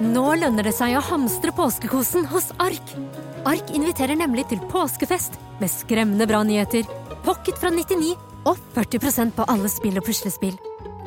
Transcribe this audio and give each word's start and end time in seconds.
Nå 0.00 0.30
lønner 0.40 0.64
det 0.64 0.72
seg 0.72 0.94
å 0.96 1.02
hamstre 1.04 1.52
påskekosen 1.52 2.24
hos 2.30 2.46
Ark. 2.62 2.92
Ark 3.44 3.72
inviterer 3.76 4.16
nemlig 4.16 4.46
til 4.48 4.60
påskefest 4.72 5.34
med 5.60 5.68
skremmende 5.68 6.24
bra 6.28 6.40
nyheter, 6.40 6.86
pocket 7.26 7.58
fra 7.60 7.68
99 7.68 8.14
og 8.48 8.56
40% 8.72 9.34
på 9.36 9.44
alle 9.52 9.68
spill 9.68 10.00
og 10.00 10.06
puslespill. 10.06 10.56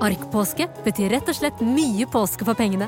Ark-påske 0.04 0.68
betyr 0.86 1.10
rett 1.16 1.32
og 1.32 1.38
slett 1.40 1.64
mye 1.66 2.06
påske 2.06 2.46
for 2.46 2.58
pengene. 2.58 2.86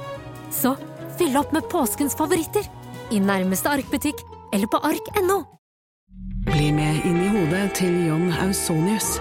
Så 0.54 0.76
fyll 1.18 1.33
opp 1.41 1.55
med 1.55 1.65
påskens 1.73 2.13
favoritter 2.17 2.69
i 3.10 3.22
nærmeste 3.24 3.74
Ark-butikk 3.74 4.22
eller 4.53 4.69
på 4.69 4.83
ark.no. 4.85 5.40
Bli 6.51 6.69
med 6.76 7.01
inn 7.10 7.17
i 7.24 7.31
hodet 7.33 7.63
til 7.81 7.97
John 8.06 8.29
Ausonius. 8.46 9.15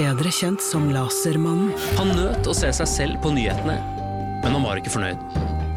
Bedre 0.00 0.34
kjent 0.34 0.66
som 0.66 0.90
Lasermannen. 0.90 1.70
Han 2.00 2.10
nøt 2.18 2.50
å 2.50 2.58
se 2.58 2.74
seg 2.74 2.90
selv 2.90 3.22
på 3.22 3.30
nyhetene, 3.38 3.78
men 4.42 4.58
han 4.58 4.66
var 4.66 4.82
ikke 4.82 4.98
fornøyd. 4.98 5.49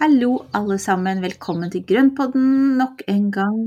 Hallo, 0.00 0.30
alle 0.56 0.78
sammen. 0.80 1.20
Velkommen 1.24 1.70
til 1.72 1.82
Grønnpodden 1.88 2.78
nok 2.80 3.02
en 3.10 3.26
gang. 3.34 3.58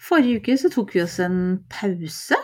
Forrige 0.00 0.40
uke 0.40 0.56
så 0.58 0.70
tok 0.72 0.94
vi 0.96 1.02
oss 1.04 1.18
en 1.22 1.60
pause. 1.70 2.38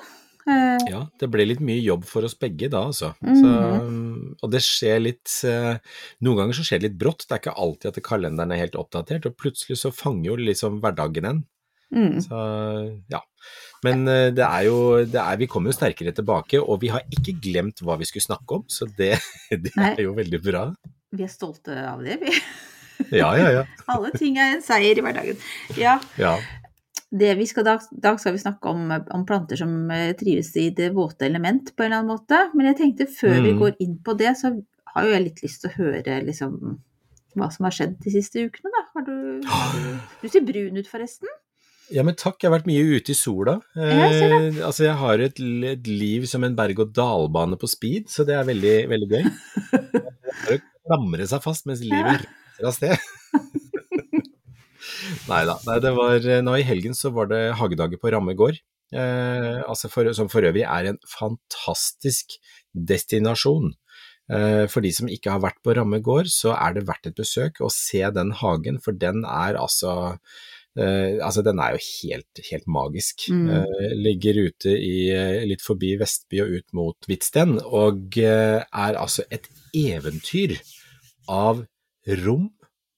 Eh, 0.46 0.84
Ja, 0.92 1.00
det 1.18 1.26
ble 1.32 1.46
litt 1.48 1.62
mye 1.64 1.80
jobb 1.82 2.04
for 2.06 2.22
oss 2.28 2.36
begge 2.38 2.68
da, 2.70 2.84
altså. 2.86 3.14
Mhm. 3.24 3.40
Så, 3.40 4.36
og 4.46 4.52
det 4.52 4.60
skjer 4.62 5.00
litt 5.02 5.32
eh, 5.48 5.78
Noen 6.22 6.38
ganger 6.38 6.54
så 6.54 6.66
skjer 6.68 6.78
det 6.82 6.90
litt 6.92 7.00
brått. 7.00 7.26
Det 7.26 7.34
er 7.34 7.42
ikke 7.42 7.56
alltid 7.64 7.90
at 7.90 8.04
kalenderen 8.06 8.54
er 8.54 8.62
helt 8.62 8.78
oppdatert, 8.78 9.26
og 9.26 9.34
plutselig 9.40 9.80
så 9.82 9.90
fanger 9.90 10.30
jo 10.30 10.36
liksom 10.36 10.78
hverdagen 10.84 11.26
en. 11.32 11.42
mm. 11.90 12.20
Så 12.28 12.44
ja. 13.10 13.24
Men 13.82 14.06
eh, 14.08 14.30
det 14.34 14.46
er 14.46 14.68
jo 14.68 14.78
det 15.02 15.18
er, 15.18 15.36
Vi 15.42 15.50
kommer 15.50 15.72
jo 15.74 15.78
sterkere 15.80 16.14
tilbake, 16.14 16.62
og 16.62 16.78
vi 16.80 16.94
har 16.94 17.02
ikke 17.10 17.34
glemt 17.42 17.82
hva 17.82 17.98
vi 17.98 18.06
skulle 18.06 18.28
snakke 18.28 18.60
om, 18.60 18.64
så 18.70 18.86
det, 18.86 19.16
det 19.50 19.74
er 19.82 20.04
jo 20.06 20.14
veldig 20.14 20.42
bra. 20.46 20.68
Vi 21.10 21.26
er 21.26 21.30
stolte 21.32 21.74
av 21.90 22.06
det, 22.06 22.20
vi. 22.22 22.30
Ja, 23.20 23.30
ja, 23.38 23.48
ja. 23.60 23.64
Alle 23.92 24.10
ting 24.16 24.38
er 24.40 24.54
en 24.56 24.62
seier 24.64 24.98
i 24.98 25.02
hverdagen. 25.04 25.36
Ja, 25.78 25.98
ja. 26.18 26.36
det 27.12 27.34
vi 27.38 27.46
skal, 27.46 27.64
da, 27.68 27.76
da, 27.92 28.14
skal 28.18 28.34
vi 28.34 28.40
snakke 28.42 28.72
om, 28.72 28.88
om 29.14 29.26
planter 29.28 29.60
som 29.60 29.74
eh, 29.94 30.10
trives 30.18 30.50
i 30.58 30.70
det 30.74 30.90
våte 30.96 31.28
element 31.28 31.70
på 31.76 31.84
en 31.84 31.92
eller 31.92 32.02
annen 32.02 32.14
måte. 32.16 32.40
Men 32.56 32.70
jeg 32.72 32.80
tenkte 32.82 33.06
før 33.10 33.36
vi 33.44 33.52
Mm. 33.54 33.60
går 33.62 33.76
inn 33.84 33.96
på 34.04 34.16
det, 34.18 34.34
så 34.40 34.52
har 34.94 35.06
jo 35.06 35.12
jeg 35.14 35.24
litt 35.28 35.42
lyst 35.44 35.62
til 35.62 35.70
å 35.70 35.76
høre 35.78 36.20
liksom 36.26 36.56
hva 37.36 37.50
som 37.52 37.66
har 37.68 37.74
skjedd 37.76 37.98
de 38.00 38.10
siste 38.14 38.40
ukene, 38.48 38.70
da. 38.72 38.82
Har 38.96 39.04
du, 39.04 39.16
har 39.46 39.74
du, 39.76 39.90
du 40.22 40.28
ser 40.32 40.44
brun 40.48 40.78
ut, 40.80 40.88
forresten. 40.88 41.28
Ja, 41.92 42.02
men 42.02 42.16
takk. 42.18 42.40
Jeg 42.42 42.48
har 42.50 42.56
vært 42.56 42.66
mye 42.66 42.96
ute 42.96 43.12
i 43.12 43.18
sola. 43.18 43.58
Ja, 43.76 43.90
jeg 44.08 44.14
ser 44.16 44.32
Eh, 44.40 44.56
altså, 44.66 44.86
jeg 44.88 44.96
har 44.98 45.20
et, 45.22 45.38
et 45.70 45.86
liv 45.86 46.24
som 46.26 46.42
en 46.48 46.56
berg-og-dal-bane 46.58 47.58
på 47.60 47.68
speed, 47.70 48.08
så 48.10 48.24
det 48.26 48.34
er 48.34 48.48
veldig, 48.48 48.74
veldig 48.90 49.10
gøy. 49.12 49.28
Det 50.46 50.52
er 50.52 50.58
å 50.58 50.64
klamre 50.86 51.26
seg 51.30 51.40
fast 51.44 51.64
mens 51.66 51.80
livet 51.82 52.26
raser 52.60 52.68
av 52.68 52.74
sted. 52.76 52.96
Neida, 55.26 55.56
Nei 55.66 55.78
da. 55.82 55.92
Nå 56.46 56.56
i 56.58 56.66
helgen 56.66 56.94
så 56.96 57.10
var 57.14 57.30
det 57.30 57.56
hagedager 57.60 58.00
på 58.00 58.12
Ramme 58.14 58.36
gård. 58.38 58.60
Eh, 58.94 59.62
altså 59.66 59.90
for, 59.90 60.12
som 60.14 60.30
for 60.30 60.46
øvrig 60.46 60.62
er 60.62 60.92
en 60.92 61.00
fantastisk 61.10 62.36
destinasjon. 62.72 63.72
Eh, 64.30 64.66
for 64.70 64.84
de 64.84 64.92
som 64.94 65.10
ikke 65.10 65.34
har 65.34 65.42
vært 65.42 65.58
på 65.66 65.74
Ramme 65.76 66.00
gård, 66.04 66.30
så 66.32 66.54
er 66.54 66.76
det 66.76 66.86
verdt 66.88 67.10
et 67.10 67.18
besøk 67.18 67.60
å 67.62 67.72
se 67.72 68.04
den 68.14 68.32
hagen, 68.40 68.78
for 68.82 68.96
den 68.96 69.24
er 69.26 69.58
altså 69.60 70.14
Eh, 70.76 71.16
altså 71.24 71.40
Den 71.42 71.58
er 71.58 71.72
jo 71.72 71.80
helt, 71.80 72.40
helt 72.50 72.66
magisk. 72.68 73.30
Mm. 73.32 73.46
Eh, 73.48 73.92
ligger 73.96 74.42
ute 74.46 74.74
i, 74.76 75.08
eh, 75.08 75.44
litt 75.48 75.64
forbi 75.64 75.94
Vestby 75.96 76.42
og 76.44 76.52
ut 76.58 76.74
mot 76.76 77.08
Hvitsten, 77.08 77.56
og 77.64 78.18
eh, 78.20 78.60
er 78.60 79.00
altså 79.00 79.24
et 79.32 79.48
eventyr 79.72 80.58
av 81.32 81.64
rom 82.24 82.50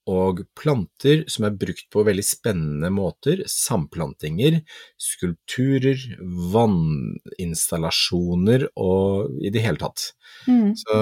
og 0.08 0.38
planter 0.56 1.26
som 1.28 1.44
er 1.44 1.52
brukt 1.60 1.84
på 1.92 2.00
veldig 2.06 2.22
spennende 2.24 2.88
måter. 2.92 3.42
Samplantinger, 3.48 4.60
skulpturer, 4.96 5.96
vanninstallasjoner 6.54 8.69
og 8.80 9.28
i 9.44 9.50
det 9.52 9.60
hele 9.66 9.78
tatt. 9.82 10.14
Mm. 10.48 10.72
Så 10.78 10.92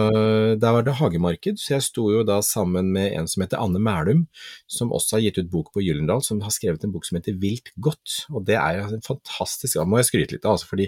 der 0.59 0.73
var 0.75 0.83
det 0.87 0.99
hagemarked, 0.99 1.57
så 1.63 1.69
jeg 1.77 1.83
sto 1.87 2.05
jo 2.11 2.21
da 2.27 2.43
sammen 2.43 2.87
med 2.97 3.07
en 3.15 3.29
som 3.31 3.43
heter 3.45 3.63
Anne 3.63 3.81
Mælum, 3.83 4.27
som 4.67 4.93
også 4.95 5.17
har 5.17 5.23
gitt 5.29 5.39
ut 5.39 5.55
bok 5.55 5.69
på 5.75 5.83
Gyllendal, 5.87 6.23
som 6.27 6.43
har 6.43 6.53
skrevet 6.55 6.83
en 6.83 6.95
bok 6.95 7.05
som 7.07 7.17
heter 7.21 7.35
Vilt 7.43 7.69
godt. 7.79 8.09
Og 8.35 8.41
det 8.49 8.57
er 8.59 8.73
en 8.89 9.07
fantastisk, 9.07 9.75
da 9.79 9.85
må 9.87 9.95
jeg 10.03 10.09
skryte 10.11 10.33
litt 10.35 10.47
av, 10.47 10.53
altså, 10.59 10.69
fordi 10.73 10.87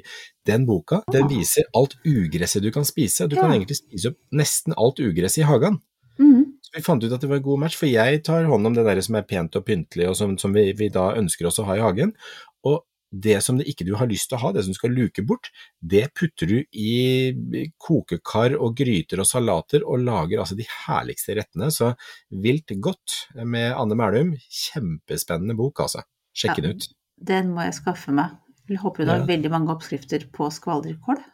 den 0.49 0.63
boka 0.67 0.97
den 1.13 1.29
viser 1.31 1.65
alt 1.77 1.95
ugresset 2.03 2.63
du 2.67 2.71
kan 2.75 2.87
spise. 2.89 3.31
Du 3.31 3.37
kan 3.39 3.53
egentlig 3.53 3.79
spise 3.79 4.09
opp 4.11 4.19
nesten 4.35 4.73
alt 4.75 4.99
ugresset 4.99 5.43
i 5.45 5.47
hagen. 5.47 5.79
Mm. 6.19 6.48
Vi 6.75 6.83
fant 6.85 7.03
ut 7.05 7.13
at 7.13 7.23
det 7.23 7.31
var 7.31 7.41
en 7.41 7.47
god 7.47 7.63
match, 7.65 7.79
for 7.81 7.89
jeg 7.89 8.23
tar 8.27 8.45
hånd 8.49 8.67
om 8.69 8.75
det 8.77 8.85
der 8.85 9.01
som 9.05 9.17
er 9.17 9.27
pent 9.29 9.57
og 9.57 9.65
pyntelig, 9.65 10.09
og 10.11 10.17
som, 10.19 10.37
som 10.41 10.53
vi, 10.53 10.73
vi 10.77 10.91
da 10.93 11.15
ønsker 11.17 11.49
oss 11.49 11.61
å 11.63 11.67
ha 11.69 11.79
i 11.79 11.85
hagen. 11.85 12.13
Og 12.69 12.83
det 13.09 13.39
som 13.41 13.57
det 13.57 13.65
ikke 13.71 13.87
du 13.89 13.95
har 13.97 14.09
lyst 14.11 14.29
til 14.29 14.37
å 14.37 14.43
ha, 14.43 14.51
det 14.53 14.67
som 14.67 14.75
du 14.75 14.77
skal 14.77 14.93
luke 14.93 15.23
bort, 15.25 15.49
det 15.81 16.11
putter 16.19 16.51
du 16.51 16.59
i 16.77 17.33
kokekar 17.81 18.57
og 18.59 18.77
gryter 18.77 19.23
og 19.23 19.29
salater, 19.31 19.85
og 19.89 20.05
lager 20.05 20.43
altså 20.43 20.59
de 20.59 20.67
herligste 20.85 21.39
rettene. 21.39 21.71
Så 21.73 21.95
Vilt 22.45 22.75
godt 22.85 23.17
med 23.49 23.73
Anne 23.73 23.97
Mælum, 23.97 24.35
kjempespennende 24.37 25.57
bok, 25.57 25.81
altså. 25.87 26.05
Sjekk 26.37 26.61
den 26.61 26.71
Ja. 26.71 26.77
ut. 26.77 26.89
Den 27.19 27.49
må 27.55 27.65
jeg 27.65 27.75
skaffe 27.81 28.13
meg. 28.13 28.37
Jeg 28.69 28.79
håper 28.79 29.05
hun 29.05 29.09
har 29.09 29.19
Ja. 29.25 29.27
veldig 29.27 29.51
mange 29.51 29.73
oppskrifter 29.73 30.29
på 30.31 30.53
skvalderkål. 30.53 31.25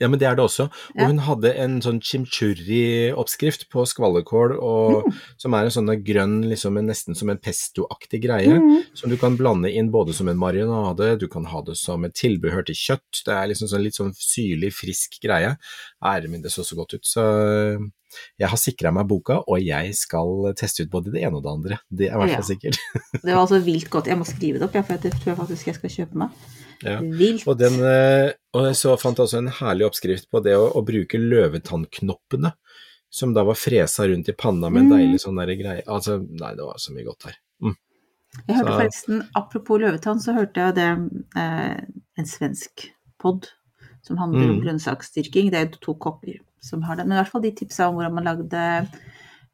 Ja, 0.00 0.06
men 0.08 0.18
det 0.20 0.28
er 0.28 0.36
det 0.36 0.44
også. 0.44 0.68
Og 0.70 1.00
Ja. 1.00 1.06
hun 1.06 1.18
hadde 1.18 1.54
en 1.58 1.80
sånn 1.82 2.00
chimchurri-oppskrift 2.00 3.68
på 3.70 3.84
skvallerkål, 3.86 4.56
og, 4.62 5.04
Mm. 5.06 5.14
som 5.36 5.54
er 5.54 5.64
en 5.64 5.70
sånn 5.70 6.04
grønn, 6.04 6.44
liksom 6.48 6.74
nesten 6.86 7.16
som 7.16 7.28
en 7.30 7.38
pesto-aktig 7.38 8.22
greie, 8.22 8.58
Mm. 8.58 8.84
som 8.94 9.10
du 9.10 9.16
kan 9.16 9.36
blande 9.36 9.72
inn 9.74 9.90
både 9.90 10.14
som 10.14 10.28
en 10.28 10.36
marinade, 10.38 11.18
du 11.18 11.26
kan 11.28 11.44
ha 11.44 11.62
det 11.62 11.76
som 11.76 12.04
et 12.04 12.14
tilbehør 12.14 12.64
til 12.66 12.74
kjøtt. 12.74 13.24
Det 13.24 13.34
er 13.34 13.48
liksom 13.48 13.68
sånn 13.68 13.82
litt 13.82 13.94
sånn 13.94 14.14
syrlig, 14.14 14.72
frisk 14.72 15.20
greie. 15.20 15.56
Ære 16.02 16.28
min, 16.28 16.42
det 16.42 16.50
så 16.52 16.62
så 16.64 16.76
godt 16.76 16.94
ut. 16.94 17.02
Så 17.04 17.90
jeg 18.38 18.48
har 18.48 18.56
sikra 18.56 18.92
meg 18.92 19.06
boka, 19.08 19.42
og 19.46 19.60
jeg 19.60 19.94
skal 19.94 20.52
teste 20.54 20.80
ut 20.82 20.90
både 20.90 21.12
det 21.12 21.22
ene 21.22 21.36
og 21.36 21.42
det 21.42 21.50
andre. 21.50 21.78
Det 21.94 22.08
er 22.10 22.14
i 22.14 22.18
hvert 22.26 22.34
fall 22.36 22.56
sikkert. 22.56 22.78
Det 23.22 23.34
var 23.34 23.46
altså 23.46 23.62
vilt 23.70 23.90
godt. 23.90 24.06
Jeg 24.06 24.16
må 24.18 24.24
skrive 24.24 24.54
det 24.58 24.62
opp, 24.62 24.72
jeg, 24.74 24.86
for 24.86 24.96
det 24.96 25.12
tror 25.12 25.24
jeg 25.26 25.36
faktisk 25.36 25.66
jeg 25.66 25.74
skal 25.74 25.90
kjøpe 25.90 26.14
meg. 26.14 26.30
Ja. 26.84 27.00
Vilt. 27.02 27.46
Og, 27.48 27.56
den, 27.58 27.74
eh, 27.82 28.32
og 28.54 28.66
jeg 28.68 28.76
så 28.78 28.92
fant 29.00 29.18
også 29.18 29.38
en 29.38 29.48
herlig 29.48 29.86
oppskrift 29.88 30.28
på 30.30 30.42
det 30.44 30.54
å, 30.54 30.68
å 30.78 30.82
bruke 30.86 31.18
løvetannknoppene, 31.18 32.52
som 33.10 33.32
da 33.34 33.42
var 33.48 33.54
fresa 33.58 34.06
rundt 34.08 34.28
i 34.28 34.32
panna 34.36 34.70
med 34.70 34.82
en 34.84 34.88
Mm. 34.90 34.96
deilig 34.98 35.20
sånn 35.24 35.36
derre 35.40 35.56
greie. 35.58 35.82
Altså, 35.86 36.18
nei, 36.22 36.54
det 36.54 36.64
var 36.64 36.76
så 36.78 36.92
mye 36.94 37.04
godt 37.08 37.24
her. 37.30 37.36
Mm. 37.62 37.74
Jeg 38.46 38.56
hørte 38.56 38.68
Så- 38.68 38.78
forresten, 38.78 39.28
apropos 39.34 39.80
løvetann, 39.80 40.20
så 40.22 40.34
hørte 40.36 40.54
jeg 40.54 40.74
det 40.74 40.88
eh, 41.36 41.80
en 42.18 42.24
svensk 42.24 42.90
pod 43.18 43.48
som 44.02 44.16
handler 44.16 44.44
om 44.50 44.58
Mm. 44.60 44.64
grønnsaksdyrking. 44.64 45.50
Det 45.50 45.54
er 45.60 45.78
to 45.80 45.94
kokker 45.94 46.38
som 46.60 46.82
har 46.82 46.96
det. 46.96 47.06
Men 47.06 47.18
i 47.18 47.22
hvert 47.22 47.30
fall 47.32 47.40
de 47.42 47.50
tipsa 47.52 47.88
om 47.88 47.94
hvordan 47.96 48.14
man 48.14 48.24
lagde 48.24 48.88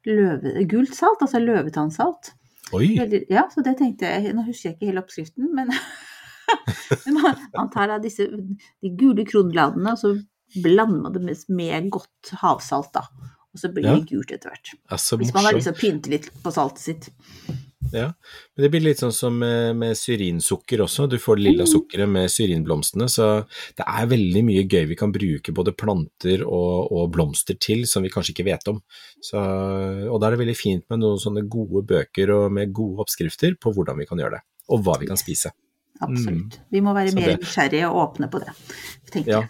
løve, 0.05 0.67
gult 0.67 0.93
salt, 0.93 1.19
altså 1.21 1.39
løvetannsalt. 1.41 2.31
Oi! 2.73 2.95
Veldig, 2.97 3.25
ja, 3.29 3.47
så 3.49 3.63
det 3.63 3.77
tenkte 3.77 4.01
jeg 4.09 4.33
Nå 4.35 4.43
husker 4.45 4.69
jeg 4.71 4.77
ikke 4.79 4.87
hele 4.91 5.01
oppskriften, 5.03 5.51
men 5.53 5.69
man, 7.17 7.35
man 7.55 7.69
tar 7.73 7.87
da 7.93 7.99
disse 8.03 8.27
de 8.31 8.91
gule 8.99 9.25
kronbladene, 9.27 9.93
og 9.95 10.01
så 10.01 10.15
blander 10.61 11.01
man 11.07 11.13
det 11.15 11.23
med, 11.25 11.45
med 11.49 11.89
godt 11.93 12.35
havsalt, 12.41 12.93
da. 12.95 13.05
Og 13.55 13.59
så 13.61 13.69
blir 13.71 13.85
Ja. 13.87 13.93
det 13.95 14.09
gult 14.11 14.31
etter 14.35 14.51
hvert. 14.51 14.73
Altså, 14.91 15.15
Hvis 15.17 15.31
man 15.33 15.45
har 15.47 15.53
lyst 15.55 15.69
til 15.69 15.73
å 15.75 15.79
pynte 15.79 16.11
litt 16.11 16.25
på 16.43 16.51
saltet 16.51 16.83
sitt. 16.83 17.05
Ja. 17.93 18.09
Men 18.57 18.63
det 18.65 18.69
blir 18.73 18.81
litt 18.83 18.99
sånn 18.99 19.13
som 19.15 19.37
med, 19.39 19.77
med 19.79 19.95
syrinsukker 19.95 20.81
også. 20.83 21.05
Du 21.07 21.15
får 21.21 21.37
det 21.37 21.43
lilla 21.45 21.63
Mm. 21.63 21.69
sukkeret 21.71 22.09
med 22.09 22.27
syrinblomstene. 22.33 23.07
Så 23.07 23.45
det 23.77 23.85
er 23.87 24.09
veldig 24.11 24.41
mye 24.43 24.65
gøy 24.67 24.87
vi 24.89 24.95
kan 24.99 25.13
bruke 25.15 25.53
både 25.55 25.71
planter 25.77 26.43
og, 26.43 26.91
og 26.91 27.11
blomster 27.15 27.55
til 27.61 27.85
som 27.87 28.03
vi 28.03 28.09
kanskje 28.11 28.33
ikke 28.35 28.47
vet 28.49 28.67
om. 28.73 28.81
Så, 29.23 29.39
og 29.39 30.19
da 30.19 30.27
er 30.27 30.35
det 30.35 30.41
veldig 30.43 30.57
fint 30.59 30.83
med 30.89 30.99
noen 31.05 31.21
sånne 31.21 31.45
gode 31.47 31.85
bøker 31.87 32.33
og 32.35 32.51
med 32.51 32.73
gode 32.75 33.05
oppskrifter 33.05 33.55
på 33.61 33.71
hvordan 33.71 34.01
vi 34.01 34.05
kan 34.09 34.19
gjøre 34.19 34.39
det. 34.39 34.43
Og 34.73 34.83
hva 34.83 34.99
vi 34.99 35.07
kan 35.07 35.17
spise. 35.21 35.53
Absolutt. 36.01 36.59
Vi 36.71 36.79
må 36.81 36.93
være 36.93 37.11
Mm. 37.11 37.11
Så 37.11 37.19
mer 37.19 37.27
det- 37.27 37.39
nysgjerrige 37.41 37.89
og 37.89 38.15
åpne 38.15 38.29
på 38.29 38.39
det, 38.39 38.53
tenker 39.11 39.31
Ja. 39.31 39.39
jeg. 39.41 39.49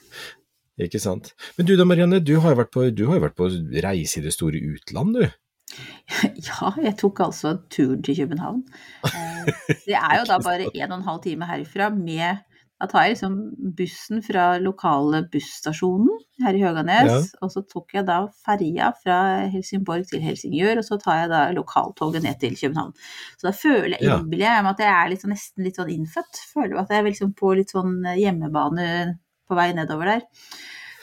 Ikke 0.89 0.99
sant. 0.99 1.33
Men 1.57 1.65
du 1.65 1.75
da, 1.77 1.83
Marianne, 1.85 2.19
du 2.19 2.39
har 2.39 2.49
jo 2.53 2.61
vært 2.63 2.71
på, 2.71 2.93
du 2.95 3.05
har 3.07 3.15
jo 3.15 3.21
vært 3.25 3.35
på 3.35 3.47
reise 3.83 4.17
i 4.19 4.21
det 4.21 4.33
store 4.33 4.59
utland, 4.59 5.13
du. 5.15 5.27
Ja, 6.47 6.71
jeg 6.81 6.97
tok 6.97 7.19
altså 7.19 7.59
turen 7.69 8.03
til 8.03 8.15
København. 8.15 8.63
Eh, 9.05 9.45
Det 9.87 9.95
er 9.95 10.19
jo 10.19 10.25
da 10.25 10.37
bare 10.49 10.69
en 10.75 10.91
og 10.91 10.97
en 10.99 11.03
halv 11.07 11.21
time 11.23 11.45
herfra 11.45 11.89
med 11.89 12.37
Da 12.81 12.87
tar 12.91 13.05
jeg 13.05 13.13
liksom 13.15 13.35
bussen 13.77 14.19
fra 14.25 14.57
lokale 14.59 15.21
busstasjonen 15.31 16.09
her 16.43 16.57
i 16.57 16.59
Høganes, 16.59 17.29
og 17.41 17.51
så 17.53 17.61
tok 17.71 17.93
jeg 17.95 18.03
da 18.09 18.17
ferja 18.43 18.89
fra 18.99 19.19
Helsingborg 19.47 20.03
til 20.09 20.19
Helsingør, 20.19 20.81
og 20.81 20.83
så 20.83 20.97
tar 20.99 21.21
jeg 21.21 21.29
da 21.31 21.39
lokaltoget 21.55 22.25
ned 22.25 22.35
til 22.41 22.57
København. 22.59 22.91
Så 23.39 23.47
da 23.47 23.53
føler 23.55 23.95
jeg 23.95 24.03
Ja. 24.09 24.17
innbiller 24.19 24.49
jeg 24.49 24.63
meg 24.65 24.71
at 24.73 24.83
jeg 24.83 24.91
er 25.13 25.15
sånn, 25.21 25.31
nesten 25.31 25.63
litt 25.63 25.75
sånn 25.79 25.93
innfødt. 25.93 26.41
Føler 26.53 26.77
at 26.81 26.89
jeg 26.89 26.99
er 26.99 27.07
liksom 27.09 27.33
på 27.33 27.55
litt 27.55 27.71
sånn 27.71 28.03
hjemmebane 28.03 29.19
på 29.47 29.55
vei 29.55 29.71
nedover 29.73 30.05
der. 30.05 30.21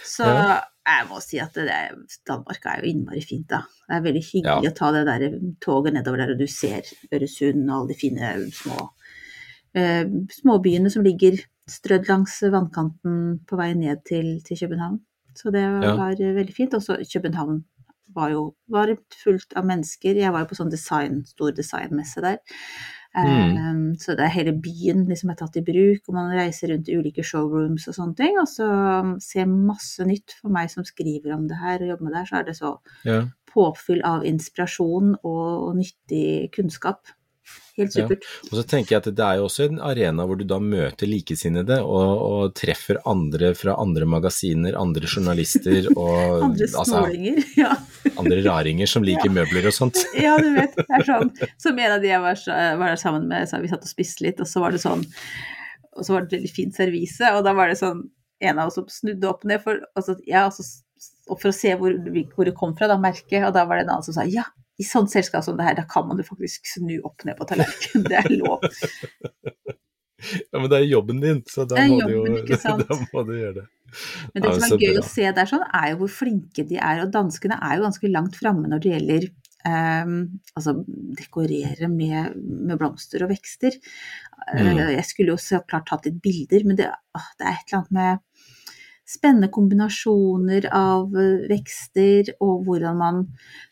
Så 0.05 0.25
Ja. 0.29 0.61
jeg 0.87 1.09
må 1.09 1.23
si 1.23 1.39
at 1.41 1.55
det 1.55 1.71
Danmark 2.27 2.67
er 2.67 2.83
jo 2.83 2.91
innmari 2.93 3.23
fint, 3.25 3.47
da. 3.49 3.63
Det 3.89 3.97
er 3.97 4.01
veldig 4.13 4.25
hyggelig 4.29 4.65
Ja. 4.65 4.71
å 4.71 4.75
ta 4.75 4.93
det 4.93 5.07
der 5.07 5.41
toget 5.61 5.95
nedover 5.95 6.19
der, 6.19 6.33
og 6.33 6.39
du 6.39 6.47
ser 6.47 6.83
Øresund 7.11 7.71
og 7.71 7.81
alle 7.81 7.89
de 7.89 7.95
fine 7.95 8.51
små 8.53 8.91
uh, 9.75 10.05
småbyene 10.29 10.91
som 10.93 11.03
ligger 11.03 11.39
strødd 11.71 12.09
langs 12.11 12.41
vannkanten 12.43 13.41
på 13.49 13.57
vei 13.61 13.73
ned 13.75 14.03
til, 14.09 14.41
til 14.45 14.59
København. 14.65 15.01
Så 15.35 15.51
det 15.53 15.63
Ja. 15.63 15.95
var 15.97 16.13
eh, 16.13 16.35
veldig 16.37 16.55
fint. 16.55 16.75
Også 16.75 16.97
København 17.13 17.65
var 18.15 18.31
jo 18.31 18.55
var 18.69 18.91
fullt 19.23 19.55
av 19.57 19.65
mennesker. 19.65 20.15
Jeg 20.17 20.33
var 20.33 20.41
jo 20.45 20.51
på 20.51 20.59
sånn 20.59 20.71
design, 20.71 21.23
stor 21.25 21.53
designmesse 21.57 22.21
der. 22.21 22.39
Mm. 23.15 23.57
Um, 23.57 23.95
Så 24.01 24.15
det 24.17 24.25
er 24.25 24.33
hele 24.33 24.53
byen 24.57 25.07
liksom 25.09 25.31
er 25.31 25.35
tatt 25.37 25.57
i 25.57 25.61
bruk, 25.65 26.01
og 26.09 26.15
man 26.15 26.31
reiser 26.33 26.69
rundt 26.73 26.89
i 26.89 26.97
ulike 26.97 27.23
showrooms 27.23 27.87
og 27.89 27.95
sånne 27.95 28.17
ting. 28.17 28.39
Og 28.41 28.49
så 28.49 28.65
um, 29.03 29.19
ser 29.21 29.45
masse 29.47 30.01
nytt 30.05 30.33
for 30.41 30.49
meg 30.53 30.71
som 30.73 30.85
skriver 30.85 31.35
om 31.35 31.47
det 31.49 31.59
her 31.61 31.83
og 31.83 31.89
jobber 31.93 32.05
med 32.05 32.13
det 32.13 32.19
her, 32.23 32.27
så 32.31 32.37
er 32.41 32.45
det 32.45 32.57
så 32.57 32.79
Ja. 33.05 33.19
påfyll 33.53 34.01
av 34.05 34.25
inspirasjon 34.25 35.17
og, 35.25 35.69
og 35.69 35.77
nyttig 35.77 36.51
kunnskap. 36.57 37.05
Helt 37.77 37.95
Ja. 37.97 38.05
Og 38.05 38.53
så 38.59 38.63
tenker 38.69 38.95
jeg 38.95 39.01
at 39.01 39.09
det 39.17 39.25
er 39.25 39.39
jo 39.41 39.47
også 39.47 39.65
en 39.65 39.79
arena 39.81 40.27
hvor 40.29 40.37
du 40.37 40.45
da 40.49 40.59
møter 40.61 41.09
likesinnede 41.09 41.79
og, 41.81 42.11
og 42.27 42.55
treffer 42.59 43.01
andre 43.09 43.55
fra 43.57 43.79
andre 43.81 44.09
magasiner, 44.09 44.77
andre 44.77 45.09
journalister 45.09 45.89
og 45.97 46.45
Andre 46.51 46.69
altså. 46.69 47.07
Ja. 47.57 47.73
andre 48.13 48.43
raringer 48.45 48.91
som 48.91 49.07
liker 49.07 49.33
møbler 49.33 49.71
og 49.71 49.77
sånt. 49.77 50.03
ja, 50.27 50.37
du 50.37 50.51
vet. 50.59 50.77
Det 50.77 50.99
er 50.99 51.09
sånn. 51.09 51.33
Som 51.63 51.81
en 51.81 51.97
av 51.97 52.05
de 52.05 52.13
jeg 52.13 52.25
var, 52.25 52.45
var 52.83 52.93
der 52.93 53.01
sammen 53.01 53.29
med, 53.31 53.49
så 53.49 53.63
vi 53.63 53.73
satt 53.73 53.89
og 53.89 53.93
spiste 53.93 54.27
litt, 54.27 54.43
og 54.43 54.51
så 54.51 54.61
var 54.61 54.77
det 54.77 54.83
sånn 54.83 55.07
Og 55.97 56.05
så 56.05 56.13
var 56.13 56.25
det 56.25 56.29
et 56.29 56.39
veldig 56.41 56.53
fint 56.53 56.77
servise, 56.77 57.33
og 57.33 57.45
da 57.47 57.57
var 57.57 57.73
det 57.73 57.81
sånn 57.81 58.05
en 58.43 58.59
av 58.59 58.69
oss 58.69 58.77
som 58.77 58.89
snudde 58.91 59.29
opp 59.29 59.45
ned 59.49 59.63
for, 59.63 59.81
altså, 59.97 60.17
ja, 60.27 60.49
altså, 60.49 60.65
for 61.31 61.51
å 61.53 61.55
se 61.55 61.73
hvor, 61.79 61.95
hvor 62.35 62.49
det 62.49 62.57
kom 62.59 62.75
fra, 62.77 62.89
da, 62.91 62.99
merket, 63.01 63.45
og 63.47 63.55
da 63.55 63.65
var 63.69 63.79
det 63.79 63.87
en 63.87 63.95
annen 63.95 64.07
som 64.07 64.17
sa 64.17 64.27
ja, 64.27 64.45
i 64.83 64.87
sånn 64.87 65.09
selskap 65.11 65.47
som 65.47 65.59
det 65.59 65.69
her, 65.69 65.79
da 65.79 65.87
kan 65.89 66.09
man 66.09 66.21
jo 66.21 66.27
faktisk 66.27 66.67
snu 66.75 66.97
opp 67.07 67.25
ned 67.29 67.39
på 67.39 67.47
tallerkenen, 67.51 68.09
det 68.11 68.21
er 68.25 68.37
lov. 68.41 68.67
Ja, 70.23 70.61
men 70.61 70.69
det 70.71 70.79
er 70.79 70.85
jobben 70.87 71.21
din, 71.23 71.43
så 71.51 71.65
da 71.67 71.83
må, 71.89 71.99
jobben, 71.99 72.37
du, 72.47 72.53
jo, 72.55 72.75
da 72.87 72.99
må 73.11 73.23
du 73.27 73.33
gjøre 73.35 73.55
det. 73.57 73.65
Men 74.33 74.45
det 74.45 74.51
Ja, 74.51 74.57
som 74.57 74.77
er 74.77 74.83
gøy 74.85 74.93
bra. 74.95 75.03
å 75.03 75.09
se 75.09 75.31
der 75.39 75.51
sånn, 75.51 75.65
er 75.79 75.87
jo 75.93 76.01
hvor 76.03 76.13
flinke 76.15 76.65
de 76.69 76.79
er, 76.79 77.03
og 77.03 77.15
danskene 77.15 77.59
er 77.59 77.79
jo 77.79 77.87
ganske 77.89 78.11
langt 78.13 78.39
framme 78.39 78.71
når 78.71 78.85
det 78.85 78.93
gjelder 78.93 79.27
um, 79.67 80.15
altså 80.55 80.77
dekorere 81.19 81.91
med, 81.93 82.39
med 82.39 82.81
blomster 82.81 83.27
og 83.27 83.33
vekster. 83.35 83.77
Mm. 84.53 84.81
Jeg 84.97 85.07
skulle 85.11 85.35
jo 85.35 85.41
så 85.43 85.63
klart 85.67 85.91
tatt 85.91 86.09
litt 86.09 86.23
bilder, 86.25 86.67
men 86.67 86.79
det, 86.81 86.89
å, 86.89 87.25
det 87.39 87.49
er 87.49 87.59
et 87.59 87.67
eller 87.69 87.83
annet 87.83 87.97
med 87.99 88.32
spennende 89.13 89.49
kombinasjoner 89.53 90.67
av 90.75 91.15
eh, 91.19 91.47
vekster 91.53 92.33
og 92.41 92.65
hvordan 92.67 92.99
man 93.01 93.23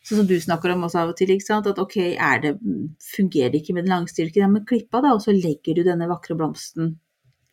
Sånn 0.05 0.21
som 0.21 0.27
du 0.29 0.35
snakker 0.41 0.73
om 0.73 0.87
også 0.87 1.03
av 1.03 1.11
og 1.13 1.17
til. 1.19 1.31
At 1.37 1.79
ok, 1.81 1.95
det, 2.43 2.55
fungerer 3.15 3.51
det 3.53 3.61
ikke 3.61 3.75
med 3.77 3.85
den 3.85 3.93
langstyrken, 3.93 4.41
ja, 4.43 4.49
men 4.49 4.65
klipp 4.65 4.93
av 4.97 5.05
da, 5.05 5.13
og 5.15 5.21
så 5.23 5.33
legger 5.35 5.77
du 5.77 5.83
denne 5.85 6.07
vakre 6.09 6.35
blomsten 6.39 6.95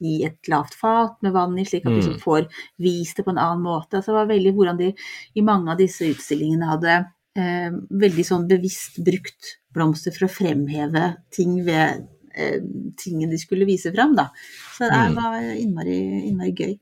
i 0.01 0.21
et 0.25 0.47
lavt 0.49 0.77
fat 0.79 1.17
med 1.27 1.35
vann 1.35 1.57
i, 1.59 1.65
slik 1.67 1.83
at 1.87 1.91
du 1.91 1.97
Mm. 1.97 2.01
liksom 2.01 2.19
får 2.23 2.47
vist 2.79 3.17
det 3.19 3.25
på 3.27 3.33
en 3.35 3.39
annen 3.43 3.63
måte. 3.65 3.99
Altså, 3.99 4.13
det 4.13 4.19
var 4.21 4.29
veldig 4.31 4.53
hvordan 4.55 4.79
de 4.79 4.93
i 5.35 5.43
mange 5.43 5.73
av 5.73 5.79
disse 5.81 6.07
utstillingene 6.07 6.69
hadde 6.71 6.95
eh, 7.39 7.71
veldig 7.91 8.25
sånn 8.27 8.47
bevisst 8.51 9.01
brukt 9.05 9.57
blomster 9.75 10.15
for 10.15 10.27
å 10.27 10.33
fremheve 10.33 11.17
ting 11.35 11.59
ved 11.67 12.07
eh, 12.35 12.61
tingene 12.99 13.31
de 13.33 13.39
skulle 13.39 13.67
vise 13.67 13.93
fram, 13.95 14.15
da. 14.15 14.29
Så 14.77 14.87
det 14.91 14.99
Mm. 15.11 15.15
var 15.19 15.41
innmari, 15.43 15.99
innmari 16.31 16.55
gøy. 16.55 16.79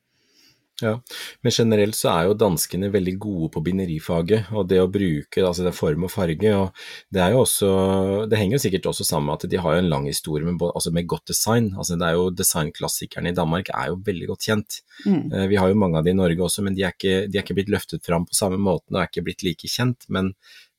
Ja, 0.83 0.99
men 1.41 1.53
generelt 1.57 1.97
så 1.97 2.11
er 2.13 2.27
jo 2.29 2.35
danskene 2.37 2.91
veldig 2.93 3.15
gode 3.23 3.47
på 3.55 3.63
binderifaget, 3.65 4.51
og 4.53 4.67
det 4.69 4.83
å 4.83 4.91
bruke 4.93 5.41
altså 5.41 5.65
det 5.65 5.71
er 5.71 5.79
form 5.79 6.05
og 6.05 6.13
farge. 6.13 6.51
og 6.53 6.83
Det 7.13 7.23
er 7.25 7.33
jo 7.33 7.41
også, 7.47 7.71
det 8.29 8.37
henger 8.37 8.59
jo 8.59 8.63
sikkert 8.67 8.91
også 8.91 9.07
sammen 9.09 9.31
med 9.31 9.39
at 9.39 9.49
de 9.55 9.63
har 9.63 9.77
jo 9.79 9.85
en 9.85 9.89
lang 9.89 10.05
historie 10.11 10.45
med, 10.45 10.61
altså 10.69 10.93
med 10.93 11.09
godt 11.09 11.33
design. 11.33 11.71
altså 11.79 11.97
det 11.97 12.11
er 12.11 12.19
jo 12.19 12.29
Designklassikerne 12.37 13.33
i 13.33 13.39
Danmark 13.39 13.73
er 13.73 13.89
jo 13.89 13.97
veldig 14.05 14.29
godt 14.35 14.51
kjent. 14.51 14.81
Mm. 15.07 15.33
Eh, 15.33 15.47
Vi 15.49 15.57
har 15.57 15.73
jo 15.73 15.81
mange 15.81 15.97
av 15.99 16.05
de 16.05 16.13
i 16.13 16.21
Norge 16.21 16.45
også, 16.45 16.63
men 16.63 16.77
de 16.77 16.85
er 16.85 16.93
ikke, 16.93 17.19
de 17.31 17.39
er 17.39 17.45
ikke 17.47 17.57
blitt 17.57 17.73
løftet 17.73 18.05
fram 18.05 18.29
på 18.29 18.37
samme 18.37 18.61
måten 18.61 18.97
og 18.97 19.01
er 19.01 19.09
ikke 19.09 19.25
blitt 19.25 19.49
like 19.49 19.73
kjent. 19.73 20.05
Men 20.13 20.35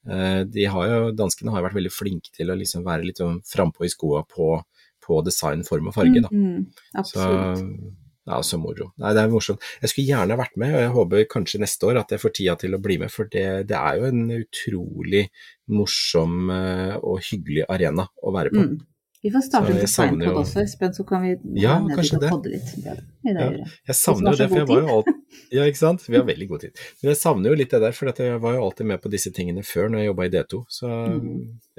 eh, 0.05 0.43
de 0.45 0.69
har 0.69 0.88
jo, 0.93 1.11
danskene 1.17 1.50
har 1.51 1.63
jo 1.63 1.71
vært 1.71 1.81
veldig 1.81 1.95
flinke 1.97 2.29
til 2.38 2.53
å 2.53 2.59
liksom 2.59 2.85
være 2.85 3.07
litt 3.09 3.17
sånn 3.17 3.41
frampå 3.50 3.88
i 3.88 3.89
skoa 3.89 4.21
på, 4.29 4.59
på 5.01 5.23
design, 5.25 5.65
form 5.65 5.89
og 5.89 5.97
farge. 5.97 6.21
da. 6.21 6.29
Mm, 6.29 6.67
mm, 6.67 6.67
Så 7.01 7.17
absolutt. 7.17 8.03
Ja, 8.27 8.41
så 8.44 8.57
moro. 8.59 8.89
Nei, 9.00 9.13
det 9.15 9.21
er 9.24 9.31
morsomt. 9.31 9.63
Jeg 9.81 9.89
skulle 9.94 10.07
gjerne 10.12 10.38
vært 10.39 10.57
med, 10.59 10.74
og 10.75 10.81
jeg 10.83 10.91
håper 10.97 11.25
kanskje 11.31 11.62
neste 11.63 11.88
år 11.88 12.01
at 12.03 12.12
jeg 12.12 12.19
får 12.25 12.33
tida 12.35 12.56
til 12.59 12.75
å 12.75 12.81
bli 12.83 12.97
med, 13.01 13.12
for 13.13 13.29
det, 13.31 13.45
det 13.69 13.77
er 13.79 14.01
jo 14.01 14.09
en 14.12 14.25
utrolig 14.41 15.24
morsom 15.71 16.51
eh, 16.53 16.95
og 17.01 17.24
hyggelig 17.27 17.65
arena 17.71 18.07
å 18.24 18.33
være 18.35 18.53
på. 18.53 18.63
Mm. 18.68 18.77
Vi 19.25 19.31
får 19.33 19.44
starte 19.47 19.74
på 19.74 20.03
en 20.06 20.21
jo- 20.21 20.33
også, 20.39 20.62
Espen, 20.62 20.91
så 20.94 21.03
kan 21.07 21.24
vi 21.25 21.31
Ja, 21.59 21.79
kanskje 21.89 22.19
og 22.19 22.44
det. 22.44 22.51
litt. 22.53 22.69
Ja, 22.85 23.41
jeg 23.89 23.95
savner 23.97 24.31
jo 24.31 24.38
det, 24.38 24.47
for 24.51 24.57
jeg 24.62 24.68
var 24.69 24.81
jo 24.83 24.91
alltid 25.00 25.13
Ja, 25.51 25.63
ikke 25.65 25.79
sant. 25.81 26.03
Vi 26.07 26.15
har 26.15 26.24
veldig 26.27 26.47
god 26.47 26.62
tid. 26.62 26.77
Men 27.01 27.09
jeg 27.12 27.18
savner 27.18 27.50
jo 27.50 27.56
litt 27.56 27.71
det 27.74 27.81
der, 27.81 27.91
for 27.97 28.12
jeg 28.13 28.39
var 28.44 28.53
jo 28.53 28.62
alltid 28.68 28.85
med 28.85 29.01
på 29.01 29.09
disse 29.12 29.31
tingene 29.33 29.63
før 29.65 29.89
når 29.89 30.03
jeg 30.03 30.12
jobba 30.12 30.27
i 30.27 30.29
D2. 30.35 30.62
Så 30.69 30.91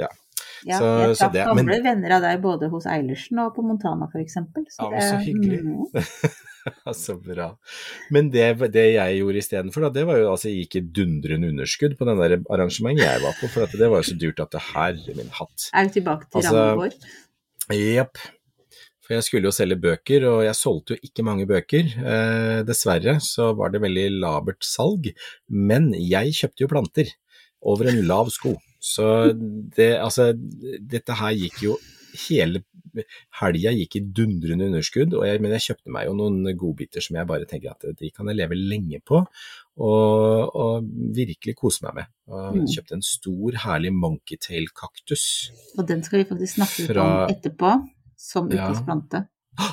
ja. 0.03 0.09
Ja, 0.67 0.79
Så- 0.79 0.91
jeg 1.07 1.17
så 1.17 1.29
traff 1.31 1.35
gamle 1.35 1.65
men- 1.65 1.85
venner 1.85 2.17
av 2.17 2.23
deg 2.23 2.43
både 2.43 2.71
hos 2.73 2.87
Eilertsen 2.87 3.39
og 3.45 3.55
på 3.57 3.63
Montana 3.67 4.09
f.eks. 4.13 4.37
Ja, 4.37 4.91
men 4.91 5.01
så 5.01 5.19
hyggelig. 5.23 5.61
Mm, 5.65 6.35
Så 6.93 7.15
bra. 7.23 7.57
Men 8.13 8.29
det, 8.31 8.59
det 8.75 8.83
jeg 8.93 9.21
gjorde 9.23 9.41
istedenfor, 9.41 9.87
det 9.95 10.03
var 10.05 10.19
jo 10.21 10.27
altså 10.35 10.51
jeg 10.51 10.67
gikk 10.67 10.77
i 10.77 10.83
dundrende 10.99 11.49
underskudd 11.49 11.95
på 11.97 12.05
den 12.05 12.19
der 12.21 12.35
arrangementet 12.53 13.07
jeg 13.07 13.23
var 13.23 13.33
på, 13.41 13.49
for 13.49 13.63
at 13.65 13.73
det 13.79 13.89
var 13.89 14.03
jo 14.03 14.09
så 14.11 14.19
dyrt 14.21 14.43
at 14.45 14.51
det 14.53 14.61
herre 14.75 15.15
min 15.17 15.31
hatt. 15.39 15.71
er 15.73 15.89
vi 15.89 15.95
tilbake 16.01 16.29
til 16.29 16.43
Altså, 16.43 16.53
rammen 16.59 16.83
vår? 16.83 16.99
Jepp. 17.79 18.21
For 19.07 19.15
jeg 19.17 19.25
skulle 19.25 19.49
jo 19.49 19.55
selge 19.57 19.79
bøker, 19.81 20.27
og 20.29 20.43
jeg 20.45 20.59
solgte 20.59 20.93
jo 20.99 21.01
ikke 21.09 21.25
mange 21.25 21.47
bøker. 21.49 21.89
Eh, 21.97 22.59
dessverre 22.69 23.15
så 23.25 23.55
var 23.57 23.71
det 23.73 23.81
veldig 23.81 24.21
labert 24.21 24.61
salg, 24.69 25.09
men 25.49 25.95
jeg 25.97 26.35
kjøpte 26.37 26.67
jo 26.67 26.69
planter 26.69 27.15
over 27.65 27.89
en 27.89 28.03
lav 28.05 28.29
sko. 28.35 28.53
Så 28.81 29.33
det, 29.35 29.97
altså, 29.99 30.33
dette 30.35 31.13
her 31.19 31.33
gikk 31.35 31.63
jo 31.65 31.77
hele 32.29 32.63
helga 33.39 33.71
gikk 33.77 33.97
i 33.99 34.01
dundrende 34.17 34.67
underskudd, 34.71 35.13
jeg, 35.27 35.41
men 35.45 35.53
jeg 35.55 35.61
kjøpte 35.69 35.93
meg 35.95 36.07
jo 36.09 36.15
noen 36.19 36.49
godbiter 36.59 37.05
som 37.05 37.19
jeg 37.19 37.29
bare 37.29 37.47
tenker 37.47 37.71
at 37.75 37.85
de 38.01 38.09
kan 38.11 38.27
jeg 38.31 38.39
leve 38.41 38.57
lenge 38.59 38.99
på, 39.07 39.21
og, 39.79 40.57
og 40.57 40.89
virkelig 41.15 41.55
kose 41.61 41.85
meg 41.85 41.95
med. 42.01 42.09
Og 42.33 42.57
Mm. 42.57 42.67
kjøpte 42.67 42.97
en 42.97 43.03
stor, 43.05 43.53
herlig 43.65 43.93
monkeytail-kaktus. 43.95 45.25
Og 45.79 45.87
den 45.89 46.03
skal 46.03 46.23
vi 46.23 46.29
faktisk 46.31 46.57
snakke 46.59 46.79
litt 46.83 46.91
Fra- 46.91 47.07
om 47.07 47.35
etterpå, 47.35 47.73
som 48.17 48.51
Ja. 48.51 48.73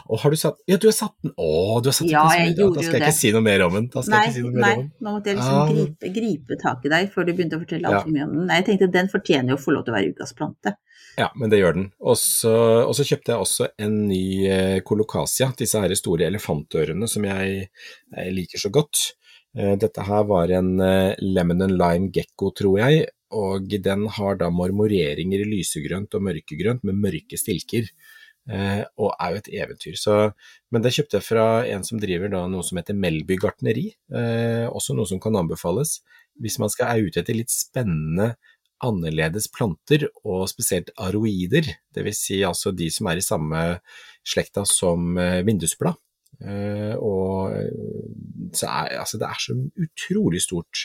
Og 0.10 0.20
har 0.22 0.34
du 0.34 0.38
satt 0.40 0.58
Ja, 0.70 0.78
du 0.82 0.88
har 0.90 0.96
satt 0.98 1.14
den 1.24 1.34
Å, 1.38 1.82
du 1.84 1.90
har 1.92 1.96
satt 1.98 2.08
den 2.08 2.14
Ja, 2.14 2.24
jeg 2.34 2.56
gjorde 2.58 2.80
Da 2.80 2.86
skal 2.88 3.00
jeg 3.00 3.06
ikke 3.06 3.18
si 3.20 3.32
noe 3.36 3.46
mer 3.46 3.64
om 3.68 3.76
den. 3.78 3.90
Nei, 4.12 4.24
si 4.34 4.42
nei, 4.42 4.72
nå 5.02 5.14
måtte 5.14 5.32
jeg 5.32 5.38
liksom 5.40 5.60
Ah. 5.60 5.68
gripe, 5.70 6.12
gripe 6.16 6.58
tak 6.62 6.86
i 6.86 6.92
deg 6.94 7.12
før 7.14 7.28
du 7.28 7.34
begynte 7.34 7.60
å 7.60 7.62
fortelle 7.62 7.86
Ja. 7.90 8.00
altfor 8.00 8.14
mye 8.16 8.24
om 8.26 8.34
den. 8.38 8.48
Nei, 8.50 8.58
jeg 8.62 8.66
tenkte 8.70 8.92
den 8.92 9.12
fortjener 9.12 9.54
jo 9.54 9.58
å 9.60 9.64
få 9.66 9.76
lov 9.76 9.86
til 9.86 9.94
å 9.94 9.98
være 9.98 10.14
ukas 10.16 10.34
plante. 10.38 10.76
Ja, 11.18 11.30
men 11.36 11.50
det 11.50 11.60
gjør 11.62 11.76
den. 11.78 11.92
Og 12.02 12.18
så, 12.20 12.54
kjøpte 12.92 13.32
jeg 13.32 13.40
også 13.40 13.70
en 13.80 14.08
ny 14.10 14.48
eh, 14.52 14.80
colocasia, 14.82 15.54
disse 15.56 15.80
her 15.80 15.94
store 15.96 16.28
elefantørene 16.28 17.08
som 17.08 17.24
jeg, 17.24 17.70
jeg 18.18 18.34
liker 18.36 18.60
så 18.60 18.72
godt. 18.74 19.14
Eh, 19.56 19.76
dette 19.80 20.04
her 20.04 20.26
var 20.28 20.52
en 20.52 20.80
eh, 20.84 21.16
lemon 21.22 21.62
and 21.62 21.78
lime 21.80 22.10
gecko, 22.12 22.52
tror 22.52 22.80
jeg, 22.82 23.08
og 23.32 23.70
den 23.70 24.08
har 24.18 24.36
da 24.36 24.50
marmoreringer 24.50 25.40
i 25.46 25.48
lysegrønt 25.48 26.14
og 26.16 26.22
mørkegrønt 26.28 26.84
med 26.84 27.00
mørke 27.00 27.40
stilker. 27.40 27.88
Eh, 28.46 28.84
og 29.02 29.16
er 29.18 29.34
jo 29.34 29.42
et 29.42 29.52
eventyr. 29.58 29.96
Så, 29.98 30.16
men 30.74 30.86
det 30.86 30.94
kjøpte 30.96 31.18
jeg 31.18 31.26
fra 31.26 31.46
en 31.72 31.86
som 31.86 32.02
driver 32.02 32.30
da 32.32 32.44
noe 32.50 32.66
som 32.66 32.78
heter 32.78 32.98
Melby 32.98 33.40
gartneri, 33.42 33.88
eh, 34.14 34.66
også 34.70 34.98
noe 34.98 35.10
som 35.10 35.22
kan 35.22 35.38
anbefales 35.40 36.00
hvis 36.44 36.60
man 36.60 36.70
skal 36.70 36.92
er 36.92 37.08
ute 37.08 37.22
etter 37.22 37.38
litt 37.38 37.54
spennende 37.54 38.34
annerledes 38.84 39.48
planter, 39.56 40.04
og 40.28 40.50
spesielt 40.52 40.90
aroider, 41.00 41.70
dvs. 41.96 42.20
Si 42.20 42.42
altså 42.44 42.74
de 42.76 42.90
som 42.92 43.08
er 43.08 43.22
i 43.22 43.24
samme 43.24 43.62
slekta 44.28 44.66
som 44.68 45.16
eh, 45.18 45.40
vindusblad. 45.48 45.96
Og 46.36 47.54
er, 47.56 48.90
altså, 49.00 49.16
det 49.16 49.30
er 49.30 49.40
så 49.40 49.54
utrolig 49.56 50.42
stort 50.44 50.82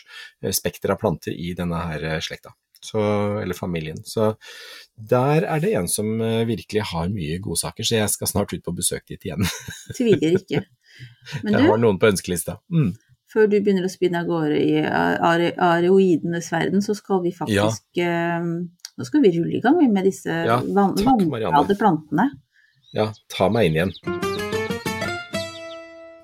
spekter 0.55 0.93
av 0.95 1.01
planter 1.01 1.35
i 1.35 1.51
denne 1.59 1.81
her 1.89 2.23
slekta. 2.23 2.55
Så, 2.81 3.01
eller 3.43 3.53
familien. 3.57 3.99
Så 4.09 4.31
der 4.97 5.45
er 5.45 5.61
det 5.61 5.75
en 5.77 5.89
som 5.89 6.15
eh, 6.25 6.47
virkelig 6.49 6.83
har 6.95 7.11
mye 7.13 7.37
godsaker, 7.45 7.85
så 7.85 7.99
jeg 7.99 8.13
skal 8.15 8.31
snart 8.31 8.55
ut 8.57 8.63
på 8.65 8.73
besøk 8.77 9.05
dit 9.11 9.27
igjen. 9.29 9.45
Tviler 9.97 10.39
ikke. 10.39 10.63
Men 11.45 11.55
jeg 11.59 11.67
du, 11.67 11.69
har 11.71 11.81
noen 11.83 12.01
på 12.01 12.09
ønskelista. 12.09 12.57
Mm. 12.73 12.95
før 13.31 13.47
du 13.53 13.59
begynner 13.61 13.85
å 13.87 13.93
spinne 13.93 14.25
av 14.25 14.27
gårde 14.33 14.57
i 14.59 14.81
are- 14.83 15.53
areoidenes 15.61 16.49
verden, 16.53 16.83
så 16.83 16.97
skal 16.99 17.21
vi 17.25 17.33
faktisk 17.37 18.01
eh, 18.03 18.49
Nå 19.01 19.07
skal 19.07 19.23
vi 19.25 19.31
rulle 19.37 19.55
i 19.57 19.63
gang 19.65 19.79
med 19.93 20.05
disse 20.05 20.29
Ja, 20.29 20.59
takk, 20.61 20.99
plantene. 21.79 22.27
Ja, 22.97 23.07
ta 23.33 23.49
meg 23.53 23.71
inn 23.71 23.79
igjen. 23.79 24.50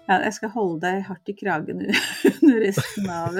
Ja, 0.06 0.20
jeg 0.22 0.34
skal 0.36 0.52
holde 0.54 0.78
deg 0.84 1.00
hardt 1.08 1.30
i 1.30 1.34
kragen 1.34 1.80
under 2.36 2.60
resten 2.62 3.08
av 3.10 3.38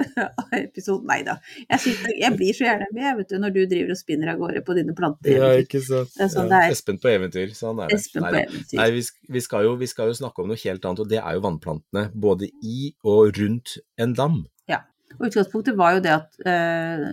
episoden. 0.57 1.07
Nei 1.07 1.21
da. 1.27 1.37
Jeg, 1.71 1.95
jeg 2.19 2.33
blir 2.35 2.57
så 2.57 2.67
gjerne 2.67 2.89
med 2.97 3.21
vet 3.21 3.31
du, 3.31 3.37
når 3.43 3.55
du 3.55 3.61
driver 3.71 3.95
og 3.95 4.01
spinner 4.01 4.33
av 4.33 4.41
gårde 4.41 4.63
på 4.67 4.77
dine 4.79 4.97
planter. 4.99 5.45
ikke 5.63 5.83
sant. 5.85 6.11
Det 6.17 6.27
er 6.27 6.33
sånn 6.33 6.51
det 6.51 6.61
er. 6.65 6.75
Espen 6.75 6.99
på 7.03 7.13
eventyr, 7.13 7.55
sånn 7.55 7.85
er 7.85 7.93
det. 7.93 8.01
Espen 8.01 8.27
på 8.27 8.35
eventyr. 8.43 8.81
Nei, 8.81 8.89
vi, 8.97 9.05
vi, 9.37 9.45
skal 9.45 9.69
jo, 9.69 9.77
vi 9.79 9.91
skal 9.91 10.11
jo 10.11 10.19
snakke 10.19 10.43
om 10.43 10.51
noe 10.51 10.61
helt 10.65 10.91
annet, 10.91 11.05
og 11.05 11.11
det 11.13 11.23
er 11.23 11.39
jo 11.39 11.45
vannplantene. 11.47 12.07
Både 12.27 12.51
i 12.67 12.91
og 13.07 13.39
rundt 13.39 13.79
en 14.03 14.17
dam. 14.19 14.43
Ja. 14.71 14.83
Og 15.21 15.29
utgangspunktet 15.31 15.79
var 15.79 15.97
jo 15.97 16.03
det 16.05 16.15
at 16.17 16.41
eh, 16.51 17.07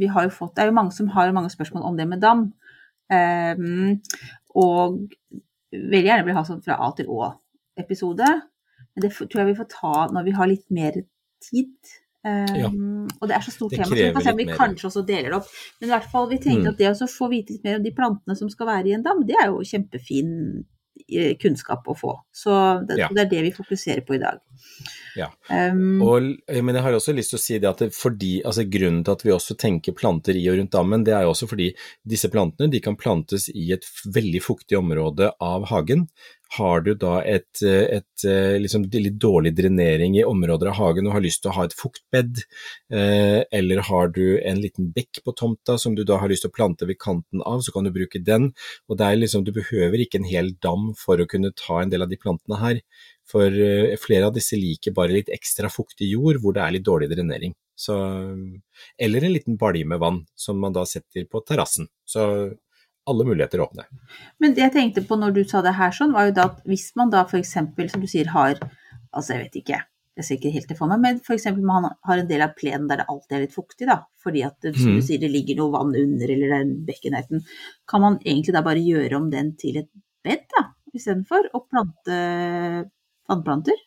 vi 0.00 0.08
har 0.10 0.26
jo 0.26 0.32
fått 0.34 0.56
Det 0.56 0.64
er 0.64 0.70
jo 0.70 0.76
mange 0.76 0.92
som 0.96 1.08
har 1.14 1.30
mange 1.36 1.52
spørsmål 1.52 1.86
om 1.92 1.98
det 1.98 2.08
med 2.10 2.22
dam. 2.24 2.48
Eh, 3.10 3.54
og 4.58 5.02
veldig 5.70 6.06
gjerne 6.06 6.26
vil 6.26 6.36
ha 6.36 6.46
sånn 6.46 6.62
fra 6.64 6.78
A 6.82 6.90
til 6.98 7.10
Å-episode. 7.10 8.28
Men 8.96 9.02
det 9.06 9.12
tror 9.16 9.42
jeg 9.44 9.50
vi 9.52 9.58
får 9.62 9.68
ta 9.72 9.94
når 10.12 10.24
vi 10.24 10.36
har 10.38 10.46
litt 10.50 10.66
mer 10.70 10.92
tid. 11.50 11.72
Um, 12.20 12.56
Ja. 12.60 12.68
Og 13.22 13.28
det 13.30 13.36
er 13.36 13.40
så 13.46 13.52
stort 13.54 13.70
Det 13.72 13.78
tema, 13.80 13.86
så 13.88 13.94
vi 13.96 14.02
krever 14.02 14.22
se 14.26 14.30
om 14.32 14.36
vi 14.36 14.44
mer. 14.50 14.56
kanskje 14.58 14.88
også 14.90 15.06
deler 15.08 15.30
det 15.30 15.38
opp. 15.38 15.46
Men 15.80 15.88
i 15.88 15.92
hvert 15.94 16.10
fall, 16.10 16.28
vi 16.28 16.36
tenkte 16.38 16.66
Mm. 16.66 16.72
at 16.74 16.76
det 16.78 16.90
å 16.90 17.08
få 17.08 17.30
vite 17.30 17.50
litt 17.54 17.64
mer 17.64 17.76
om 17.76 17.82
de 17.82 17.90
plantene 17.96 18.36
som 18.36 18.50
skal 18.50 18.66
være 18.66 18.86
i 18.88 18.92
en 18.92 19.02
dam, 19.02 19.24
det 19.24 19.36
er 19.40 19.46
jo 19.48 19.62
kjempefin 19.64 20.64
eh, 21.10 21.34
kunnskap 21.40 21.86
å 21.88 21.96
få. 21.96 22.12
Så 22.30 22.52
det, 22.86 22.98
Ja. 22.98 23.08
det 23.08 23.18
er 23.24 23.30
det 23.30 23.42
vi 23.42 23.50
fokuserer 23.56 24.04
på 24.04 24.14
i 24.16 24.18
dag. 24.18 24.38
Ja. 25.16 25.28
Um, 25.48 26.02
Og, 26.02 26.20
men 26.62 26.74
jeg 26.74 26.82
har 26.84 26.92
også 26.92 27.14
lyst 27.16 27.30
til 27.30 27.38
å 27.38 27.40
si 27.42 27.58
det 27.58 27.68
at 27.70 27.78
det, 27.78 27.88
fordi, 27.94 28.42
altså 28.44 28.68
grunnen 28.68 29.02
til 29.02 29.12
at 29.12 29.22
vi 29.24 29.30
også 29.32 29.56
tenker 29.56 29.92
planter 29.96 30.36
i 30.36 30.46
og 30.50 30.58
rundt 30.58 30.70
dammen, 30.70 31.02
det 31.02 31.14
er 31.14 31.22
jo 31.22 31.30
også 31.32 31.48
fordi 31.48 31.74
disse 32.06 32.28
plantene 32.28 32.70
de 32.70 32.80
kan 32.80 32.96
plantes 32.96 33.48
i 33.48 33.72
et 33.72 33.84
veldig 34.06 34.42
fuktig 34.42 34.76
område 34.78 35.32
av 35.40 35.64
hagen. 35.72 36.06
Har 36.56 36.80
du 36.82 36.94
da 36.98 37.20
et, 37.22 37.62
et 37.62 38.24
eh, 38.26 38.56
liksom 38.58 38.88
litt 38.90 39.18
dårlig 39.22 39.52
drenering 39.54 40.16
i 40.18 40.24
områder 40.26 40.72
av 40.72 40.78
hagen 40.80 41.06
og 41.06 41.14
har 41.14 41.22
lyst 41.22 41.44
til 41.44 41.52
å 41.52 41.54
ha 41.60 41.66
et 41.68 41.76
fuktbed, 41.78 42.40
eh, 42.90 43.42
eller 43.54 43.84
har 43.86 44.10
du 44.16 44.24
en 44.38 44.58
liten 44.58 44.88
bekk 44.96 45.22
på 45.22 45.34
tomta 45.38 45.76
som 45.78 45.94
du 45.94 46.02
da 46.06 46.18
har 46.18 46.32
lyst 46.32 46.42
til 46.46 46.50
å 46.50 46.56
plante 46.56 46.88
ved 46.90 46.98
kanten 46.98 47.44
av, 47.46 47.62
så 47.62 47.74
kan 47.74 47.86
du 47.86 47.92
bruke 47.94 48.18
den. 48.26 48.50
Og 48.90 48.98
det 48.98 49.06
er 49.06 49.20
liksom, 49.20 49.44
du 49.46 49.52
behøver 49.54 50.02
ikke 50.02 50.18
en 50.18 50.26
hel 50.26 50.50
dam 50.58 50.90
for 50.98 51.22
å 51.22 51.28
kunne 51.30 51.54
ta 51.54 51.82
en 51.84 51.92
del 51.92 52.02
av 52.02 52.10
de 52.10 52.18
plantene 52.18 52.58
her. 52.58 52.82
For 53.30 53.46
eh, 53.46 53.94
flere 54.02 54.30
av 54.30 54.34
disse 54.34 54.58
liker 54.58 54.96
bare 54.96 55.14
litt 55.14 55.30
ekstra 55.30 55.70
fuktig 55.70 56.10
jord 56.10 56.40
hvor 56.42 56.56
det 56.56 56.64
er 56.64 56.74
litt 56.74 56.88
dårlig 56.88 57.12
drenering. 57.12 57.54
Så, 57.78 57.94
eller 59.00 59.24
en 59.24 59.32
liten 59.32 59.56
balje 59.60 59.86
med 59.88 60.02
vann 60.02 60.24
som 60.36 60.58
man 60.60 60.74
da 60.74 60.82
setter 60.84 61.24
på 61.30 61.40
terrassen. 61.46 61.86
Så 62.04 62.26
alle 63.10 63.26
muligheter 63.28 63.62
åpne. 63.64 63.86
Men 64.42 64.56
det 64.56 64.64
jeg 64.66 64.74
tenkte 64.76 65.04
på 65.06 65.18
når 65.18 65.36
du 65.36 65.42
sa 65.48 65.62
det 65.66 65.76
her 65.78 65.94
sånn, 65.94 66.14
var 66.16 66.30
jo 66.30 66.36
da 66.36 66.48
at 66.52 66.60
hvis 66.68 66.90
man 66.98 67.12
da 67.12 67.24
f.eks. 67.26 67.54
som 67.54 68.02
du 68.02 68.10
sier 68.10 68.32
har 68.36 68.60
Altså 69.10 69.32
jeg 69.34 69.40
vet 69.42 69.56
ikke, 69.58 69.76
jeg 70.20 70.26
ser 70.26 70.36
ikke 70.36 70.52
helt 70.54 70.68
det 70.70 70.76
for 70.78 70.86
meg, 70.86 71.00
men 71.02 71.16
f.eks. 71.18 71.48
man 71.66 71.88
har 72.06 72.20
en 72.20 72.28
del 72.28 72.44
av 72.44 72.52
plenen 72.54 72.84
der 72.86 73.00
det 73.00 73.08
alltid 73.10 73.34
er 73.34 73.40
litt 73.42 73.56
fuktig, 73.56 73.88
da. 73.88 73.96
Fordi 74.22 74.44
at 74.46 74.68
som 74.76 74.94
du 74.94 75.02
sier, 75.02 75.18
det 75.18 75.32
ligger 75.32 75.58
noe 75.58 75.74
vann 75.74 75.90
under 75.98 76.30
eller 76.30 76.52
det 76.52 76.58
er 76.60 76.66
en 76.68 76.76
bekk 76.86 77.08
i 77.08 77.12
nærheten. 77.16 77.42
Kan 77.90 78.04
man 78.04 78.20
egentlig 78.22 78.54
da 78.54 78.62
bare 78.62 78.84
gjøre 78.84 79.18
om 79.18 79.26
den 79.32 79.50
til 79.58 79.80
et 79.82 79.90
bed, 80.22 80.46
da? 80.54 80.68
Istedenfor 80.94 81.50
å 81.58 81.64
plante 81.66 82.20
vannplanter? 83.30 83.82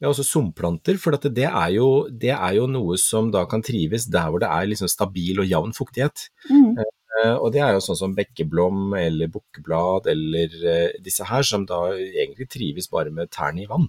Ja, 0.00 0.08
også 0.08 0.24
sumplanter, 0.24 0.96
for 1.00 1.16
at 1.16 1.26
det, 1.36 1.44
er 1.44 1.74
jo, 1.74 1.88
det 2.08 2.32
er 2.32 2.54
jo 2.56 2.64
noe 2.72 2.96
som 3.00 3.28
da 3.32 3.42
kan 3.48 3.60
trives 3.64 4.06
der 4.08 4.30
hvor 4.32 4.40
det 4.40 4.48
er 4.48 4.70
liksom 4.70 4.88
stabil 4.88 5.42
og 5.42 5.48
jevn 5.48 5.74
fuktighet. 5.76 6.24
Mm. 6.48 6.78
Eh, 7.18 7.34
Og 7.34 7.50
det 7.52 7.60
er 7.64 7.74
jo 7.74 7.82
sånn 7.84 7.98
som 7.98 8.14
bekkeblom 8.16 8.94
eller 8.98 9.30
bukkeblad 9.32 10.06
eller 10.12 10.52
eh, 10.62 10.98
disse 11.02 11.26
her, 11.26 11.42
som 11.42 11.66
da 11.66 11.88
egentlig 11.96 12.48
trives 12.52 12.88
bare 12.92 13.10
med 13.10 13.30
tærne 13.34 13.64
i 13.64 13.70
vann. 13.70 13.88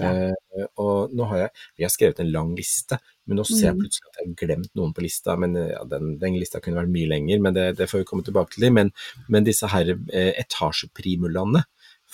Eh, 0.00 0.32
og 0.80 1.10
nå 1.12 1.26
har 1.28 1.38
jeg, 1.38 1.50
Vi 1.76 1.84
har 1.84 1.90
skrevet 1.92 2.20
en 2.22 2.30
lang 2.32 2.54
liste, 2.56 2.96
men 3.26 3.36
nå 3.36 3.44
ser 3.44 3.66
jeg 3.66 3.74
Mm. 3.76 3.82
plutselig 3.82 4.08
at 4.08 4.16
jeg 4.20 4.28
har 4.28 4.38
glemt 4.46 4.70
noen 4.74 4.94
på 4.94 5.02
lista. 5.04 5.36
men 5.36 5.54
ja, 5.54 5.82
Den, 5.84 6.18
den 6.18 6.38
lista 6.38 6.60
kunne 6.60 6.80
vært 6.80 6.94
mye 6.94 7.08
lenger, 7.10 7.40
men 7.40 7.54
det, 7.54 7.76
det 7.76 7.90
får 7.90 7.98
vi 7.98 8.04
komme 8.04 8.24
tilbake 8.24 8.54
til. 8.56 8.72
Men, 8.72 8.90
men 9.28 9.44
disse 9.44 9.66
her 9.68 9.84
etasjeprimulaene, 10.12 11.64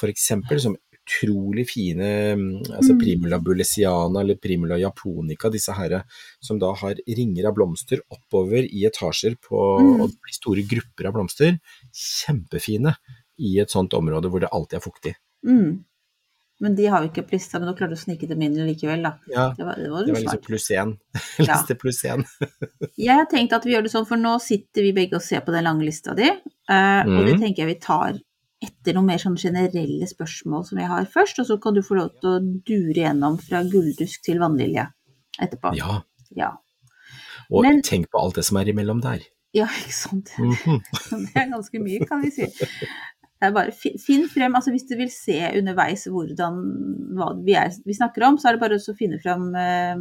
eksempel, 0.09 0.61
som 0.61 0.77
utrolig 1.09 1.65
fine 1.71 2.09
mm, 2.37 2.75
altså 2.77 2.93
Mm. 2.93 3.01
Primula 3.01 3.39
bulesiana 3.41 4.21
eller 4.21 4.37
Primula 4.37 4.77
japonica, 4.79 5.49
disse 5.51 5.73
her 5.73 6.03
som 6.41 6.59
da 6.59 6.73
har 6.75 6.95
ringer 7.07 7.49
av 7.49 7.55
blomster 7.57 8.01
oppover 8.11 8.69
i 8.69 8.85
etasjer 8.87 9.37
på 9.41 9.63
Mm. 9.81 10.01
og 10.03 10.11
store 10.31 10.63
grupper 10.69 11.07
av 11.09 11.15
blomster. 11.15 11.59
Kjempefine 11.93 12.95
i 13.39 13.59
et 13.63 13.71
sånt 13.71 13.95
område 13.95 14.29
hvor 14.31 14.41
det 14.41 14.51
alltid 14.53 14.79
er 14.79 14.85
fuktig. 14.85 15.15
Mm. 15.47 15.85
Men 16.61 16.75
de 16.75 16.87
har 16.91 17.05
jo 17.05 17.09
ikke 17.13 17.23
lista, 17.31 17.61
men 17.61 17.69
du 17.71 17.75
klarte 17.79 17.95
å 17.95 18.01
snike 18.01 18.27
dem 18.27 18.41
inn 18.43 18.57
likevel, 18.67 19.03
da. 19.07 19.13
Ja, 19.31 19.55
Det 19.55 19.63
var, 19.65 19.77
det 19.79 19.91
var 19.93 20.05
det 20.09 20.13
var 20.17 20.21
liksom 20.25 20.41
pluss 20.43 20.71
én. 20.81 20.97
Ja. 21.39 21.53
Liste 21.55 21.77
pluss 21.79 22.03
én. 22.11 22.25
Jeg 22.99 23.15
har 23.15 23.29
tenkt 23.31 23.53
at 23.55 23.63
vi 23.65 23.77
gjør 23.77 23.85
det 23.87 23.93
sånn, 23.93 24.07
for 24.09 24.19
nå 24.19 24.33
sitter 24.43 24.83
vi 24.83 24.91
begge 24.97 25.15
og 25.15 25.23
ser 25.23 25.45
på 25.47 25.55
den 25.55 25.63
lange 25.69 25.87
lista 25.87 26.17
di, 26.19 26.27
eh, 26.27 27.03
og 27.07 27.25
det 27.27 27.37
Mhm. 27.37 27.41
tenker 27.45 27.63
jeg 27.63 27.77
vi 27.77 27.79
tar 27.81 28.19
etter 28.63 28.95
noen 28.97 29.07
mer 29.07 29.19
sånn 29.23 29.37
generelle 29.39 30.07
spørsmål 30.11 30.65
som 30.67 30.79
jeg 30.83 30.89
har 30.91 31.05
først, 31.13 31.39
og 31.39 31.47
så 31.47 31.57
kan 31.63 31.75
du 31.77 31.83
få 31.87 31.95
lov 32.01 32.09
til 32.21 32.31
å 32.31 32.39
dure 32.67 32.97
gjennom 33.05 33.37
fra 33.43 33.61
gulldusk 33.63 34.23
til 34.27 34.41
vannlilje 34.43 34.89
etterpå. 35.41 35.75
Ja, 35.79 36.01
Ja. 36.35 36.51
og 37.51 37.63
Men- 37.63 37.83
tenk 37.83 38.11
på 38.11 38.19
alt 38.21 38.35
det 38.35 38.45
som 38.45 38.57
er 38.59 38.65
imellom 38.69 39.01
der. 39.01 39.21
Ja, 39.55 39.67
ikke 39.83 39.93
sant. 39.95 40.31
Mhm. 40.39 40.83
Det 41.33 41.37
er 41.37 41.51
ganske 41.53 41.79
mye, 41.81 42.07
kan 42.07 42.21
vi 42.23 42.31
si. 42.31 42.47
Det 43.41 43.47
er 43.47 43.53
bare 43.55 43.71
fi- 43.71 43.95
Finn 44.03 44.27
frem, 44.29 44.55
altså 44.59 44.73
hvis 44.75 44.89
du 44.89 44.97
vil 44.97 45.09
se 45.11 45.39
underveis 45.57 46.05
hvordan 46.11 46.59
hva 47.17 47.31
vi, 47.45 47.55
er, 47.55 47.71
vi 47.87 47.95
snakker 47.95 48.27
om, 48.27 48.37
så 48.37 48.49
er 48.49 48.53
det 48.59 48.61
bare 48.65 48.77
å 48.83 48.97
finne 48.99 49.21
frem 49.23 49.55
eh, 49.55 49.95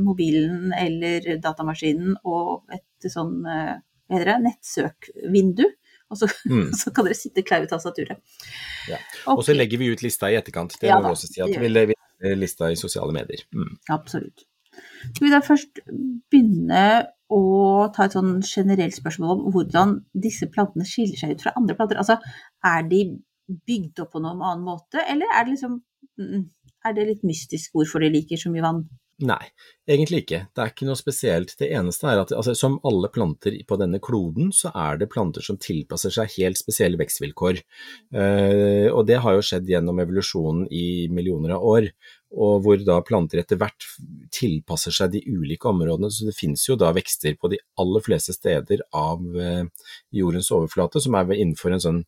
mobilen 0.00 0.72
eller 0.72 1.36
datamaskinen 1.42 2.16
og 2.24 2.64
et 2.72 3.10
sånn 3.12 3.44
eh, 3.46 3.76
hva 4.08 4.16
heter 4.18 4.32
det, 4.32 4.38
nettsøkvindu. 4.48 5.66
Og 6.10 6.18
så, 6.18 6.28
Mm. 6.50 6.70
så 6.80 6.92
kan 6.94 7.06
dere 7.06 7.18
sitte 7.18 7.44
klar 7.46 7.64
i 7.64 7.70
tastaturet. 7.70 8.18
Ja. 8.90 8.98
Og 9.30 9.44
så 9.46 9.54
legger 9.54 9.78
vi 9.78 9.92
ut 9.92 10.02
lista 10.02 10.30
i 10.30 10.38
etterkant. 10.38 10.76
Det 10.80 10.90
Ja 10.90 10.98
må 10.98 11.08
vi 11.08 11.16
også 11.16 11.30
si, 11.30 11.40
at 11.44 11.54
vi 11.60 11.70
legger 11.70 12.36
lista 12.36 12.70
i 12.70 12.78
sosiale 12.78 13.14
medier. 13.16 13.44
Mm. 13.54 13.76
Absolutt. 13.94 14.44
Skal 15.14 15.26
vi 15.26 15.32
da 15.32 15.40
først 15.44 15.80
begynne 16.30 16.84
å 17.30 17.42
ta 17.94 18.06
et 18.06 18.14
sånn 18.16 18.40
generelt 18.42 18.96
spørsmål 18.96 19.32
om 19.32 19.42
hvordan 19.54 19.98
disse 20.26 20.48
plantene 20.50 20.86
skiller 20.88 21.18
seg 21.18 21.36
ut 21.36 21.44
fra 21.44 21.54
andre 21.58 21.76
planter? 21.78 22.00
Altså, 22.00 22.18
er 22.66 22.86
de 22.90 23.04
bygd 23.66 24.02
opp 24.02 24.12
på 24.14 24.22
noen 24.22 24.42
annen 24.42 24.66
måte, 24.66 25.02
eller 25.02 25.30
er 25.34 25.46
det 25.46 25.56
liksom 25.56 25.80
mm, 26.20 26.48
Er 26.88 26.94
det 26.96 27.02
litt 27.04 27.24
mystisk 27.28 27.74
hvorfor 27.76 28.00
de 28.00 28.08
liker 28.08 28.40
så 28.40 28.48
mye 28.48 28.64
vann? 28.64 28.84
Nei, 29.20 29.50
egentlig 29.84 30.22
ikke. 30.22 30.38
Det 30.56 30.62
er 30.62 30.70
ikke 30.72 30.86
noe 30.88 30.96
spesielt. 30.96 31.50
Det 31.60 31.66
eneste 31.76 32.06
er 32.08 32.22
at 32.22 32.30
altså, 32.32 32.54
som 32.56 32.78
alle 32.88 33.10
planter 33.12 33.58
på 33.68 33.76
denne 33.76 34.00
kloden, 34.00 34.48
så 34.56 34.70
er 34.72 34.96
det 35.00 35.10
planter 35.12 35.44
som 35.44 35.58
tilpasser 35.60 36.14
seg 36.14 36.32
helt 36.38 36.56
spesielle 36.56 36.96
vekstvilkår. 37.00 37.60
Eh, 38.16 38.88
og 38.88 39.04
det 39.10 39.18
har 39.20 39.36
jo 39.36 39.44
skjedd 39.44 39.68
gjennom 39.68 40.00
evolusjonen 40.00 40.64
i 40.72 41.10
millioner 41.12 41.58
av 41.58 41.68
år, 41.68 41.90
og 42.32 42.64
hvor 42.64 42.80
da 42.86 42.96
planter 43.04 43.42
etter 43.42 43.60
hvert 43.60 43.84
tilpasser 44.32 44.94
seg 44.96 45.12
de 45.12 45.24
ulike 45.28 45.68
områdene. 45.68 46.08
Så 46.08 46.30
det 46.30 46.38
finnes 46.38 46.64
jo 46.64 46.78
da 46.80 46.94
vekster 46.96 47.36
på 47.36 47.52
de 47.52 47.60
aller 47.82 48.06
fleste 48.06 48.32
steder 48.36 48.86
av 48.96 49.20
eh, 49.36 49.66
jordens 50.16 50.48
overflate 50.48 51.04
som 51.04 51.20
er 51.20 51.36
en 51.36 51.56
sånn, 51.60 52.06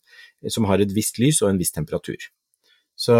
som 0.49 0.65
har 0.71 0.81
et 0.81 0.97
visst 0.97 1.21
lys 1.21 1.43
og 1.45 1.53
en 1.53 1.61
viss 1.61 1.77
temperatur. 1.77 2.33
Så 3.03 3.15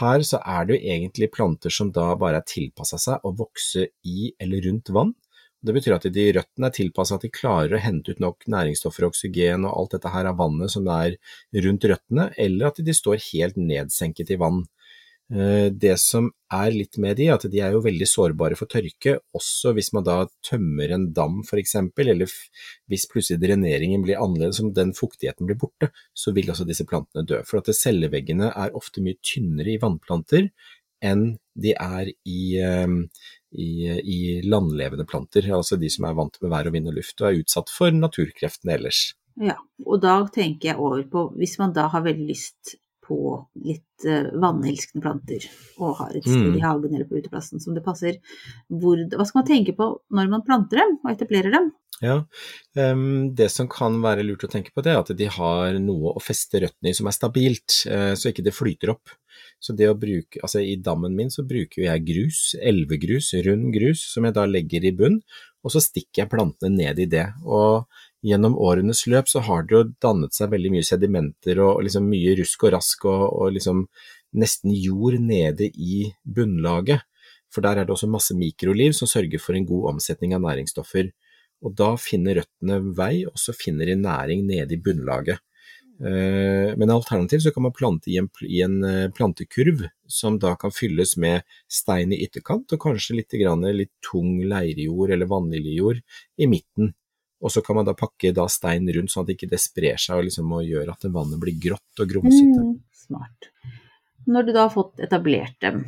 her 0.00 0.22
så 0.26 0.40
er 0.44 0.66
det 0.66 0.76
jo 0.76 0.92
egentlig 0.94 1.30
planter 1.32 1.72
som 1.72 1.92
da 1.94 2.10
bare 2.20 2.42
er 2.42 2.48
tilpassa 2.48 2.98
seg 3.00 3.24
å 3.24 3.32
vokse 3.38 3.86
i 4.04 4.32
eller 4.40 4.66
rundt 4.66 4.92
vann. 4.92 5.14
Det 5.60 5.74
betyr 5.76 5.94
at 5.98 6.06
de 6.12 6.24
røttene 6.36 6.68
er 6.70 6.74
tilpassa 6.76 7.16
at 7.16 7.24
de 7.24 7.32
klarer 7.32 7.76
å 7.76 7.82
hente 7.84 8.14
ut 8.14 8.20
nok 8.22 8.46
næringsstoffer 8.48 9.04
og 9.06 9.14
oksygen 9.14 9.66
og 9.68 9.74
alt 9.76 9.96
dette 9.96 10.12
her 10.12 10.28
av 10.30 10.38
vannet 10.40 10.72
som 10.72 10.88
er 10.92 11.16
rundt 11.66 11.84
røttene, 11.84 12.30
eller 12.40 12.70
at 12.70 12.80
de 12.84 12.94
står 12.96 13.20
helt 13.26 13.58
nedsenket 13.60 14.32
i 14.32 14.38
vann. 14.40 14.62
Eh, 15.30 15.68
det 15.70 15.94
som 16.02 16.26
er 16.50 16.72
litt 16.74 16.96
med 16.98 17.14
de, 17.20 17.28
at 17.30 17.44
de 17.50 17.60
er 17.62 17.76
jo 17.76 17.84
veldig 17.84 18.06
sårbare 18.08 18.56
for 18.58 18.70
tørke, 18.70 19.14
også 19.36 19.70
hvis 19.76 19.92
man 19.94 20.06
da 20.06 20.16
tømmer 20.46 20.90
en 20.96 21.06
dam 21.14 21.38
f.eks., 21.44 21.76
eller 22.02 22.26
hvis 22.90 23.06
plutselig 23.12 23.38
dreneringen 23.44 24.02
blir 24.02 24.18
annerledes, 24.18 24.58
om 24.64 24.72
den 24.74 24.90
fuktigheten 24.96 25.46
blir 25.46 25.60
borte, 25.60 25.92
så 26.14 26.34
vil 26.34 26.50
altså 26.50 26.66
disse 26.66 26.86
plantene 26.88 27.22
dø. 27.28 27.38
For 27.46 27.62
at 27.62 27.70
celleveggene 27.78 28.50
er 28.50 28.74
ofte 28.78 29.04
mye 29.04 29.20
tynnere 29.22 29.76
i 29.76 29.80
vannplanter 29.82 30.50
enn 31.00 31.24
de 31.56 31.72
er 31.72 32.10
i, 32.10 32.42
ehm, 32.60 32.98
i, 33.56 33.70
i 33.88 34.18
landlevende 34.44 35.06
planter, 35.08 35.46
altså 35.56 35.78
de 35.80 35.88
som 35.92 36.04
er 36.04 36.18
vant 36.18 36.36
med 36.42 36.52
vær 36.52 36.68
og 36.68 36.74
vind 36.74 36.90
og 36.90 36.98
luft 36.98 37.22
og 37.22 37.30
er 37.30 37.40
utsatt 37.40 37.72
for 37.72 37.94
naturkreftene 37.94 38.76
ellers. 38.76 39.06
Ja, 39.40 39.56
og 39.86 40.02
da 40.02 40.18
tenker 40.34 40.72
jeg 40.72 40.82
over 40.82 41.06
på, 41.08 41.24
hvis 41.38 41.56
man 41.62 41.72
da 41.72 41.86
har 41.92 42.04
veldig 42.04 42.26
lyst 42.28 42.74
på 43.10 43.18
litt 43.66 44.06
uh, 44.06 44.30
vannelskende 44.38 45.02
planter, 45.04 45.50
og 45.82 45.98
har 45.98 46.14
et 46.14 46.24
sted 46.24 46.46
Mm. 46.46 46.56
i 46.56 46.64
hagen 46.64 46.94
eller 46.94 47.10
på 47.10 47.18
uteplassen 47.18 47.60
som 47.60 47.74
det 47.74 47.82
passer, 47.84 48.22
hvor, 48.70 48.96
hva 49.10 49.26
skal 49.26 49.42
man 49.42 49.50
tenke 49.50 49.74
på 49.76 49.90
når 50.14 50.30
man 50.32 50.46
planter 50.46 50.84
dem 50.84 50.98
og 51.02 51.10
etablerer 51.12 51.58
dem? 51.58 51.72
Ja, 52.00 52.24
ehm, 52.80 53.34
Det 53.36 53.50
som 53.52 53.68
kan 53.68 53.98
være 54.00 54.24
lurt 54.24 54.46
å 54.46 54.48
tenke 54.48 54.72
på, 54.72 54.82
det 54.82 54.94
er 54.94 55.02
at 55.02 55.12
de 55.16 55.26
har 55.28 55.76
noe 55.82 56.14
å 56.16 56.22
feste 56.22 56.62
røttene 56.62 56.94
i 56.94 56.96
som 56.96 57.10
er 57.10 57.16
stabilt, 57.16 57.82
eh, 57.90 58.14
så 58.16 58.30
ikke 58.32 58.44
det 58.46 58.56
flyter 58.56 58.94
opp. 58.94 59.12
Så 59.60 59.74
det 59.76 59.90
å 59.90 59.98
bruke, 59.98 60.40
altså 60.40 60.62
I 60.64 60.78
dammen 60.80 61.12
min 61.16 61.28
så 61.28 61.44
bruker 61.44 61.84
jeg 61.84 62.06
grus, 62.06 62.54
elvegrus, 62.56 63.34
rund 63.44 63.68
grus, 63.74 64.00
som 64.14 64.24
jeg 64.24 64.32
da 64.38 64.46
legger 64.48 64.86
i 64.88 64.94
bunn, 64.96 65.20
og 65.62 65.74
så 65.74 65.82
stikker 65.84 66.22
jeg 66.24 66.30
plantene 66.32 66.72
ned 66.72 67.02
i 67.04 67.08
det. 67.12 67.26
Og 67.44 67.84
Gjennom 68.26 68.56
årenes 68.60 69.06
løp 69.08 69.30
så 69.32 69.40
har 69.46 69.64
det 69.64 69.76
jo 69.76 69.84
dannet 70.04 70.36
seg 70.36 70.50
veldig 70.52 70.74
mye 70.74 70.86
sedimenter 70.86 71.60
og 71.64 71.80
liksom 71.86 72.08
mye 72.10 72.34
rusk 72.40 72.66
og 72.66 72.74
rask 72.74 73.06
og, 73.08 73.22
og 73.32 73.54
liksom 73.56 73.86
nesten 74.36 74.74
jord 74.76 75.16
nede 75.24 75.70
i 75.72 76.02
bunnlaget. 76.22 77.06
For 77.50 77.64
der 77.64 77.80
er 77.80 77.88
det 77.88 77.94
også 77.94 78.10
masse 78.10 78.36
mikroliv 78.36 78.92
som 78.94 79.08
sørger 79.10 79.40
for 79.42 79.56
en 79.56 79.66
god 79.66 79.94
omsetning 79.94 80.36
av 80.36 80.44
næringsstoffer. 80.44 81.10
Og 81.64 81.74
da 81.76 81.94
finner 82.00 82.40
røttene 82.40 82.78
vei, 82.96 83.24
og 83.28 83.40
så 83.40 83.56
finner 83.56 83.90
de 83.90 83.96
næring 83.98 84.44
nede 84.48 84.76
i 84.76 84.80
bunnlaget. 84.84 85.40
Eh, 86.00 86.76
Men 86.76 86.90
alternativt 86.90 87.42
så 87.42 87.52
kan 87.52 87.62
man 87.62 87.76
plante 87.76 88.10
i 88.10 88.16
en, 88.16 88.30
i 88.46 88.62
en 88.64 88.84
eh, 88.84 89.10
plantekurv 89.10 89.88
som 90.08 90.38
da 90.38 90.54
kan 90.56 90.72
fylles 90.72 91.16
med 91.16 91.42
stein 91.68 92.12
i 92.12 92.22
ytterkant, 92.24 92.72
og 92.72 92.80
kanskje 92.80 93.18
litt, 93.18 93.34
litt 93.34 93.92
tung 94.00 94.40
leirjord 94.44 95.10
eller 95.10 95.28
vannliljejord 95.28 96.00
i 96.38 96.46
midten. 96.46 96.94
Og 97.40 97.52
så 97.52 97.62
kan 97.64 97.78
man 97.78 97.86
da 97.88 97.94
pakke 97.96 98.34
da 98.36 98.44
stein 98.52 98.88
rundt, 98.92 99.12
sånn 99.12 99.24
at 99.24 99.32
ikke 99.32 99.48
det 99.48 99.60
sprer 99.62 99.96
seg 100.00 100.18
og, 100.20 100.26
liksom, 100.28 100.50
og 100.52 100.66
gjør 100.66 100.92
at 100.92 101.06
vannet 101.08 101.40
blir 101.40 101.56
grått 101.56 102.02
og 102.02 102.10
grumsete. 102.10 102.64
Mm, 102.66 102.74
smart. 103.06 103.48
Når 104.28 104.46
du 104.46 104.52
da 104.52 104.66
har 104.66 104.74
fått 104.74 105.00
etablert 105.00 105.56
dem, 105.64 105.82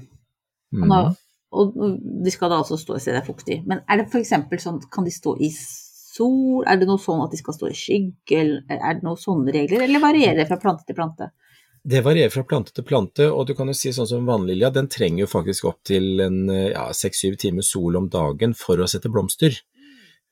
og, 0.73 0.89
Mm. 1.13 1.17
og 1.53 1.99
de 2.25 2.31
skal 2.33 2.49
da 2.49 2.63
altså 2.63 2.79
stå 2.81 2.97
et 2.97 3.03
sted 3.05 3.13
det 3.13 3.21
er 3.21 3.29
fuktig, 3.29 3.59
men 3.69 3.83
er 3.87 4.01
det 4.01 4.09
f.eks. 4.09 4.33
sånn, 4.65 4.81
kan 4.91 5.05
de 5.05 5.13
stå 5.13 5.37
i 5.45 5.51
sol, 5.53 6.65
er 6.67 6.81
det 6.81 6.89
noe 6.89 7.01
sånn 7.01 7.21
at 7.25 7.31
de 7.31 7.37
skal 7.37 7.55
stå 7.55 7.69
i 7.69 7.77
skygge, 7.77 8.41
er 8.69 8.95
det 8.97 9.05
noen 9.05 9.21
sånne 9.21 9.53
regler, 9.53 9.85
eller 9.85 10.01
varierer 10.01 10.41
det 10.41 10.49
fra 10.49 10.57
plante 10.61 10.89
til 10.89 10.97
plante? 10.97 11.31
Det 11.85 12.01
varierer 12.05 12.31
fra 12.31 12.45
plante 12.47 12.73
til 12.73 12.85
plante, 12.87 13.27
og 13.29 13.47
du 13.49 13.55
kan 13.59 13.67
jo 13.67 13.75
si 13.75 13.91
sånn 13.93 14.07
som 14.07 14.27
vannlilja, 14.29 14.71
den 14.73 14.89
trenger 14.89 15.25
jo 15.25 15.27
faktisk 15.27 15.67
opp 15.67 15.81
til 15.85 16.21
en 16.23 16.47
ja, 16.49 16.87
seks-syv 16.95 17.37
timer 17.43 17.67
sol 17.67 17.97
om 17.99 18.09
dagen 18.09 18.55
for 18.55 18.79
å 18.79 18.87
sette 18.89 19.11
blomster. 19.11 19.57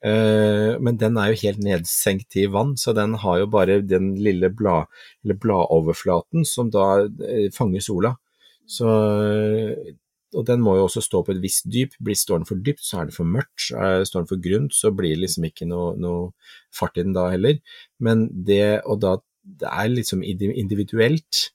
Eh, 0.01 0.81
Men 0.81 0.97
den 0.97 1.19
er 1.21 1.31
jo 1.31 1.41
helt 1.43 1.61
nedsenkt 1.65 2.37
i 2.41 2.47
vann, 2.49 2.77
så 2.77 2.95
den 2.97 3.15
har 3.21 3.41
jo 3.43 3.47
bare 3.53 3.81
den 3.85 4.15
lille 4.17 4.49
blad, 4.49 4.89
bladoverflaten 5.25 6.47
som 6.49 6.71
da 6.73 7.05
eh, 7.05 7.51
fanger 7.53 7.85
sola. 7.85 8.15
Så, 8.67 8.89
eh, 8.89 9.95
og 10.33 10.47
den 10.47 10.63
må 10.63 10.77
jo 10.79 10.87
også 10.87 11.03
stå 11.05 11.25
på 11.27 11.35
et 11.35 11.43
visst 11.43 11.69
dyp. 11.69 11.97
Blir 12.01 12.17
stående 12.17 12.49
for 12.49 12.57
dypt, 12.57 12.85
så 12.87 13.01
er 13.01 13.11
det 13.11 13.17
for 13.17 13.27
mørkt. 13.27 13.73
Står 14.07 14.23
den 14.23 14.31
for 14.31 14.41
grunt, 14.41 14.77
så 14.77 14.93
blir 14.95 15.17
det 15.17 15.25
liksom 15.25 15.49
ikke 15.49 15.67
noe, 15.67 15.97
noe 15.99 16.31
fart 16.73 16.97
i 16.97 17.03
den 17.03 17.17
da 17.17 17.27
heller. 17.33 17.59
Men 17.99 18.29
det, 18.31 18.81
og 18.87 19.01
da, 19.03 19.17
det 19.43 19.67
er 19.67 19.91
liksom 19.91 20.23
individuelt. 20.23 21.49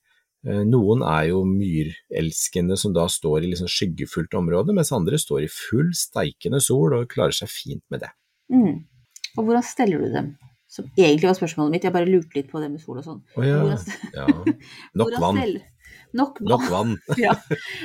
Noen 0.43 1.01
er 1.07 1.29
jo 1.31 1.39
myrelskende 1.47 2.75
som 2.77 2.91
da 2.93 3.07
står 3.09 3.47
i 3.47 3.53
liksom 3.53 3.71
skyggefullt 3.71 4.35
område, 4.37 4.75
mens 4.75 4.91
andre 4.93 5.17
står 5.17 5.47
i 5.47 5.49
full 5.49 5.95
steikende 5.95 6.59
sol 6.61 6.99
og 6.99 7.07
klarer 7.15 7.33
seg 7.39 7.49
fint 7.49 7.85
med 7.89 8.03
det. 8.03 8.11
Mm. 8.53 8.83
Og 9.35 9.43
hvordan 9.43 9.65
steller 9.65 10.03
du 10.03 10.11
dem? 10.13 10.33
Som 10.75 10.89
egentlig 10.97 11.29
var 11.29 11.37
spørsmålet 11.37 11.75
mitt, 11.77 11.85
jeg 11.87 11.93
bare 11.95 12.09
lurte 12.09 12.35
litt 12.35 12.49
på 12.51 12.59
det 12.59 12.71
med 12.73 12.81
sol 12.83 12.99
og 12.99 13.05
sånn. 13.05 13.21
Oh, 13.37 13.45
ja, 13.45 13.61
ja. 14.17 14.25
Nok 14.99 15.15
vann. 15.21 15.39
Nok 16.15 16.39
vann. 16.39 16.49
Nok 16.49 16.65
vann. 16.73 16.93
Ja. 17.19 17.33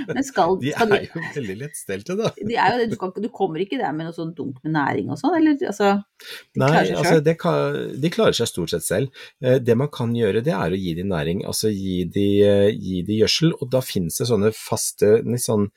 Men 0.08 0.24
skal, 0.26 0.56
De 0.62 0.72
er 0.72 1.04
jo 1.04 1.22
veldig 1.34 1.56
lettstelte, 1.60 2.16
da. 2.18 2.30
de 2.38 2.56
er 2.56 2.74
jo 2.74 2.80
det, 2.80 2.88
du, 2.92 2.96
skal, 2.98 3.12
du 3.24 3.28
kommer 3.34 3.62
ikke 3.62 3.78
der 3.80 3.94
med 3.96 4.08
noe 4.08 4.16
sånn 4.16 4.32
dunk 4.36 4.60
med 4.64 4.74
næring 4.76 5.10
og 5.10 5.18
sånn, 5.20 5.36
eller 5.38 5.58
altså 5.70 5.92
de 5.98 6.62
Nei, 6.62 6.70
altså 6.94 7.16
det 7.26 7.36
kan, 7.40 7.78
de 8.00 8.12
klarer 8.12 8.36
seg 8.36 8.50
stort 8.50 8.74
sett 8.74 8.86
selv. 8.86 9.22
Eh, 9.42 9.58
Det 9.62 9.76
man 9.78 9.90
kan 9.92 10.14
gjøre, 10.16 10.44
det 10.46 10.54
er 10.56 10.74
å 10.74 10.78
gi 10.78 10.94
dem 10.98 11.10
næring, 11.12 11.44
altså 11.48 11.72
gi 11.74 12.04
dem 12.10 12.46
eh, 12.46 13.16
gjødsel. 13.20 13.54
Og 13.60 13.70
da 13.72 13.82
finnes 13.84 14.18
det 14.20 14.28
sånne 14.30 14.54
faste 14.56 15.18
litt 15.26 15.44
sånn, 15.46 15.68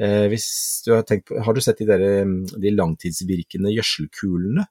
eh, 0.00 0.26
hvis 0.32 0.48
du 0.86 0.92
Har 0.94 1.04
tenkt 1.06 1.28
på, 1.28 1.38
har 1.44 1.54
du 1.54 1.60
sett 1.64 1.78
de, 1.82 1.86
der, 1.88 2.02
eh, 2.02 2.34
de 2.58 2.74
langtidsvirkende 2.74 3.72
gjødselkulene? 3.74 4.66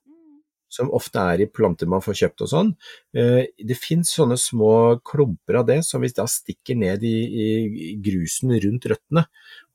Som 0.69 0.89
ofte 0.91 1.21
er 1.31 1.39
i 1.39 1.47
planter 1.47 1.87
man 1.87 2.03
får 2.03 2.17
kjøpt 2.21 2.41
og 2.43 2.49
sånn. 2.51 2.71
Eh, 3.15 3.45
Det 3.55 3.77
finnes 3.79 4.09
sånne 4.11 4.35
små 4.37 4.99
klumper 4.99 5.61
av 5.61 5.69
det 5.69 5.79
som 5.87 6.03
hvis 6.03 6.17
da 6.17 6.25
stikker 6.27 6.75
ned 6.75 7.05
i, 7.07 7.15
i 7.23 7.93
grusen 8.03 8.51
rundt 8.51 8.89
røttene, 8.91 9.23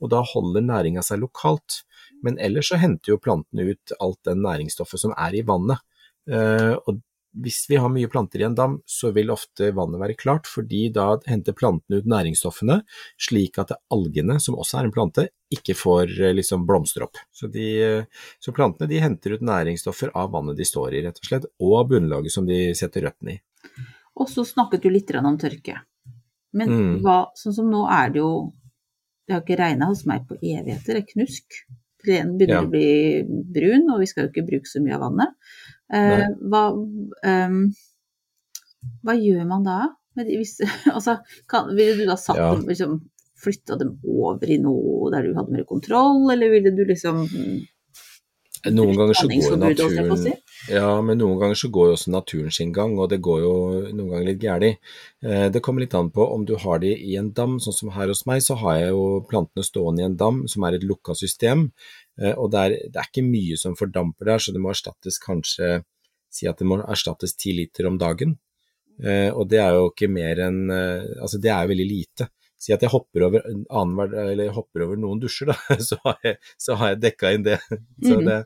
og 0.03 0.13
da 0.13 0.21
holder 0.35 0.67
næringa 0.67 1.05
seg 1.07 1.23
lokalt. 1.25 1.81
Men 2.23 2.37
ellers 2.39 2.69
så 2.71 2.79
henter 2.79 3.15
jo 3.15 3.23
plantene 3.23 3.73
ut 3.73 3.95
alt 3.99 4.21
den 4.29 4.45
næringsstoffet 4.45 5.01
som 5.01 5.17
er 5.17 5.35
i 5.35 5.43
vannet. 5.47 5.81
Eh, 6.29 6.77
og 6.87 7.01
hvis 7.35 7.67
vi 7.71 7.79
har 7.81 7.89
mye 7.89 8.09
planter 8.13 8.43
i 8.43 8.45
en 8.45 8.55
dam, 8.55 8.75
så 8.87 9.11
vil 9.15 9.31
ofte 9.33 9.71
vannet 9.73 10.01
være 10.03 10.17
klart, 10.21 10.49
fordi 10.51 10.91
da 10.93 11.15
henter 11.27 11.57
plantene 11.57 12.03
ut 12.03 12.09
næringsstoffene, 12.13 12.81
slik 13.21 13.59
at 13.63 13.73
algene, 13.95 14.39
som 14.43 14.59
også 14.61 14.81
er 14.81 14.89
en 14.89 14.95
plante, 14.95 15.27
ikke 15.53 15.77
får 15.79 16.13
eh, 16.21 16.35
liksom 16.37 16.67
blomstre 16.69 17.07
opp. 17.09 17.17
Så, 17.33 17.49
de, 17.53 18.05
så 18.43 18.53
plantene 18.57 18.91
de 18.91 19.01
henter 19.01 19.37
ut 19.37 19.47
næringsstoffer 19.49 20.13
av 20.19 20.33
vannet 20.35 20.61
de 20.61 20.69
står 20.69 20.99
i, 20.99 21.05
rett 21.07 21.21
og 21.23 21.29
slett, 21.31 21.49
og 21.61 21.79
av 21.81 21.89
bunnlaget 21.95 22.35
som 22.35 22.49
de 22.49 22.61
setter 22.79 23.09
røttene 23.09 23.39
i. 23.39 23.41
Og 24.21 24.29
så 24.29 24.45
snakket 24.45 24.85
du 24.85 24.91
litt 24.93 25.11
om 25.17 25.39
tørke. 25.39 25.81
Men 26.53 26.69
Mm. 26.69 27.01
hva, 27.01 27.31
sånn 27.35 27.55
som 27.55 27.71
nå 27.71 27.87
er 27.89 28.11
det 28.11 28.19
jo 28.21 28.53
Det 29.25 29.33
har 29.35 29.43
ikke 29.43 29.57
regna 29.57 29.87
hos 29.87 30.05
meg 30.05 30.27
på 30.27 30.35
evigheter, 30.35 30.95
det 30.99 31.05
er 31.05 31.13
knusk. 31.15 31.47
Plenen 32.03 32.37
begynner 32.37 32.59
Ja. 32.59 32.63
å 32.67 32.71
bli 32.71 33.23
brun, 33.23 33.89
og 33.95 34.01
vi 34.01 34.07
skal 34.07 34.25
jo 34.27 34.31
ikke 34.33 34.49
bruke 34.49 34.67
så 34.67 34.83
mye 34.83 34.97
av 34.97 35.01
vannet. 35.01 35.29
Eh, 35.93 36.27
hva, 36.49 36.63
um, 36.73 37.57
hva 39.05 39.17
gjør 39.19 39.45
man 39.49 39.67
da? 39.67 39.81
Hvis, 40.17 40.59
altså, 40.97 41.19
kan, 41.51 41.73
ville 41.77 41.97
du 42.01 42.07
da 42.09 42.17
satt 42.21 42.41
Ja. 42.41 42.53
dem, 42.55 42.67
liksom, 42.69 43.01
flytta 43.43 43.77
dem 43.81 43.97
over 44.07 44.51
i 44.51 44.59
noe 44.63 45.11
der 45.11 45.27
du 45.27 45.35
hadde 45.35 45.53
mer 45.53 45.65
kontroll, 45.69 46.31
eller 46.33 46.53
ville 46.53 46.71
du 46.77 46.85
liksom 46.89 47.25
Noen 48.71 48.95
ganger 48.95 49.17
så 49.19 49.27
går 49.27 49.57
naturen 49.59 50.21
Ja, 50.71 51.01
men 51.03 51.19
noen 51.19 51.41
ganger 51.41 51.59
så 51.59 51.69
går 51.75 51.89
jo 51.89 51.95
også 51.97 52.13
naturen 52.15 52.53
sin 52.55 52.71
gang, 52.75 52.93
og 53.01 53.09
det 53.11 53.19
går 53.25 53.41
jo 53.43 53.55
noen 53.91 54.11
ganger 54.13 54.29
litt 54.29 54.43
gærent. 54.43 54.93
Eh, 55.25 55.49
Det 55.51 55.63
kommer 55.63 55.83
litt 55.83 55.95
an 55.99 56.11
på 56.15 56.23
om 56.35 56.45
du 56.47 56.55
har 56.57 56.79
de 56.79 56.93
i 56.95 57.17
en 57.19 57.33
dam, 57.33 57.57
sånn 57.59 57.75
som 57.75 57.91
her 57.91 58.07
hos 58.13 58.25
meg, 58.27 58.43
så 58.43 58.55
har 58.61 58.77
jeg 58.79 58.93
jo 58.95 59.25
plantene 59.29 59.65
stående 59.67 60.03
i 60.03 60.07
en 60.07 60.17
dam 60.17 60.47
som 60.47 60.63
er 60.63 60.75
et 60.79 60.87
lukka 60.87 61.17
system, 61.19 61.73
eh, 62.21 62.35
og 62.37 62.53
det 62.53 62.61
er, 62.61 62.77
det 62.95 63.01
er 63.01 63.11
ikke 63.11 63.27
mye 63.27 63.59
som 63.59 63.75
fordamper 63.75 64.31
der, 64.31 64.39
så 64.39 64.53
det 64.55 64.63
må 64.63 64.71
erstattes 64.75 65.19
kanskje 65.23 65.83
Si 66.33 66.47
at 66.49 66.57
det 66.57 66.65
må 66.65 66.79
erstattes 66.81 67.35
ti 67.37 67.53
liter 67.53 67.87
om 67.91 67.99
dagen, 68.01 68.39
Eh, 69.03 69.31
og 69.33 69.49
det 69.49 69.59
er 69.59 69.73
jo 69.73 69.87
ikke 69.89 70.09
mer 70.13 70.37
enn 70.45 70.71
Altså, 70.71 71.39
det 71.41 71.49
er 71.51 71.63
jo 71.65 71.71
veldig 71.73 71.87
lite. 71.89 72.27
Si 72.63 72.71
at 72.75 72.83
jeg 72.85 72.93
hopper 72.93 73.25
over, 73.27 73.43
annen, 73.75 74.13
eller 74.15 74.45
jeg 74.45 74.55
hopper 74.55 74.85
over 74.85 74.99
noen 75.03 75.19
dusjer, 75.23 75.51
da, 75.51 75.57
så 75.89 75.97
har 76.05 76.21
jeg, 76.23 76.37
så 76.63 76.77
har 76.79 76.93
jeg 76.93 77.01
dekka 77.03 77.33
inn 77.35 77.47
det. 77.49 77.57
Så 78.07 78.21
Mhm. 78.21 78.29
det 78.29 78.37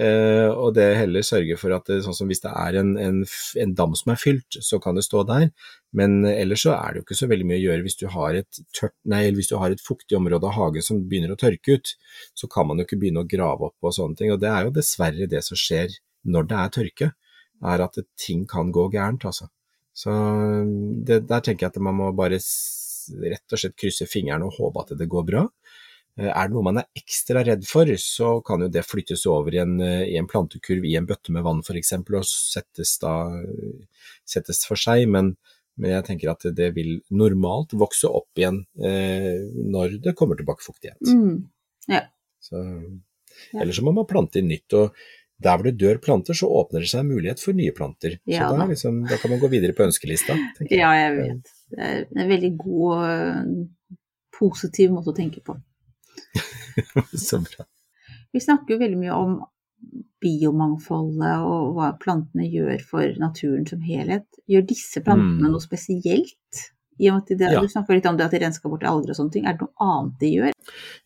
eh, 0.00 0.48
og 0.48 0.72
det 0.76 0.86
heller 0.96 1.24
sørger 1.26 1.58
for 1.60 1.74
at 1.76 1.84
det, 1.90 1.98
sånn 2.06 2.16
som 2.16 2.30
hvis 2.30 2.40
det 2.44 2.52
er 2.56 2.78
en, 2.80 2.94
en, 3.00 3.20
en 3.64 3.74
dam 3.76 3.92
som 3.98 4.12
er 4.14 4.20
fylt, 4.22 4.58
så 4.64 4.78
kan 4.80 4.96
det 4.96 5.04
stå 5.04 5.24
der. 5.28 5.50
Men 5.92 6.24
ellers 6.24 6.62
så 6.64 6.72
er 6.76 6.92
det 6.94 7.00
jo 7.00 7.04
ikke 7.08 7.18
så 7.20 7.28
veldig 7.30 7.48
mye 7.50 7.58
å 7.58 7.64
gjøre 7.66 7.84
hvis 7.84 7.98
du 8.00 8.06
har 8.14 8.38
et, 8.38 8.60
tørt, 8.76 8.94
nei, 9.10 9.24
hvis 9.36 9.50
du 9.50 9.56
har 9.60 9.74
et 9.74 9.82
fuktig 9.82 10.16
område 10.16 10.46
av 10.46 10.54
hagen 10.56 10.84
som 10.86 11.00
begynner 11.10 11.34
å 11.34 11.40
tørke 11.40 11.76
ut. 11.80 11.94
Så 12.38 12.48
kan 12.52 12.68
man 12.70 12.78
jo 12.80 12.86
ikke 12.88 13.00
begynne 13.02 13.24
å 13.24 13.28
grave 13.28 13.68
opp 13.72 13.88
og 13.90 13.96
sånne 13.96 14.16
ting. 14.20 14.30
Og 14.32 14.40
det 14.40 14.48
er 14.52 14.68
jo 14.68 14.76
dessverre 14.80 15.26
det 15.30 15.42
som 15.46 15.58
skjer 15.58 15.98
når 16.30 16.46
det 16.48 16.60
er 16.62 16.74
tørke, 16.80 17.12
er 17.74 17.82
at 17.84 17.98
ting 18.16 18.46
kan 18.48 18.70
gå 18.72 18.86
gærent, 18.94 19.26
altså. 19.28 19.50
Så 20.00 20.12
det, 21.04 21.24
der 21.28 21.42
tenker 21.44 21.66
jeg 21.66 21.74
at 21.74 21.82
man 21.82 21.98
må 21.98 22.12
bare 22.16 22.38
rett 23.18 23.52
og 23.54 23.60
slett 23.62 23.76
krysse 23.78 24.06
fingrene 24.10 24.46
og 24.46 24.56
håpe 24.58 24.84
at 24.84 24.94
det 24.98 25.08
går 25.10 25.24
bra. 25.28 25.44
Eh, 26.18 26.28
Er 26.30 26.48
det 26.48 26.54
noe 26.56 26.66
man 26.66 26.80
er 26.82 26.88
ekstra 26.98 27.44
redd 27.46 27.66
for, 27.68 27.86
så 28.00 28.40
kan 28.46 28.60
jo 28.64 28.68
det 28.68 28.84
flyttes 28.86 29.26
over 29.30 29.54
i 29.54 29.62
en, 29.62 29.80
eh, 29.80 30.06
i 30.12 30.16
en 30.18 30.26
plantekurv 30.30 30.84
i 30.84 30.96
en 30.98 31.06
bøtte 31.06 31.32
med 31.32 31.42
vann 31.46 31.62
f.eks. 31.64 31.92
og 31.98 32.24
settes, 32.26 32.98
da, 33.02 33.14
settes 34.28 34.64
for 34.66 34.76
seg. 34.80 35.06
Men, 35.08 35.36
Men 35.80 35.94
jeg 35.94 36.04
tenker 36.10 36.30
at 36.32 36.42
det 36.54 36.74
vil 36.76 36.98
normalt 37.10 37.72
vokse 37.72 38.08
opp 38.10 38.36
igjen 38.36 38.66
eh, 38.84 39.38
når 39.54 40.00
det 40.04 40.16
kommer 40.18 40.36
tilbake 40.36 40.66
fuktighet. 40.66 41.00
Mm. 41.06 41.48
Ja. 41.88 42.02
Så, 42.42 42.60
Eller 43.54 43.72
så 43.72 43.84
må 43.86 43.94
man 43.96 44.08
plante 44.10 44.42
inn 44.42 44.50
nytt. 44.50 44.74
og 44.76 44.92
der 45.40 45.56
hvor 45.56 45.64
det 45.64 45.78
dør 45.80 45.98
planter, 46.04 46.36
så 46.36 46.48
åpner 46.60 46.84
det 46.84 46.90
seg 46.92 47.06
mulighet 47.08 47.40
for 47.40 47.56
nye 47.56 47.72
planter. 47.76 48.18
Ja, 48.28 48.48
så 48.50 48.58
da, 48.58 48.66
liksom, 48.68 49.02
da 49.08 49.16
kan 49.20 49.32
man 49.32 49.40
gå 49.40 49.48
videre 49.52 49.72
på 49.76 49.86
ønskelista. 49.86 50.36
ja, 50.68 50.90
jeg 50.98 51.16
vet. 51.16 51.52
Det 51.70 51.86
er 51.86 52.04
en 52.16 52.28
veldig 52.28 52.50
god, 52.60 53.04
øh, 53.08 53.96
positiv 54.36 54.92
måte 54.92 55.12
å 55.12 55.16
tenke 55.16 55.40
på. 55.44 55.56
så 57.28 57.40
bra. 57.44 57.64
Vi 58.32 58.40
snakker 58.44 58.74
jo 58.76 58.82
veldig 58.82 58.98
mye 59.00 59.16
om 59.16 59.38
biomangfoldet 60.20 61.40
og 61.48 61.70
hva 61.78 61.90
plantene 62.00 62.46
gjør 62.52 62.82
for 62.84 63.16
naturen 63.20 63.64
som 63.68 63.80
helhet. 63.84 64.26
Gjør 64.50 64.66
disse 64.68 65.00
plantene 65.04 65.48
Mm. 65.48 65.52
noe 65.54 65.64
spesielt? 65.64 66.66
I 67.00 67.08
og 67.10 67.16
med 67.16 67.40
at 67.40 67.54
Ja. 67.56 67.60
Du 67.60 67.68
snakker 67.72 67.96
litt 67.96 68.06
om 68.06 68.18
det 68.18 68.26
at 68.26 68.34
de 68.34 68.40
rensker 68.42 68.68
bort 68.68 68.84
alger 68.84 69.10
og 69.10 69.16
sånne 69.16 69.32
ting. 69.32 69.46
Er 69.48 69.56
det 69.56 69.64
noe 69.64 69.86
annet 69.86 70.18
de 70.20 70.30
gjør? 70.34 70.52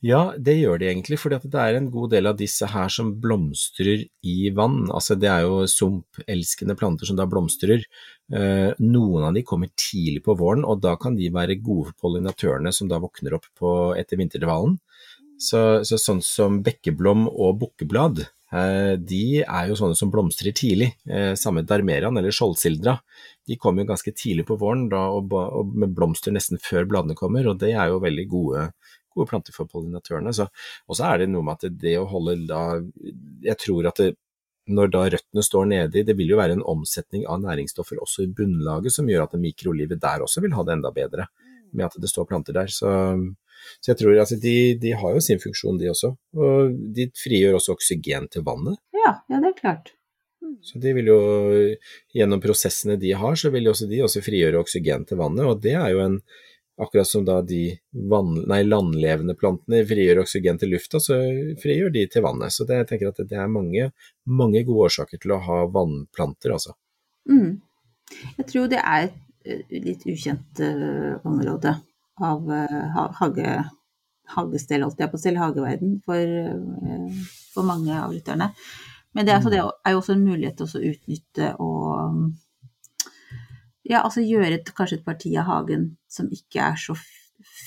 Ja, 0.04 0.22
det 0.36 0.56
gjør 0.58 0.80
de 0.80 0.88
egentlig, 0.90 1.18
fordi 1.22 1.38
det 1.48 1.60
er 1.60 1.78
en 1.78 1.90
god 1.94 2.10
del 2.10 2.26
av 2.26 2.36
disse 2.36 2.66
her 2.68 2.90
som 2.92 3.14
blomstrer 3.22 4.04
i 4.26 4.50
vann. 4.50 4.90
Altså 4.90 5.16
det 5.18 5.30
er 5.30 5.46
jo 5.46 5.62
sumpelskende 5.70 6.76
planter 6.76 7.06
som 7.06 7.16
da 7.16 7.28
blomstrer. 7.30 7.86
Eh, 8.32 8.70
noen 8.80 9.28
av 9.28 9.34
de 9.36 9.44
kommer 9.46 9.70
tidlig 9.78 10.24
på 10.26 10.36
våren, 10.36 10.64
og 10.64 10.82
da 10.84 10.96
kan 11.00 11.16
de 11.16 11.30
være 11.32 11.60
gode 11.62 11.92
for 11.92 12.08
pollinatørene 12.08 12.72
som 12.74 12.90
da 12.90 13.00
våkner 13.02 13.38
opp 13.38 13.46
på, 13.58 13.94
etter 13.98 14.20
vinterdvalen. 14.20 14.78
Så, 15.40 15.84
så 15.84 15.98
sånn 15.98 16.22
som 16.24 16.62
bekkeblom 16.64 17.26
og 17.28 17.58
bukkeblad, 17.62 18.26
de 18.54 19.42
er 19.42 19.68
jo 19.70 19.76
sånne 19.78 19.96
som 19.98 20.10
blomstrer 20.12 20.54
tidlig. 20.54 20.92
Eh, 21.10 21.32
samme 21.38 21.64
darmerian 21.66 22.16
eller 22.20 22.34
skjoldsildra. 22.34 22.98
De 23.48 23.56
kommer 23.60 23.82
jo 23.82 23.90
ganske 23.92 24.12
tidlig 24.14 24.46
på 24.46 24.58
våren 24.60 24.86
da, 24.92 25.06
og, 25.10 25.32
med 25.74 25.94
blomster 25.96 26.34
nesten 26.34 26.60
før 26.62 26.86
bladene 26.90 27.16
kommer, 27.18 27.48
og 27.50 27.58
det 27.62 27.72
er 27.74 27.90
jo 27.90 28.02
veldig 28.04 28.26
gode 28.30 28.68
gode 29.14 29.30
planter 29.30 29.54
for 29.54 29.70
pollinatørene. 29.70 30.32
Og 30.88 30.98
så 30.98 31.06
er 31.06 31.22
det 31.22 31.30
noe 31.30 31.46
med 31.46 31.60
at 31.60 31.78
det 31.80 31.96
å 32.00 32.08
holde 32.10 32.36
da 32.48 32.80
Jeg 33.44 33.60
tror 33.62 33.86
at 33.86 34.00
det, 34.02 34.14
når 34.66 34.90
da 34.90 35.04
røttene 35.12 35.44
står 35.44 35.68
nedi, 35.70 36.02
det 36.08 36.16
vil 36.16 36.32
jo 36.32 36.40
være 36.40 36.56
en 36.56 36.66
omsetning 36.74 37.26
av 37.28 37.42
næringsstoffer 37.42 38.00
også 38.00 38.24
i 38.24 38.32
bunnlaget 38.32 38.94
som 38.94 39.08
gjør 39.08 39.26
at 39.26 39.36
mikrolivet 39.40 40.00
der 40.00 40.24
også 40.24 40.42
vil 40.44 40.56
ha 40.56 40.64
det 40.64 40.78
enda 40.78 40.92
bedre, 40.94 41.28
med 41.72 41.86
at 41.86 41.98
det 42.00 42.08
står 42.08 42.26
planter 42.30 42.56
der. 42.56 42.72
Så, 42.72 42.88
så 43.80 43.92
jeg 43.92 44.00
tror 44.00 44.20
altså 44.22 44.38
de, 44.40 44.54
de 44.80 44.94
har 45.00 45.16
jo 45.16 45.24
sin 45.24 45.42
funksjon, 45.42 45.80
de 45.80 45.90
også. 45.92 46.14
Og 46.38 46.72
de 46.96 47.08
frigjør 47.18 47.58
også 47.58 47.76
oksygen 47.76 48.30
til 48.32 48.46
vannet. 48.46 48.80
Ja, 48.96 49.18
ja, 49.30 49.40
det 49.40 49.52
er 49.52 49.60
klart. 49.60 49.94
Så 50.64 50.80
de 50.80 50.94
vil 50.96 51.08
jo, 51.10 51.20
gjennom 52.14 52.40
prosessene 52.40 52.96
de 53.00 53.12
har, 53.18 53.36
så 53.36 53.50
vil 53.52 53.68
også 53.68 53.88
de 53.90 54.02
også 54.04 54.22
frigjøre 54.24 54.60
oksygen 54.60 55.04
til 55.08 55.20
vannet, 55.20 55.44
og 55.48 55.62
det 55.64 55.76
er 55.76 55.92
jo 55.94 56.02
en 56.04 56.18
Akkurat 56.76 57.06
som 57.06 57.22
da 57.24 57.36
de 57.42 57.78
vann, 58.10 58.32
nei, 58.50 58.64
landlevende 58.66 59.36
plantene 59.38 59.84
frigjør 59.86 60.24
oksygen 60.24 60.58
til 60.58 60.72
lufta, 60.74 60.98
så 60.98 61.20
frigjør 61.62 61.92
de 61.94 62.02
til 62.10 62.24
vannet. 62.24 62.50
Så 62.50 62.66
det, 62.66 62.80
jeg 62.80 62.88
tenker 62.88 63.12
at 63.12 63.20
det 63.30 63.38
er 63.38 63.52
mange, 63.52 63.92
mange 64.26 64.64
gode 64.66 64.88
årsaker 64.88 65.20
til 65.22 65.36
å 65.36 65.38
ha 65.46 65.60
vannplanter, 65.70 66.56
altså. 66.56 66.74
Mm. 67.30 67.60
Jeg 68.40 68.48
tror 68.50 68.66
det 68.72 68.80
er 68.82 69.06
et 69.06 69.14
eh, 69.46 69.78
litt 69.86 70.02
ukjent 70.10 70.64
uh, 70.66 71.22
område 71.22 71.76
av 72.22 72.50
eh, 72.52 72.98
hage, 73.18 73.54
hagestell, 74.36 74.84
holdt 74.86 75.02
jeg 75.02 75.10
på 75.10 75.18
å 75.18 75.22
si, 75.22 75.28
eller 75.30 75.46
hageverden, 75.46 75.98
for, 76.06 76.18
eh, 76.18 77.22
for 77.54 77.66
mange 77.68 77.94
av 77.98 78.14
lytterne. 78.14 78.52
Men 79.14 79.26
det 79.26 79.36
altså, 79.36 79.50
det 79.52 79.60
er 79.62 79.94
jo 79.94 80.00
også 80.00 80.16
en 80.16 80.26
mulighet 80.26 80.58
til 80.58 80.66
å 80.66 80.88
utnytte 80.90 81.52
og 81.62 82.32
ja, 83.84 84.00
altså 84.00 84.24
gjøre 84.24 84.58
et, 84.58 84.70
kanskje 84.76 84.98
et 84.98 85.06
parti 85.06 85.34
av 85.38 85.46
hagen 85.48 85.90
som 86.10 86.30
ikke 86.32 86.62
er 86.72 86.78
så 86.80 86.96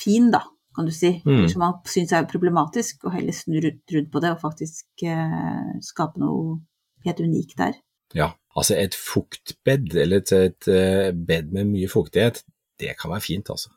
fin, 0.01 0.31
da, 0.33 0.41
kan 0.75 0.87
du 0.87 0.93
si. 0.93 1.13
Mm. 1.25 1.45
Som 1.51 1.63
man 1.63 1.77
syns 1.89 2.13
er 2.15 2.27
problematisk, 2.29 3.05
og 3.05 3.15
heller 3.15 3.35
snu 3.35 3.59
rundt 3.63 3.95
rundt 3.95 4.11
på 4.13 4.23
det 4.23 4.33
og 4.33 4.41
faktisk 4.41 5.05
eh, 5.05 5.77
skape 5.85 6.21
noe 6.21 6.57
helt 7.05 7.21
unikt 7.23 7.57
der. 7.61 7.77
Ja, 8.17 8.31
altså 8.57 8.77
et 8.79 8.97
fuktbed, 8.97 9.93
eller 9.95 10.23
et, 10.23 10.33
et 10.33 10.69
eh, 10.71 11.09
bed 11.13 11.53
med 11.55 11.69
mye 11.71 11.89
fuktighet, 11.91 12.43
det 12.79 12.93
kan 13.01 13.11
være 13.11 13.25
fint, 13.25 13.49
altså. 13.49 13.69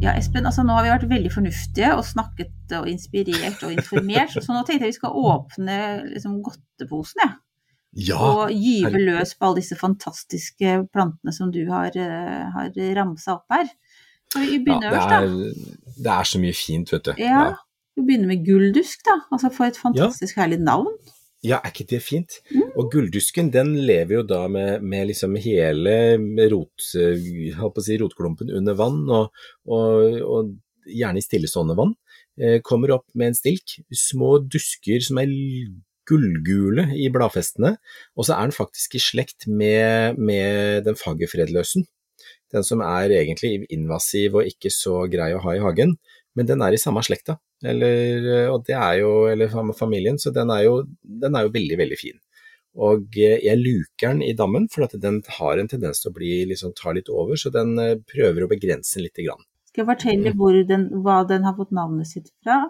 Ja, 0.00 0.14
Espen, 0.16 0.46
altså 0.48 0.64
nå 0.64 0.72
har 0.78 0.86
vi 0.86 0.92
vært 0.94 1.10
veldig 1.10 1.30
fornuftige 1.34 1.92
og 1.92 2.06
snakket 2.08 2.72
og 2.78 2.88
inspirert 2.88 3.60
og 3.66 3.74
informert, 3.74 4.32
så 4.32 4.54
nå 4.54 4.64
tenkte 4.64 4.86
jeg 4.86 4.94
vi 4.94 4.96
skal 4.96 5.16
åpne 5.34 5.78
liksom, 6.14 6.40
godteposen, 6.46 7.20
jeg. 7.26 7.36
Ja, 8.06 8.18
og 8.22 8.52
gyve 8.54 9.00
løs 9.02 9.34
på 9.34 9.48
alle 9.48 9.58
disse 9.58 9.74
fantastiske 9.74 10.76
plantene 10.94 11.34
som 11.34 11.50
du 11.50 11.64
har, 11.66 11.90
eh, 11.98 12.44
har 12.54 12.70
ramsa 12.96 13.34
opp 13.34 13.50
her. 13.50 13.66
Skal 14.30 14.44
vi 14.46 14.52
ja 14.54 14.60
begynne 14.62 14.84
det, 14.84 14.92
øverst, 14.92 15.10
da? 15.10 15.18
er, 15.26 15.96
det 16.04 16.12
er 16.14 16.28
så 16.32 16.40
mye 16.42 16.54
fint, 16.54 16.92
vet 16.94 17.08
du. 17.08 17.12
Ja, 17.18 17.40
vi 17.98 18.04
begynner 18.06 18.30
med 18.30 18.44
gulldusk, 18.46 19.02
da. 19.08 19.18
Altså 19.34 19.50
for 19.52 19.66
et 19.66 19.80
fantastisk 19.80 20.38
herlig 20.38 20.60
navn. 20.62 20.94
Ja, 21.40 21.56
er 21.62 21.72
ikke 21.72 21.88
det 21.88 22.02
fint? 22.04 22.36
Mm. 22.52 22.66
Og 22.76 22.90
gulldusken 22.92 23.48
den 23.52 23.72
lever 23.88 24.18
jo 24.18 24.24
da 24.28 24.42
med, 24.52 24.84
med 24.84 25.08
liksom 25.08 25.38
hele 25.40 25.94
rot, 26.52 26.84
si, 26.84 27.96
rotklumpen 28.02 28.52
under 28.58 28.76
vann, 28.76 29.06
og, 29.08 29.30
og, 29.64 30.18
og 30.20 30.50
gjerne 30.84 31.20
i 31.20 31.24
stillestående 31.24 31.78
vann. 31.78 31.94
Eh, 32.40 32.58
kommer 32.64 32.92
opp 32.98 33.06
med 33.14 33.32
en 33.32 33.38
stilk, 33.38 33.78
små 33.88 34.36
dusker 34.52 35.00
som 35.04 35.20
er 35.22 35.32
gullgule 36.10 36.90
i 36.98 37.08
bladfestene, 37.12 37.74
og 38.18 38.26
så 38.26 38.36
er 38.36 38.48
den 38.48 38.56
faktisk 38.56 38.96
i 38.96 39.02
slekt 39.02 39.48
med, 39.48 40.18
med 40.20 40.84
den 40.88 40.98
fagerfredløsen. 40.98 41.86
Den 42.50 42.66
som 42.66 42.82
er 42.84 43.12
egentlig 43.14 43.66
invasiv 43.70 44.40
og 44.40 44.48
ikke 44.48 44.72
så 44.74 45.04
grei 45.12 45.32
å 45.36 45.42
ha 45.44 45.54
i 45.56 45.62
hagen, 45.62 45.96
men 46.36 46.48
den 46.48 46.64
er 46.64 46.74
i 46.74 46.80
samme 46.80 47.02
slekta. 47.06 47.38
Eller, 47.62 48.48
og 48.48 48.64
det 48.64 48.76
er 48.76 49.00
jo, 49.02 49.10
eller 49.28 49.52
familien, 49.76 50.18
så 50.18 50.32
den 50.32 50.50
er 50.54 50.64
jo, 50.64 50.74
den 51.02 51.36
er 51.36 51.44
jo 51.44 51.54
veldig, 51.54 51.78
veldig 51.82 51.98
fin. 52.00 52.18
Og 52.80 53.16
eh, 53.18 53.40
jeg 53.42 53.58
luker 53.58 54.12
den 54.12 54.22
i 54.22 54.32
dammen, 54.38 54.68
for 54.72 54.86
at 54.86 54.94
den 55.02 55.18
har 55.40 55.58
en 55.58 55.68
tendens 55.68 56.00
til 56.02 56.12
å 56.12 56.16
bli, 56.16 56.32
liksom, 56.52 56.72
ta 56.78 56.94
litt 56.96 57.10
over, 57.12 57.36
så 57.36 57.50
den 57.52 57.74
eh, 57.82 57.96
prøver 58.14 58.46
å 58.46 58.50
begrense 58.50 58.96
den 58.96 59.08
lite 59.08 59.26
grann. 59.26 59.42
Skal 59.70 59.84
jeg 59.84 59.90
fortelle 59.92 60.34
hvor 60.38 60.56
den, 60.66 60.88
hva 61.04 61.20
den 61.28 61.44
har 61.46 61.56
fått 61.58 61.74
navnet 61.76 62.08
sitt 62.10 62.30
fra? 62.42 62.62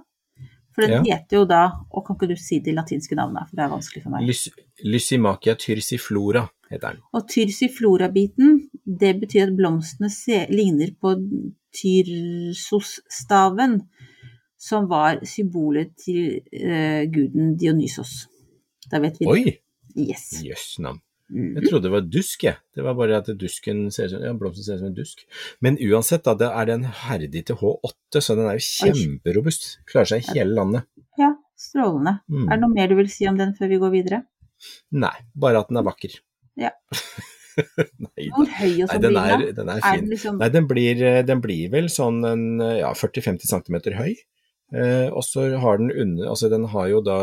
For 0.74 0.86
den 0.86 1.04
Ja. 1.04 1.16
heter 1.16 1.40
jo 1.40 1.44
da 1.50 1.62
Og 1.90 2.04
kan 2.06 2.14
ikke 2.14 2.28
du 2.30 2.36
si 2.38 2.60
det 2.62 2.76
latinske 2.76 3.16
navnet, 3.18 3.48
for 3.48 3.56
det 3.56 3.64
er 3.64 3.72
vanskelig 3.72 4.02
for 4.04 4.10
meg. 4.14 4.26
Lys, 4.28 4.44
Lysimachia 4.86 5.54
tyrsiflora 5.58 6.44
heter 6.70 6.92
den. 6.92 7.00
Og 7.12 7.26
tyrsiflora-biten, 7.28 8.70
det 8.86 9.20
betyr 9.20 9.42
at 9.48 9.56
blomstene 9.58 10.10
se, 10.14 10.46
ligner 10.50 10.90
på 11.00 11.14
tyrsosstaven, 11.74 13.80
som 14.60 14.88
var 14.90 15.22
symbolet 15.28 15.94
til 16.00 16.40
uh, 16.52 17.04
guden 17.12 17.54
Dionysos. 17.60 18.26
Da 18.90 19.00
vet 19.02 19.20
vi 19.20 19.26
det. 19.26 19.32
Oi, 19.32 19.58
Yes. 19.98 20.28
jøss 20.46 20.76
navn. 20.78 21.00
Mhm. 21.30 21.54
Jeg 21.56 21.70
trodde 21.70 21.86
det 21.86 21.92
var 21.94 22.06
dusk, 22.06 22.44
jeg. 22.44 22.58
Det 22.74 22.82
var 22.84 22.94
bare 22.98 23.18
at 23.22 23.28
dusken 23.38 23.84
ser 23.94 24.10
ut 24.10 24.22
ja, 24.24 24.32
blomsten 24.34 24.66
ser 24.66 24.78
ut 24.78 24.82
som 24.82 24.88
en 24.90 24.96
dusk. 24.96 25.22
Men 25.62 25.78
uansett, 25.78 26.24
da, 26.26 26.34
det 26.38 26.48
er 26.50 26.66
den 26.72 26.84
herdig 27.04 27.44
til 27.46 27.58
H8, 27.60 28.22
så 28.22 28.34
den 28.38 28.48
er 28.50 28.58
jo 28.58 28.66
kjemperobust. 28.66 29.68
Klarer 29.90 30.10
seg 30.10 30.24
i 30.24 30.38
hele 30.40 30.56
landet. 30.58 30.88
Ja, 31.18 31.32
strålende. 31.58 32.16
Mm. 32.30 32.48
Er 32.48 32.56
det 32.56 32.60
noe 32.64 32.74
mer 32.74 32.90
du 32.90 32.96
vil 32.98 33.10
si 33.12 33.28
om 33.30 33.38
den 33.38 33.54
før 33.58 33.70
vi 33.70 33.78
går 33.82 33.94
videre? 33.94 34.22
Nei, 34.90 35.14
bare 35.38 35.62
at 35.62 35.70
den 35.70 35.78
er 35.80 35.86
vakker. 35.86 36.18
Ja. 36.60 36.72
Nei. 37.60 38.26
Nei, 38.30 38.68
sånn 38.88 39.02
den 39.04 39.16
er, 39.20 39.46
den? 39.54 39.70
er 39.70 39.80
fin. 39.84 40.06
liksom 40.10 40.38
Nei, 40.40 40.48
den 40.54 40.66
blir, 40.70 41.00
eh, 41.04 41.22
den 41.26 41.42
blir 41.44 41.70
vel 41.72 41.90
sånn 41.92 42.22
en 42.26 42.44
ja, 42.78 42.90
40-50 42.96 43.50
cm 43.50 43.78
høy. 43.98 44.14
Eh, 44.70 45.08
og 45.10 45.24
så 45.26 45.48
har 45.58 45.80
den 45.80 45.90
under, 45.90 46.28
altså 46.30 46.48
den 46.52 46.68
har 46.70 46.86
jo 46.92 47.00
da 47.02 47.16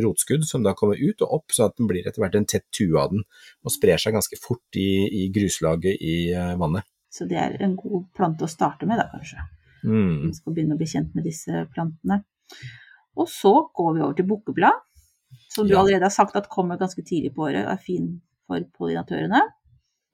rotskudd 0.00 0.46
som 0.48 0.62
da 0.64 0.72
kommer 0.78 0.96
ut 0.96 1.20
og 1.26 1.34
opp, 1.40 1.52
så 1.52 1.66
at 1.68 1.76
den 1.76 1.90
blir 1.90 2.06
etter 2.08 2.22
hvert 2.22 2.38
en 2.38 2.48
tett 2.48 2.64
tue 2.72 2.96
av 2.96 3.12
den, 3.12 3.26
og 3.64 3.74
sprer 3.74 4.00
seg 4.00 4.16
ganske 4.16 4.38
fort 4.40 4.78
i, 4.80 4.88
i 5.24 5.26
gruslaget 5.34 6.00
i 6.00 6.16
eh, 6.32 6.54
vannet. 6.60 6.88
Så 7.12 7.28
det 7.28 7.36
er 7.40 7.58
en 7.64 7.76
god 7.76 8.08
plante 8.16 8.44
å 8.44 8.50
starte 8.50 8.88
med, 8.88 9.00
da 9.00 9.08
kanskje. 9.12 9.44
Mm. 9.84 10.26
Man 10.26 10.34
skal 10.36 10.56
begynne 10.56 10.76
å 10.76 10.80
bli 10.80 10.88
kjent 10.90 11.14
med 11.16 11.28
disse 11.28 11.66
plantene. 11.74 12.22
Og 13.16 13.28
så 13.32 13.52
går 13.76 13.94
vi 13.94 14.04
over 14.04 14.16
til 14.18 14.28
bukkeblad, 14.28 14.82
som 15.52 15.68
du 15.68 15.74
Ja. 15.74 15.80
allerede 15.80 16.04
har 16.08 16.12
sagt 16.12 16.36
at 16.36 16.48
kommer 16.52 16.76
ganske 16.80 17.02
tidlig 17.04 17.34
på 17.34 17.46
året 17.48 17.64
og 17.64 17.72
er 17.72 17.80
fin 17.80 18.20
for 18.46 18.60
pollinatørene. 18.78 19.40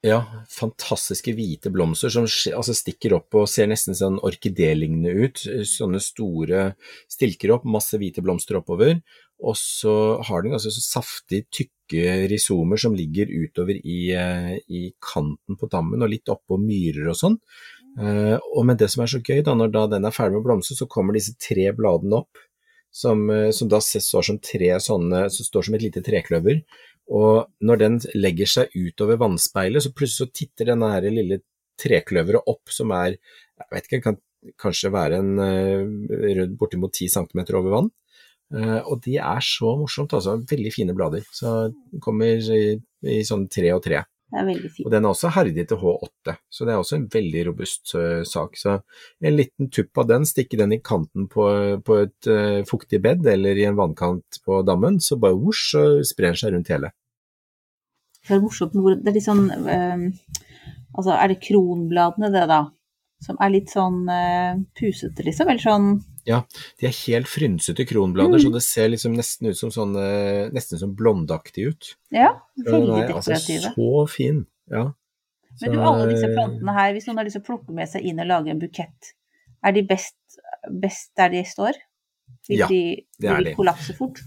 Ja, 0.03 0.25
fantastiske 0.51 1.31
hvite 1.37 1.71
blomster 1.71 2.11
som 2.11 2.25
altså 2.27 2.75
stikker 2.75 3.13
opp 3.21 3.37
og 3.39 3.47
ser 3.51 3.69
nesten 3.71 3.95
sånn 3.95 4.17
orkidélignende 4.27 5.13
ut. 5.15 5.43
Sånne 5.69 6.01
store 6.03 6.73
stilker 7.11 7.53
opp, 7.55 7.69
masse 7.71 8.01
hvite 8.01 8.25
blomster 8.25 8.59
oppover. 8.59 8.97
Og 9.43 9.55
så 9.59 9.95
har 10.27 10.43
den 10.43 10.57
ganske 10.57 10.73
så 10.75 10.83
saftig, 10.83 11.45
tykke 11.55 12.27
risomer 12.31 12.83
som 12.83 12.97
ligger 12.99 13.31
utover 13.31 13.79
i, 13.79 14.11
eh, 14.11 14.57
i 14.67 14.83
kanten 14.99 15.59
på 15.59 15.71
dammen 15.71 16.03
og 16.03 16.11
litt 16.11 16.31
oppå 16.35 16.59
myrer 16.59 17.11
og 17.13 17.19
sånn. 17.19 17.39
Eh, 18.01 18.39
og 18.39 18.67
men 18.67 18.79
det 18.79 18.91
som 18.91 19.03
er 19.05 19.11
så 19.11 19.23
gøy, 19.23 19.43
da, 19.45 19.55
når 19.55 19.71
da 19.71 19.87
den 19.87 20.05
er 20.09 20.15
ferdig 20.15 20.35
med 20.35 20.43
å 20.43 20.47
blomstre, 20.49 20.79
så 20.79 20.89
kommer 20.91 21.15
disse 21.15 21.39
tre 21.39 21.71
bladene 21.71 22.25
opp. 22.25 22.43
som, 22.95 23.31
eh, 23.31 23.51
som 23.51 23.69
da 23.69 23.79
står 23.81 24.23
som 24.23 24.39
tre 24.39 24.69
sånne, 24.77 25.31
som 25.33 25.47
står 25.47 25.65
som 25.65 25.75
et 25.75 25.81
lite 25.81 26.03
trekløver. 26.05 26.63
Og 27.11 27.49
når 27.65 27.81
den 27.81 27.97
legger 28.15 28.49
seg 28.49 28.77
utover 28.77 29.19
vannspeilet, 29.21 29.85
så 29.85 29.95
plutselig 29.95 30.29
så 30.29 30.37
titter 30.43 30.71
den 30.73 30.85
her 30.87 31.09
lille 31.11 31.41
trekløveret 31.83 32.47
opp, 32.47 32.71
som 32.71 32.93
er, 32.95 33.17
jeg 33.59 33.73
vet 33.73 33.89
ikke, 33.89 34.05
kan 34.05 34.21
kanskje 34.61 34.93
være 34.93 35.19
en 35.23 35.35
rød 35.39 36.55
bortimot 36.59 36.95
10 36.95 37.11
cm 37.15 37.43
over 37.59 37.75
vann. 37.75 37.91
Eh, 38.53 38.81
og 38.85 39.01
de 39.05 39.17
er 39.17 39.45
så 39.45 39.75
morsomt, 39.81 40.13
altså. 40.17 40.37
Veldig 40.49 40.73
fine 40.75 40.97
blader. 40.97 41.25
Så 41.33 41.73
kommer 42.05 42.37
i, 42.37 42.75
i 43.09 43.23
sånn 43.27 43.47
tre 43.53 43.73
og 43.75 43.83
tre. 43.85 44.03
Det 44.33 44.41
er 44.41 44.47
veldig 44.49 44.69
fint. 44.73 44.87
Og 44.87 44.93
den 44.95 45.05
er 45.05 45.13
også 45.13 45.31
herdig 45.35 45.67
til 45.69 45.81
H8, 45.83 46.35
så 46.49 46.65
det 46.65 46.73
er 46.73 46.81
også 46.81 46.97
en 46.97 47.09
veldig 47.13 47.43
robust 47.51 47.93
uh, 47.99 48.23
sak. 48.25 48.57
Så 48.57 48.79
en 49.21 49.37
liten 49.37 49.69
tupp 49.69 50.01
av 50.01 50.09
den, 50.09 50.25
stikke 50.29 50.57
den 50.57 50.73
i 50.73 50.81
kanten 50.81 51.29
på, 51.33 51.45
på 51.85 51.99
et 52.07 52.31
uh, 52.33 52.63
fuktig 52.69 53.03
bed 53.05 53.29
eller 53.29 53.61
i 53.61 53.67
en 53.69 53.77
vannkant 53.77 54.41
på 54.47 54.63
dammen, 54.65 54.97
så 55.05 55.21
bare 55.21 55.37
vosj, 55.37 55.67
så 55.75 55.85
sprer 56.09 56.33
den 56.33 56.41
seg 56.41 56.57
rundt 56.57 56.73
hele. 56.73 56.95
Det 58.23 58.37
er 58.37 58.41
morsomt 58.41 58.77
Det 58.79 59.11
er 59.11 59.17
litt 59.17 59.27
sånn 59.27 59.49
eh, 59.51 60.03
Altså, 60.93 61.15
er 61.17 61.33
det 61.33 61.41
kronbladene, 61.43 62.29
det, 62.33 62.45
da? 62.51 62.63
Som 63.25 63.39
er 63.41 63.53
litt 63.53 63.73
sånn 63.73 64.03
uh, 64.09 64.61
pusete, 64.79 65.25
liksom? 65.27 65.49
Eller 65.49 65.63
sånn 65.63 65.93
De 66.25 66.87
er 66.87 66.95
helt 67.07 67.27
frynsete 67.27 67.85
kronblader, 67.89 68.39
Mm. 68.39 68.43
så 68.45 68.53
det 68.55 68.63
ser 68.63 68.89
liksom 68.93 69.17
nesten 69.19 69.49
ut 69.51 69.57
som 69.59 69.71
sånn, 69.75 69.93
nesten 70.55 70.79
som 70.79 70.95
blondaktig 70.95 71.67
ut. 71.73 71.95
Ja, 72.15 72.41
Så 72.59 72.71
veldig 72.71 72.99
er 73.09 73.13
altså 73.15 73.35
så 73.75 74.09
fin, 74.09 74.47
ja. 74.71 74.93
Men 75.61 75.73
du, 75.73 75.81
alle 75.81 76.07
disse 76.09 76.29
eh, 76.31 76.35
plantene 76.35 76.73
her, 76.73 76.93
hvis 76.95 77.07
noen 77.09 77.19
har 77.19 77.25
lyst 77.27 77.37
til 77.37 77.43
å 77.43 77.49
plukke 77.51 77.75
med 77.77 77.89
seg 77.89 78.03
inn 78.09 78.21
og 78.21 78.27
lage 78.31 78.49
en 78.55 78.61
bukett, 78.63 79.11
er 79.65 79.73
de 79.73 79.83
best, 79.83 80.15
best 80.71 81.11
der 81.17 81.29
de 81.35 81.43
står? 81.45 81.73
Vil 82.49 82.59
Ja, 82.63 82.67
de, 82.69 83.05
det 83.21 83.29
er 83.29 83.37
vil 83.37 83.45
de 83.45 83.51
de. 83.51 83.57
kollapse 83.59 83.95
fort? 83.99 84.23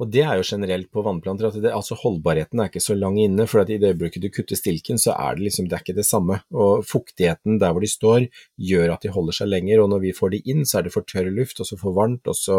Og 0.00 0.10
det 0.10 0.22
er 0.24 0.38
jo 0.38 0.44
generelt 0.46 0.88
på 0.92 1.02
vannplanter, 1.04 1.48
at 1.50 1.58
det, 1.60 1.72
altså 1.72 1.96
holdbarheten 2.00 2.60
er 2.62 2.70
ikke 2.70 2.82
så 2.82 2.96
lang 2.96 3.18
inne, 3.20 3.46
for 3.50 3.60
at 3.62 3.70
i 3.70 3.78
det 3.78 3.92
øyeblikket 3.94 4.22
du 4.24 4.28
kutter 4.32 4.56
stilken, 4.58 4.98
så 5.00 5.12
er 5.16 5.36
det 5.36 5.46
liksom, 5.48 5.68
det 5.68 5.76
er 5.78 5.84
ikke 5.84 5.96
det 5.98 6.06
samme. 6.08 6.40
Og 6.54 6.84
fuktigheten 6.88 7.58
der 7.62 7.72
hvor 7.74 7.84
de 7.84 7.90
står, 7.90 8.28
gjør 8.56 8.94
at 8.96 9.04
de 9.04 9.12
holder 9.14 9.38
seg 9.40 9.50
lenger, 9.52 9.82
og 9.84 9.90
når 9.92 10.04
vi 10.06 10.12
får 10.16 10.34
de 10.36 10.42
inn, 10.54 10.64
så 10.68 10.80
er 10.80 10.88
det 10.88 10.94
for 10.96 11.06
tørr 11.08 11.30
luft, 11.34 11.60
og 11.60 11.68
så 11.68 11.78
for 11.80 11.96
varmt, 11.96 12.26
og 12.30 12.38
så, 12.38 12.58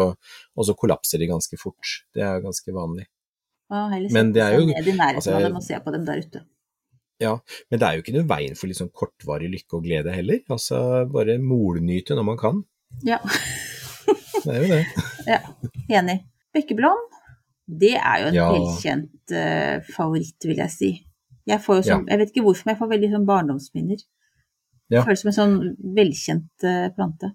og 0.56 0.68
så 0.68 0.76
kollapser 0.78 1.22
de 1.22 1.30
ganske 1.30 1.58
fort. 1.60 1.96
Det 2.14 2.22
er 2.26 2.44
ganske 2.44 2.74
vanlig. 2.76 3.08
Ja, 3.70 3.88
Men 4.14 4.30
det 4.32 4.42
er 4.44 4.54
jo- 4.60 4.66
ned 4.66 4.86
i 4.86 4.92
nærheten 4.94 5.16
altså, 5.18 5.34
av 5.34 5.42
dem 5.48 5.56
og 5.58 5.64
se 5.66 5.80
på 5.82 5.92
dem 5.92 6.04
der 6.06 6.22
ute. 6.22 6.44
Ja, 7.18 7.32
men 7.70 7.80
det 7.80 7.86
er 7.86 7.96
jo 7.96 8.02
ikke 8.04 8.12
noe 8.18 8.28
veien 8.28 8.56
for 8.58 8.68
sånn 8.76 8.92
kortvarig 8.92 9.48
lykke 9.48 9.78
og 9.78 9.84
glede 9.86 10.12
heller. 10.12 10.42
Altså, 10.52 10.78
bare 11.10 11.38
molnyte 11.40 12.14
når 12.14 12.26
man 12.28 12.36
kan. 12.40 12.64
Ja, 13.06 13.18
Det 14.44 14.52
er 14.52 14.62
jo 14.62 14.68
det. 14.70 14.82
ja. 15.32 15.38
enig. 15.98 16.20
Bekkeblom, 16.56 17.06
det 17.66 17.94
er 17.98 18.22
jo 18.22 18.28
en 18.32 18.38
Ja. 18.40 18.50
velkjent 18.56 19.36
uh, 19.36 19.78
favoritt, 19.92 20.38
vil 20.48 20.62
jeg 20.64 20.72
si. 20.72 20.92
Jeg 21.46 21.62
får 21.62 21.80
jo 21.80 21.88
sånn, 21.92 22.06
jeg 22.10 22.18
vet 22.18 22.30
ikke 22.32 22.46
hvorfor, 22.46 22.66
men 22.66 22.74
jeg 22.74 22.82
får 22.82 22.94
veldig 22.94 23.10
sånn 23.14 23.26
barndomsminner. 23.28 24.06
Ja. 24.90 25.02
Føles 25.06 25.22
som 25.22 25.32
en 25.32 25.40
sånn 25.40 25.58
velkjent 25.96 26.66
uh, 26.66 26.88
plante. 26.94 27.34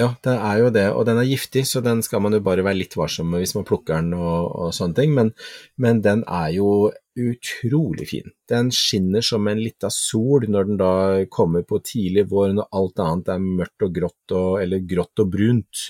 Ja, 0.00 0.08
det 0.24 0.32
er 0.32 0.58
jo 0.58 0.70
det, 0.72 0.86
og 0.96 1.04
den 1.06 1.18
er 1.20 1.28
giftig, 1.28 1.66
så 1.68 1.82
den 1.84 2.00
skal 2.02 2.22
man 2.24 2.32
jo 2.32 2.40
bare 2.42 2.64
være 2.64 2.80
litt 2.80 2.96
varsom 2.96 3.28
med 3.30 3.42
hvis 3.42 3.52
man 3.54 3.66
plukker 3.68 4.00
den 4.00 4.14
og, 4.16 4.48
og 4.48 4.70
sånne 4.74 4.96
ting, 4.96 5.12
men, 5.14 5.30
men 5.76 6.00
den 6.02 6.24
er 6.24 6.48
jo 6.56 6.70
utrolig 7.18 8.08
fin. 8.08 8.32
Den 8.48 8.70
skinner 8.72 9.24
som 9.24 9.46
en 9.50 9.60
lita 9.60 9.90
sol 9.92 10.48
når 10.48 10.70
den 10.70 10.80
da 10.80 10.94
kommer 11.30 11.66
på 11.68 11.82
tidlig 11.84 12.24
vår, 12.30 12.54
når 12.56 12.70
alt 12.80 13.04
annet 13.04 13.30
er 13.34 13.44
mørkt 13.44 13.84
og 13.84 13.94
grått, 13.98 14.32
og, 14.32 14.62
eller 14.64 14.86
grått 14.88 15.22
og 15.22 15.30
brunt. 15.36 15.84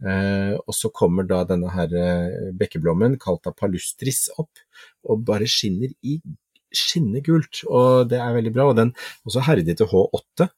Eh, 0.00 0.54
og 0.64 0.72
så 0.76 0.88
kommer 0.96 1.26
da 1.28 1.42
denne 1.44 1.68
her 1.74 1.92
eh, 1.92 2.52
bekkeblommen, 2.56 3.18
kalt 3.20 3.46
av 3.50 3.56
palustris, 3.58 4.28
opp, 4.40 4.62
og 5.04 5.24
bare 5.28 5.48
skinner 5.50 5.92
i 6.06 6.20
skinnegult, 6.72 7.64
og 7.66 8.08
det 8.12 8.20
er 8.22 8.34
veldig 8.36 8.52
bra. 8.54 8.68
Og 8.70 8.78
den 8.78 8.92
også 9.26 9.42
herdig 9.48 9.76
til 9.80 9.90
H8. 9.90 10.48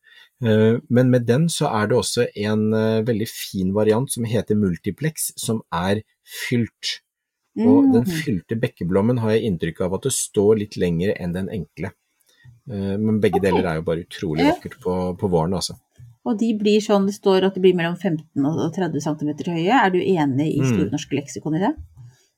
Eh, 0.44 0.76
Men 0.88 1.10
med 1.10 1.26
den 1.26 1.48
så 1.48 1.70
er 1.72 1.88
det 1.90 1.96
også 1.98 2.26
en 2.36 2.72
eh, 2.74 3.02
veldig 3.06 3.28
fin 3.30 3.72
variant 3.74 4.10
som 4.10 4.24
heter 4.28 4.58
multiplex, 4.58 5.32
som 5.40 5.62
er 5.72 6.02
fylt. 6.22 7.00
Og 7.58 7.90
den 7.92 8.04
Mm. 8.06 8.12
fylte 8.24 8.56
bekkeblommen 8.56 9.18
har 9.20 9.30
jeg 9.34 9.42
inntrykk 9.44 9.82
av 9.84 9.94
at 9.94 10.02
det 10.06 10.12
står 10.16 10.56
litt 10.58 10.76
lenger 10.80 11.12
enn 11.20 11.34
den 11.34 11.48
enkle. 11.52 11.90
Eh, 12.70 12.96
Men 12.96 13.20
begge 13.20 13.36
okay. 13.40 13.50
deler 13.50 13.66
er 13.68 13.74
jo 13.76 13.82
bare 13.82 14.04
utrolig 14.06 14.46
vakkert 14.48 14.78
på, 14.80 14.94
på 15.18 15.28
våren, 15.28 15.52
altså. 15.52 15.76
Og 16.24 16.38
de 16.38 16.52
blir 16.54 16.78
sånn, 16.80 17.06
det 17.08 17.16
står 17.16 17.44
at 17.48 17.54
de 17.54 17.60
blir 17.64 17.74
mellom 17.74 17.96
15 17.98 18.46
og 18.46 18.72
30 18.76 19.00
cm 19.02 19.32
høye. 19.56 19.74
Er 19.74 19.90
du 19.90 19.98
enig 19.98 20.52
i 20.54 20.60
Mm. 20.62 20.70
Store 20.70 20.90
norske 20.92 21.16
leksikon 21.18 21.56
i 21.56 21.62
det? 21.64 21.72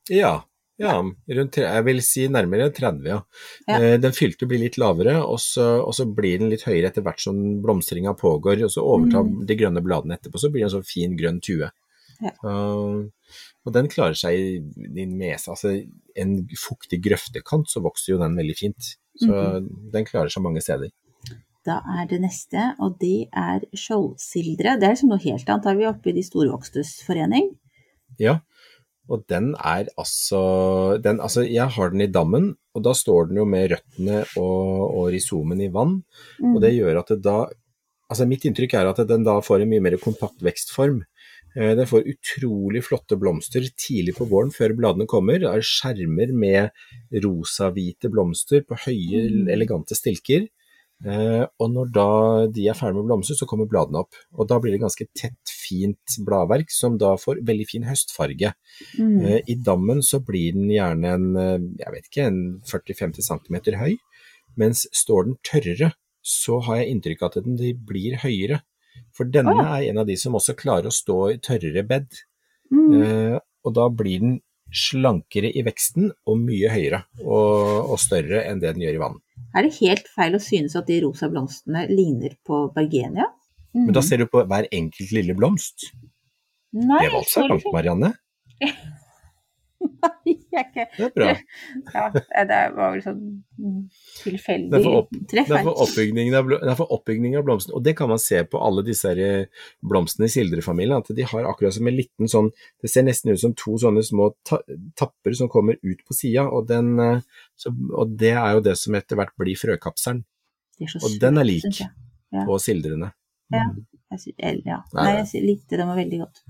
Ja, 0.09 0.43
ja 0.81 0.95
rundt, 1.03 1.57
jeg 1.61 1.85
vil 1.85 2.01
si 2.03 2.27
nærmere 2.29 2.71
30, 2.73 3.05
ja. 3.07 3.21
Ja. 3.69 3.77
Eh, 3.79 3.97
Den 3.99 4.13
fylte 4.13 4.49
blir 4.49 4.59
litt 4.59 4.79
lavere, 4.79 5.21
og 5.23 5.39
så, 5.39 5.85
og 5.85 5.93
så 5.95 6.07
blir 6.13 6.39
den 6.39 6.49
litt 6.51 6.63
høyere 6.65 6.87
etter 6.91 7.03
hvert 7.03 7.21
som 7.21 7.61
blomstringa 7.63 8.17
pågår, 8.17 8.65
og 8.65 8.71
så 8.71 8.81
overtar 8.83 9.25
Mm. 9.25 9.47
de 9.47 9.55
grønne 9.57 9.83
bladene 9.85 10.17
etterpå, 10.19 10.41
så 10.41 10.51
blir 10.51 10.65
det 10.65 10.73
en 10.73 10.81
sånn 10.81 10.87
fin 10.87 11.17
grønn 11.17 11.41
tue. 11.43 11.71
Ja. 12.23 12.31
Uh, 12.43 13.11
og 13.67 13.73
den 13.73 13.89
klarer 13.89 14.15
seg 14.17 14.33
i, 14.39 14.59
din 14.95 15.19
mese. 15.19 15.49
altså 15.51 15.87
en 16.17 16.47
fuktig 16.57 17.03
grøftekant, 17.03 17.67
så 17.69 17.83
vokser 17.83 18.15
jo 18.15 18.19
den 18.19 18.37
veldig 18.37 18.57
fint. 18.57 18.97
Så 19.21 19.29
Mhm. 19.29 19.91
den 19.93 20.05
klarer 20.05 20.31
seg 20.31 20.43
mange 20.43 20.63
steder. 20.63 20.91
Da 21.65 21.79
er 21.97 22.09
det 22.11 22.21
neste, 22.21 22.75
og 22.85 22.99
det 23.01 23.29
er 23.33 23.63
skjoldsildre. 23.73 24.77
Det 24.81 24.85
er 24.89 24.93
liksom 24.97 25.13
noe 25.15 25.23
helt 25.23 25.49
annet. 25.49 25.65
Da 25.65 25.71
er 25.73 25.79
vi 25.79 25.87
oppe 25.89 26.11
i 26.11 26.17
De 26.19 26.25
storvokstes 26.27 26.99
forening. 27.07 27.51
Ja, 28.21 28.39
og 29.09 29.25
den 29.29 29.53
er 29.59 29.89
altså, 30.01 30.43
den, 31.03 31.19
altså 31.21 31.43
Jeg 31.45 31.73
har 31.77 31.91
den 31.93 32.05
i 32.05 32.11
dammen, 32.13 32.55
og 32.77 32.85
da 32.85 32.93
står 32.97 33.29
den 33.31 33.41
jo 33.41 33.45
med 33.49 33.73
røttene 33.73 34.23
og, 34.41 34.95
og 34.95 35.09
risomen 35.13 35.61
i 35.61 35.71
vann. 35.73 36.03
Mm. 36.41 36.55
Og 36.55 36.63
det 36.65 36.75
gjør 36.77 37.03
at 37.03 37.15
det 37.15 37.23
da 37.27 37.43
Altså 38.13 38.27
mitt 38.29 38.45
inntrykk 38.45 38.75
er 38.77 38.87
at 38.91 38.99
den 39.09 39.23
da 39.25 39.39
får 39.43 39.63
en 39.65 39.71
mye 39.71 39.81
mer 39.83 39.95
kompakt 39.99 40.43
vekstform. 40.45 40.99
Eh, 41.57 41.71
Den 41.75 41.89
får 41.89 42.05
utrolig 42.13 42.83
flotte 42.85 43.17
blomster 43.19 43.65
tidlig 43.81 44.13
på 44.19 44.27
våren 44.29 44.53
før 44.53 44.75
bladene 44.77 45.07
kommer. 45.09 45.41
Det 45.41 45.49
er 45.49 45.65
skjermer 45.65 46.35
med 46.37 47.25
rosa-hvite 47.25 48.11
blomster 48.13 48.61
på 48.69 48.77
høye, 48.85 49.23
Mm. 49.31 49.49
elegante 49.49 49.97
stilker. 49.97 50.45
Eh, 51.05 51.43
og 51.61 51.71
når 51.73 51.91
da 51.93 52.09
de 52.55 52.69
er 52.71 52.77
ferdig 52.79 52.97
med 52.97 53.05
å 53.05 53.09
blomstre, 53.11 53.37
så 53.37 53.49
kommer 53.51 53.69
bladene 53.71 54.03
opp. 54.05 54.17
Og 54.39 54.49
da 54.51 54.61
blir 54.63 54.75
det 54.75 54.83
ganske 54.85 55.07
tett, 55.17 55.41
fint 55.51 56.19
bladverk 56.27 56.73
som 56.73 56.99
da 57.01 57.15
får 57.21 57.43
veldig 57.49 57.67
fin 57.69 57.87
høstfarge. 57.89 58.53
Mm. 58.99 59.17
Eh, 59.25 59.41
I 59.53 59.59
dammen 59.65 60.05
så 60.05 60.21
blir 60.25 60.57
den 60.57 60.71
gjerne 60.73 61.15
en, 61.19 61.27
eh, 61.41 61.67
jeg 61.83 61.97
vet 61.97 62.11
ikke, 62.11 62.29
en 62.29 62.41
40-50 62.69 63.29
cm 63.29 63.81
høy, 63.81 63.97
mens 64.61 64.87
står 64.95 65.31
den 65.31 65.41
tørrere, 65.45 65.93
så 66.25 66.61
har 66.65 66.81
jeg 66.81 66.95
inntrykk 66.95 67.25
av 67.25 67.33
at 67.33 67.45
den 67.45 67.59
de 67.61 67.75
blir 67.75 68.17
høyere. 68.23 68.63
For 69.15 69.29
denne 69.29 69.53
oh. 69.53 69.65
er 69.67 69.91
en 69.91 69.99
av 70.01 70.07
de 70.07 70.17
som 70.17 70.37
også 70.39 70.55
klarer 70.57 70.89
å 70.89 70.95
stå 70.95 71.19
i 71.35 71.43
tørrere 71.43 71.85
bed, 71.87 72.25
Mm. 72.73 73.03
eh, 73.03 73.39
og 73.65 73.75
da 73.77 73.89
blir 73.93 74.23
den 74.23 74.39
slankere 74.75 75.51
i 75.55 75.63
veksten 75.67 76.11
og 76.27 76.41
mye 76.41 76.71
høyere 76.73 77.05
og, 77.23 77.93
og 77.93 77.99
større 78.03 78.43
enn 78.49 78.63
det 78.63 78.75
den 78.75 78.85
gjør 78.87 78.97
i 78.99 79.03
vann. 79.05 79.21
Er 79.55 79.67
det 79.67 79.77
helt 79.79 80.09
feil 80.11 80.35
å 80.35 80.43
synes 80.43 80.75
at 80.79 80.89
de 80.91 80.99
rosa 81.05 81.29
blomstene 81.31 81.87
ligner 81.91 82.35
på 82.47 82.67
bergenia? 82.75 83.29
Men 83.75 83.95
da 83.95 84.03
ser 84.07 84.23
du 84.23 84.29
på 84.31 84.43
hver 84.51 84.67
enkelt 84.75 85.15
lille 85.15 85.35
blomst. 85.39 85.89
Nei, 86.75 87.05
Det 87.05 87.13
var 87.13 87.21
altså 87.21 87.43
så 87.43 87.49
langt, 87.51 87.71
Marianne. 87.75 88.13
jeg 90.25 90.39
er 90.53 90.65
ikke 90.65 90.85
Det 90.97 91.05
er 91.07 91.13
bra. 91.15 91.31
Ja, 91.95 92.45
det 92.49 92.59
var 92.77 92.93
vel 92.95 93.03
sånn 93.05 93.23
tilfeldig 94.23 94.81
opp- 95.01 95.13
treff. 95.31 95.49
Det 95.49 95.57
er 95.59 95.65
for 95.67 95.83
oppbygningen 95.85 96.37
av, 96.39 96.81
oppbygningen 96.97 97.39
av 97.41 97.47
blomstene, 97.47 97.77
og 97.79 97.85
det 97.87 97.95
kan 97.99 98.09
man 98.11 98.21
se 98.23 98.43
på 98.49 98.61
alle 98.63 98.85
disse 98.87 99.13
eh, 99.15 99.47
blomstene 99.85 100.29
i 100.29 100.33
sildrefamilien, 100.35 101.03
at 101.05 101.11
de 101.17 101.27
har 101.31 101.49
akkurat 101.51 101.75
som 101.77 101.87
en 101.91 101.97
liten 101.99 102.31
sånn, 102.31 102.51
det 102.83 102.91
ser 102.93 103.07
nesten 103.07 103.33
ut 103.35 103.41
som 103.43 103.55
to 103.59 103.77
sånne 103.81 104.05
små 104.07 104.31
ta 104.47 104.61
tapper 105.01 105.37
som 105.39 105.49
kommer 105.53 105.79
ut 105.83 106.05
på 106.07 106.17
sida, 106.17 106.47
og, 106.49 106.67
den, 106.71 106.95
eh, 107.01 107.21
så- 107.57 107.75
og 107.95 108.17
det 108.21 108.33
er 108.35 108.55
jo 108.59 108.65
det 108.69 108.77
som 108.81 108.95
etter 108.95 109.17
hvert 109.21 109.35
blir 109.41 109.59
frøkapselen 109.59 110.25
og 111.03 111.21
den 111.21 111.39
er 111.39 111.45
lik. 111.45 111.63
jeg. 111.71 111.91
På 112.49 112.57
sildrene. 112.59 113.13
Ja. 113.53 113.67
Jeg 114.15 114.61
ja. 114.63 114.79
Nei, 114.95 115.11
jeg 115.19 115.43
likte 115.43 115.79
den 115.81 115.89
var 115.91 115.99
veldig 115.99 116.21
godt. 116.23 116.45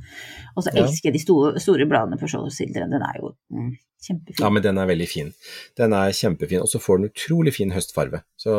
Og 0.52 0.66
så 0.66 0.72
elsker 0.74 1.08
jeg 1.08 1.16
de 1.16 1.22
store, 1.22 1.60
store 1.62 1.86
bladene 1.88 2.18
på 2.20 2.28
skjoldsilderen. 2.28 2.92
Den 2.92 3.04
er 3.06 3.20
jo 3.22 3.30
mm, 3.54 3.70
kjempefin. 4.04 4.42
Ja, 4.42 4.50
men 4.52 4.64
den 4.66 4.80
er 4.80 4.88
veldig 4.90 5.06
fin. 5.08 5.32
Den 5.78 5.96
er 5.96 6.12
kjempefin, 6.16 6.62
og 6.64 6.70
så 6.70 6.80
får 6.82 7.00
den 7.00 7.10
utrolig 7.10 7.54
fin 7.56 7.72
høstfarve. 7.74 8.20
Så, 8.40 8.54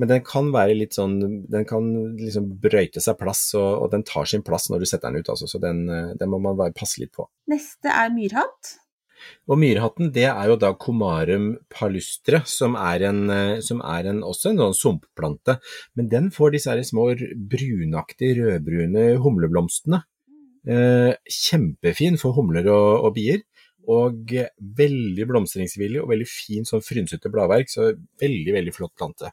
men 0.00 0.10
den 0.10 0.24
kan 0.26 0.50
være 0.54 0.76
litt 0.78 0.98
sånn, 0.98 1.18
den 1.52 1.66
kan 1.68 1.88
liksom 2.18 2.50
brøyte 2.62 3.02
seg 3.04 3.18
plass, 3.20 3.44
og, 3.58 3.70
og 3.84 3.92
den 3.94 4.06
tar 4.08 4.28
sin 4.30 4.44
plass 4.46 4.68
når 4.72 4.82
du 4.82 4.90
setter 4.90 5.12
den 5.12 5.22
ut, 5.22 5.32
altså. 5.34 5.50
Så 5.50 5.62
den, 5.62 5.84
eh, 5.92 6.14
den 6.18 6.32
må 6.32 6.42
man 6.42 6.58
bare 6.58 6.74
passe 6.76 7.02
litt 7.02 7.14
på. 7.14 7.28
Neste 7.52 7.92
er 7.92 8.10
myrhatt. 8.14 8.76
Og 9.50 9.58
myrhatten, 9.58 10.12
det 10.14 10.28
er 10.30 10.50
jo 10.50 10.58
da 10.60 10.72
Comarum 10.78 11.52
palustre, 11.72 12.42
som 12.48 12.76
er, 12.78 13.08
en, 13.10 13.22
eh, 13.30 13.60
som 13.64 13.82
er 13.84 14.10
en, 14.12 14.22
også 14.26 14.52
en 14.52 14.62
sånn 14.62 14.78
sumpplante. 14.78 15.58
Men 15.98 16.10
den 16.12 16.30
får 16.34 16.56
disse 16.56 16.78
små 16.92 17.10
brunaktige, 17.52 18.38
rødbrune 18.40 19.06
humleblomstene. 19.22 20.04
Eh, 20.62 21.12
kjempefin 21.26 22.20
for 22.20 22.36
humler 22.38 22.68
og, 22.70 23.08
og 23.08 23.16
bier. 23.18 23.42
Og 23.90 24.30
veldig 24.78 25.24
blomstringsvillig 25.26 26.04
og 26.04 26.12
veldig 26.12 26.28
fin 26.30 26.68
sånn 26.68 26.84
frynsete 26.86 27.32
bladverk, 27.34 27.70
så 27.72 27.88
veldig, 28.22 28.52
veldig 28.54 28.74
flott 28.76 28.94
plante. 28.94 29.32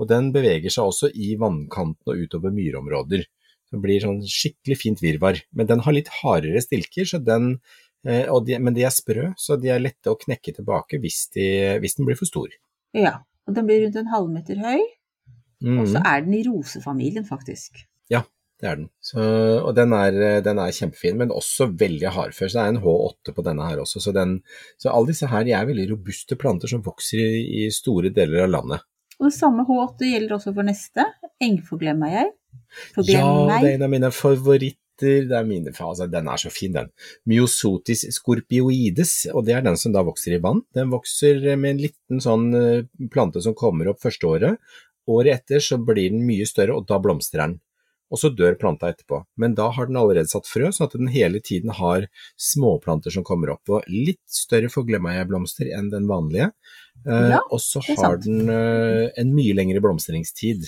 Og 0.00 0.08
den 0.08 0.30
beveger 0.32 0.72
seg 0.72 0.88
også 0.88 1.10
i 1.12 1.34
vannkanten 1.40 2.08
og 2.08 2.24
utover 2.24 2.54
myrområder. 2.56 3.26
Det 3.70 3.78
blir 3.82 4.02
sånn 4.02 4.22
skikkelig 4.26 4.78
fint 4.80 5.02
virvar. 5.04 5.38
Men 5.54 5.68
den 5.68 5.84
har 5.84 5.94
litt 5.94 6.10
hardere 6.20 6.62
stilker, 6.64 7.06
så 7.06 7.20
den, 7.22 7.58
de, 8.04 8.58
men 8.58 8.74
de 8.74 8.82
er 8.86 8.90
sprø, 8.94 9.28
så 9.36 9.58
de 9.60 9.68
er 9.68 9.80
lette 9.82 10.08
å 10.10 10.16
knekke 10.18 10.54
tilbake 10.56 11.00
hvis, 11.02 11.28
de, 11.34 11.78
hvis 11.82 11.96
den 11.98 12.06
blir 12.08 12.16
for 12.16 12.26
stor. 12.30 12.48
Ja, 12.96 13.18
og 13.46 13.54
den 13.54 13.66
blir 13.68 13.82
rundt 13.84 13.96
en 14.00 14.08
halvmeter 14.12 14.56
høy, 14.62 14.80
og 14.80 15.86
så 15.86 15.98
Mhm. 16.00 16.06
er 16.06 16.20
den 16.24 16.34
i 16.34 16.42
rosefamilien, 16.46 17.24
faktisk. 17.28 17.82
Ja, 18.10 18.22
det 18.60 18.68
er 18.70 18.76
den. 18.76 18.88
Så, 19.04 19.20
og 19.64 19.74
den 19.76 19.92
er, 19.92 20.40
den 20.40 20.58
er 20.58 20.72
kjempefin, 20.72 21.16
men 21.20 21.28
også 21.30 21.68
veldig 21.76 22.08
hardfør. 22.16 22.48
Så 22.48 22.56
det 22.58 22.64
er 22.64 22.72
en 22.74 22.82
H8 22.82 23.34
på 23.36 23.44
denne 23.44 23.68
her 23.68 23.76
også. 23.84 24.00
Så, 24.00 24.12
den, 24.16 24.42
så 24.80 24.90
alle 24.92 25.12
disse 25.12 25.28
her 25.28 25.44
de 25.44 25.52
er 25.52 25.66
veldig 25.68 25.90
robuste 25.92 26.36
planter 26.40 26.68
som 26.68 26.82
vokser 26.82 27.18
i, 27.20 27.66
i 27.66 27.70
store 27.70 28.10
deler 28.12 28.44
av 28.44 28.50
landet. 28.56 28.80
Og 29.20 29.28
det 29.28 29.36
samme 29.36 29.66
H8 29.68 30.08
gjelder 30.08 30.36
også 30.38 30.54
for 30.56 30.62
neste. 30.64 31.04
Engforglemmer 31.40 32.10
Ja, 32.12 32.24
Forglemmer 32.96 33.60
det 33.60 33.70
er 33.70 33.74
en 33.76 33.82
av 33.86 33.90
mine 33.92 34.10
favoritter. 34.10 34.76
Det 35.00 35.36
er 35.36 35.46
mine, 35.48 35.72
altså, 35.72 36.06
den 36.10 36.28
er 36.28 36.40
så 36.40 36.52
fin, 36.52 36.74
den. 36.76 36.90
Myosotis 37.30 38.04
scorpioides, 38.14 39.14
og 39.34 39.46
det 39.46 39.56
er 39.56 39.64
den 39.66 39.78
som 39.80 39.94
da 39.96 40.04
vokser 40.06 40.36
i 40.36 40.42
vann. 40.42 40.62
Den 40.76 40.92
vokser 40.92 41.40
med 41.56 41.74
en 41.76 41.82
liten 41.86 42.22
sånn 42.24 42.50
eh, 42.56 42.84
plante 43.12 43.42
som 43.44 43.56
kommer 43.58 43.90
opp 43.92 44.02
første 44.04 44.28
året. 44.28 44.76
Året 45.10 45.40
etter 45.40 45.64
så 45.64 45.78
blir 45.82 46.12
den 46.12 46.26
mye 46.28 46.46
større, 46.46 46.76
og 46.76 46.86
da 46.90 47.00
blomstrer 47.02 47.46
den. 47.46 47.58
Og 48.10 48.18
så 48.18 48.32
dør 48.34 48.56
planta 48.58 48.88
etterpå. 48.90 49.20
Men 49.38 49.52
da 49.54 49.68
har 49.70 49.86
den 49.86 49.98
allerede 50.00 50.26
satt 50.30 50.48
frø, 50.50 50.72
sånn 50.74 50.88
at 50.88 50.96
den 50.98 51.10
hele 51.14 51.38
tiden 51.46 51.70
har 51.78 52.08
småplanter 52.42 53.14
som 53.14 53.22
kommer 53.26 53.52
opp. 53.54 53.70
Og 53.70 53.86
litt 53.86 54.22
større 54.26 54.70
forglemmeieblomster 54.72 55.70
enn 55.76 55.92
den 55.92 56.08
vanlige. 56.10 56.50
Eh, 57.06 57.28
Ja, 57.36 57.40
og 57.46 57.62
så 57.62 57.82
har 57.86 58.18
den 58.18 58.50
eh, 58.50 59.12
en 59.20 59.30
mye 59.36 59.54
lengre 59.54 59.82
blomstringstid. 59.84 60.66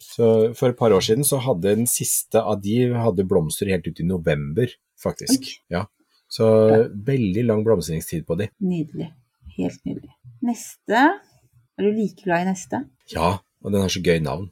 Så 0.00 0.26
for 0.56 0.72
et 0.72 0.78
par 0.78 0.94
år 0.96 1.04
siden 1.04 1.26
så 1.26 1.40
hadde 1.44 1.74
den 1.76 1.88
siste 1.90 2.40
av 2.40 2.62
de 2.64 2.90
hadde 2.96 3.26
blomster 3.28 3.70
helt 3.70 3.86
ut 3.86 4.00
i 4.00 4.06
november, 4.06 4.70
faktisk. 5.00 5.50
Ja. 5.72 5.86
Så 6.30 6.46
veldig 6.94 7.44
lang 7.48 7.64
blomstringstid 7.66 8.24
på 8.28 8.38
de. 8.40 8.48
Nydelig. 8.62 9.10
Helt 9.56 9.82
nydelig. 9.84 10.14
Neste 10.46 11.00
Er 11.00 11.84
du 11.84 11.96
like 11.96 12.22
glad 12.24 12.44
i 12.44 12.50
neste? 12.50 12.82
Ja, 13.12 13.40
og 13.64 13.72
den 13.72 13.82
har 13.84 13.92
så 13.92 14.02
gøy 14.04 14.20
navn. 14.24 14.50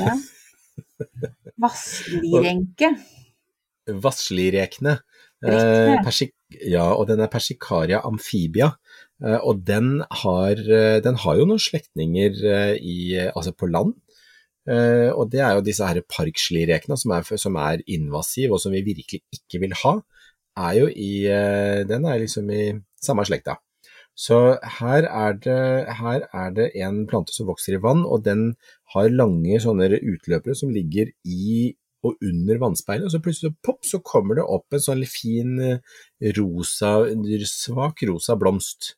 Ja. 0.00 0.16
Vasslirenke. 1.64 2.94
Vasslirekne. 4.04 4.98
Rekne. 5.40 5.94
Eh, 5.94 6.02
persik 6.04 6.34
ja, 6.50 6.88
og 6.96 7.06
den 7.10 7.22
er 7.22 7.30
persikaria 7.30 8.00
amfibia. 8.06 8.72
Eh, 9.22 9.38
og 9.38 9.62
den 9.66 10.00
har, 10.22 10.58
eh, 10.58 11.00
den 11.04 11.18
har 11.22 11.38
jo 11.38 11.46
noen 11.46 11.62
slektninger 11.62 12.40
eh, 12.50 12.74
i, 12.80 12.96
altså 13.28 13.52
på 13.52 13.70
land. 13.70 13.94
Eh, 14.68 15.08
og 15.14 15.30
det 15.32 15.40
er 15.40 15.56
jo 15.56 15.64
disse 15.64 15.86
her 15.86 16.02
parkslirrekene 16.04 16.98
som 17.00 17.14
som 17.40 17.56
er 17.56 17.82
invasive, 17.86 18.52
og 18.52 18.60
som 18.60 18.72
vi 18.72 18.84
virkelig 18.84 19.22
ikke 19.32 19.60
vil 19.62 19.74
ha. 19.84 20.00
Er 20.60 20.72
jo 20.76 20.86
i, 20.90 21.26
uh, 21.30 21.86
den 21.88 22.04
er 22.04 22.18
liksom 22.20 22.50
i 22.50 22.72
samme 23.00 23.24
slekta. 23.24 23.56
Så 24.18 24.58
her 24.80 25.06
er, 25.06 25.36
det, 25.38 25.86
her 25.96 26.26
er 26.34 26.50
det 26.52 26.72
en 26.82 27.06
plante 27.08 27.32
som 27.32 27.46
vokser 27.48 27.78
i 27.78 27.80
vann, 27.80 28.02
og 28.04 28.24
den 28.26 28.56
har 28.94 29.08
lange 29.08 29.60
sånne 29.62 29.88
utløpere 29.96 30.56
som 30.58 30.74
ligger 30.74 31.12
i 31.24 31.76
og 32.04 32.16
under 32.24 32.58
vannspeilet, 32.60 33.06
og 33.06 33.12
så 33.12 33.20
plutselig 33.22 33.52
så 33.52 33.62
pop, 33.64 33.80
så 33.84 34.00
kommer 34.04 34.38
det 34.38 34.44
opp 34.48 34.72
en 34.72 34.82
sånn 34.82 35.04
fin 35.08 35.58
eh, 35.60 35.80
rosa, 36.36 36.94
svak 37.48 38.04
rosa 38.08 38.36
blomst 38.40 38.94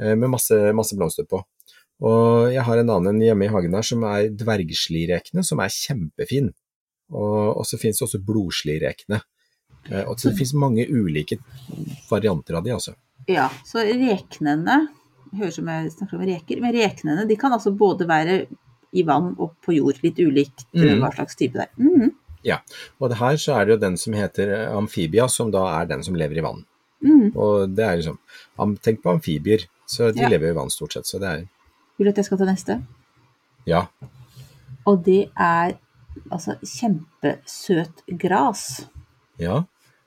uh, 0.00 0.14
med 0.14 0.30
masse, 0.36 0.58
masse 0.74 0.98
blomster 0.98 1.26
på. 1.30 1.42
Og 2.02 2.50
jeg 2.52 2.62
har 2.66 2.78
en 2.80 2.90
annen 2.90 3.20
hjemme 3.22 3.46
i 3.46 3.52
hagen 3.52 3.74
her 3.76 3.82
som 3.86 4.02
er 4.08 4.28
dvergslirekene, 4.34 5.44
som 5.46 5.60
er 5.62 5.68
kjempefin. 5.72 6.50
Og, 7.14 7.62
så 7.68 7.78
finnes 7.78 8.00
det 8.00 8.06
også 8.08 8.20
blodslirekene. 8.24 9.20
Eh, 9.90 10.04
Og 10.08 10.18
så 10.18 10.30
det 10.30 10.38
finnes 10.38 10.54
mange 10.58 10.86
ulike 10.88 11.38
varianter 12.10 12.56
av 12.58 12.64
de, 12.64 12.72
altså. 12.74 12.94
Ja, 13.28 13.48
så 13.64 13.84
reknene 13.84 14.88
Høres 15.34 15.56
ut 15.56 15.64
som 15.64 15.66
jeg 15.72 15.90
snakker 15.90 16.14
om 16.20 16.26
reker, 16.28 16.60
men 16.62 16.74
reknene 16.76 17.24
de 17.26 17.34
kan 17.36 17.50
altså 17.50 17.72
både 17.74 18.06
være 18.06 18.44
i 18.94 19.02
vann 19.02 19.32
og 19.42 19.56
på 19.66 19.74
jord. 19.74 19.96
Litt 20.04 20.20
ulikt 20.22 20.62
Mm. 20.72 21.00
hva 21.02 21.10
slags 21.12 21.34
type 21.34 21.58
det 21.58 21.64
er. 21.66 21.72
Mhm. 21.78 22.12
Og 23.00 23.08
det 23.10 23.18
her 23.18 23.34
så 23.36 23.56
er 23.58 23.64
det 23.64 23.72
jo 23.74 23.80
den 23.80 23.96
som 23.96 24.12
heter 24.12 24.48
eh, 24.52 24.76
amfibia, 24.76 25.26
som 25.28 25.50
da 25.50 25.80
er 25.80 25.86
den 25.86 26.02
som 26.04 26.14
lever 26.14 26.38
i 26.38 26.40
vann. 26.44 26.64
Mm. 27.02 27.34
Og 27.36 27.74
det 27.74 27.84
er 27.84 27.96
liksom 27.96 28.18
Tenk 28.80 29.02
på 29.02 29.10
amfibier, 29.10 29.66
så 29.86 30.12
de 30.14 30.20
Ja. 30.20 30.28
lever 30.28 30.50
i 30.50 30.54
vann 30.54 30.70
stort 30.70 30.92
sett. 30.92 31.06
Så 31.06 31.18
det 31.18 31.26
er 31.28 31.48
Vil 31.98 32.08
du 32.08 32.12
at 32.12 32.20
jeg 32.20 32.28
skal 32.28 32.40
ta 32.40 32.48
neste? 32.48 32.78
Ja. 33.68 33.86
Og 34.84 35.04
det 35.06 35.28
er 35.40 35.76
altså 36.30 36.58
kjempesøt 36.62 38.04
gras. 38.20 38.84
ja. 39.40 39.62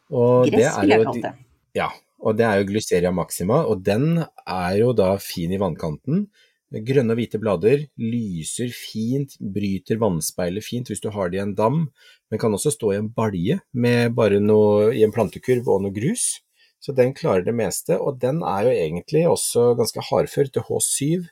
Og 0.08 0.48
det 0.48 0.54
Gress, 0.56 0.78
er 0.78 0.82
vil 0.86 0.94
jeg 0.94 1.04
kalle 1.04 1.22
det. 1.26 1.32
Ja, 1.76 1.88
og 2.24 2.38
det 2.40 2.46
er 2.48 2.60
jo 2.62 2.68
Glyceria 2.70 3.10
maxima, 3.12 3.62
og 3.68 3.82
den 3.84 4.22
er 4.24 4.78
jo 4.80 4.94
da 4.96 5.18
fin 5.20 5.52
i 5.52 5.60
vannkanten. 5.60 6.28
Grønne 6.68 7.12
og 7.12 7.20
hvite 7.20 7.40
blader, 7.40 7.86
lyser 8.00 8.72
fint, 8.76 9.38
bryter 9.40 10.00
vannspeilet 10.02 10.66
fint 10.66 10.90
hvis 10.92 11.04
du 11.04 11.10
har 11.16 11.32
det 11.32 11.40
i 11.40 11.44
en 11.44 11.54
dam, 11.56 11.86
men 12.28 12.42
kan 12.42 12.56
også 12.56 12.74
stå 12.76 12.92
i 12.92 13.00
en 13.00 13.12
balje 13.16 13.60
med 13.72 14.16
bare 14.18 14.42
noe 14.44 14.94
i 14.96 15.04
en 15.06 15.14
plantekurv 15.16 15.70
og 15.72 15.86
noe 15.86 15.96
grus. 15.96 16.38
Så 16.84 16.94
den 16.96 17.14
klarer 17.18 17.46
det 17.46 17.56
meste, 17.58 17.96
og 17.98 18.20
den 18.22 18.44
er 18.46 18.68
jo 18.68 18.76
egentlig 18.76 19.24
også 19.28 19.72
ganske 19.80 20.04
hardfør 20.10 20.52
til 20.52 20.68
H7. 20.68 21.28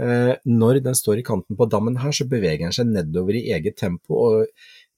Eh, 0.00 0.32
når 0.50 0.80
den 0.82 0.96
står 0.98 1.20
i 1.20 1.26
kanten 1.26 1.56
på 1.58 1.68
dammen 1.70 2.00
her, 2.02 2.10
så 2.14 2.26
beveger 2.26 2.64
den 2.66 2.74
seg 2.74 2.88
nedover 2.90 3.36
i 3.38 3.44
eget 3.54 3.76
tempo, 3.78 4.16
og 4.26 4.46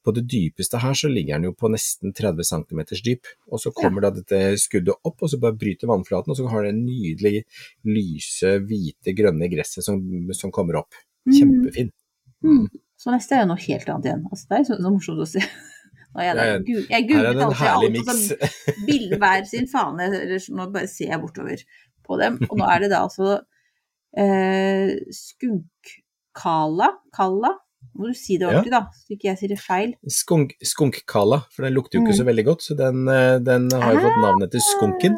på 0.06 0.12
det 0.14 0.22
dypeste 0.30 0.78
her 0.78 0.94
så 0.94 1.08
ligger 1.10 1.34
den 1.40 1.48
jo 1.48 1.52
på 1.58 1.68
nesten 1.72 2.12
30 2.14 2.46
cm 2.46 2.80
dyp, 3.04 3.26
og 3.50 3.58
så 3.58 3.72
kommer 3.74 4.06
da 4.06 4.12
dette 4.14 4.38
skuddet 4.62 4.94
opp, 5.04 5.18
og 5.26 5.32
så 5.32 5.40
bare 5.42 5.56
bryter 5.58 5.90
vannflaten, 5.90 6.30
og 6.30 6.38
så 6.38 6.46
har 6.52 6.62
det 6.68 6.76
nydelig 6.78 7.42
lyse, 7.84 8.52
hvite, 8.68 9.14
grønne 9.18 9.48
gresset 9.52 9.84
som, 9.84 10.00
som 10.32 10.52
kommer 10.54 10.78
opp. 10.82 10.94
Kjempefin. 11.26 11.90
Mhm. 12.46 12.68
Så 12.96 13.12
neste 13.12 13.34
er 13.36 13.42
jo 13.42 13.48
noe 13.50 13.60
helt 13.60 13.88
annet 13.92 14.06
igjen. 14.08 14.22
Altså, 14.32 14.46
det 14.48 14.56
er 14.56 14.62
så, 14.70 14.76
så 14.80 14.90
morsomt 14.94 15.20
å 15.20 15.26
se. 15.28 15.42
Jeg, 16.16 16.32
Ja, 16.32 16.44
jeg 16.56 16.94
er 16.96 17.02
googlet 17.10 17.40
altså 17.44 17.66
alt, 17.74 17.96
og 18.00 18.06
så 18.16 18.36
bilde 18.88 19.18
hver 19.20 19.42
sin 19.44 19.66
fane, 19.68 20.06
eller 20.06 20.38
så- 20.40 20.54
nå 20.56 20.64
bare 20.72 20.88
ser 20.88 21.10
jeg 21.12 21.20
bortover 21.20 21.60
på 22.08 22.16
dem. 22.22 22.38
Og 22.46 22.54
nå 22.56 22.64
er 22.72 22.80
det 22.86 22.88
da 22.94 23.02
altså 23.04 23.34
eh, 24.16 24.92
skunkkala, 25.12 26.90
kalla, 27.16 27.52
må 27.96 28.10
du 28.10 28.16
si 28.18 28.36
det 28.36 28.48
ordentlig 28.48 28.74
da, 28.74 28.82
så 28.92 29.14
ikke 29.14 29.30
jeg 29.30 29.40
sier 29.40 29.52
det 29.54 29.60
feil. 29.62 29.94
Skunk, 30.12 30.56
skunkkala, 30.64 31.42
for 31.54 31.64
den 31.66 31.76
lukter 31.76 31.98
jo 31.98 32.04
ikke 32.04 32.12
Mm. 32.14 32.20
så 32.20 32.26
veldig 32.28 32.44
godt, 32.44 32.62
så 32.62 32.76
den, 32.76 33.08
eh, 33.08 33.38
den 33.38 33.70
har 33.72 33.94
jo 33.94 34.00
fått 34.04 34.20
navnet 34.22 34.50
til 34.52 34.60
skunken. 34.60 35.16